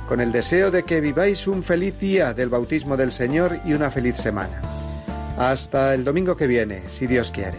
con 0.09 0.21
el 0.21 0.33
deseo 0.33 0.71
de 0.71 0.85
que 0.85 1.01
viváis 1.01 1.47
un 1.47 1.63
feliz 1.63 1.99
día 1.99 2.35
del 2.35 2.49
bautismo 2.49 2.97
del 2.97 3.13
Señor 3.13 3.61
y 3.65 3.73
una 3.73 3.91
feliz 3.91 4.17
semana. 4.17 4.61
Hasta 5.39 5.95
el 5.95 6.05
domingo 6.05 6.37
que 6.37 6.49
viene, 6.49 6.83
si 6.89 7.07
Dios 7.07 7.31
quiere. 7.31 7.59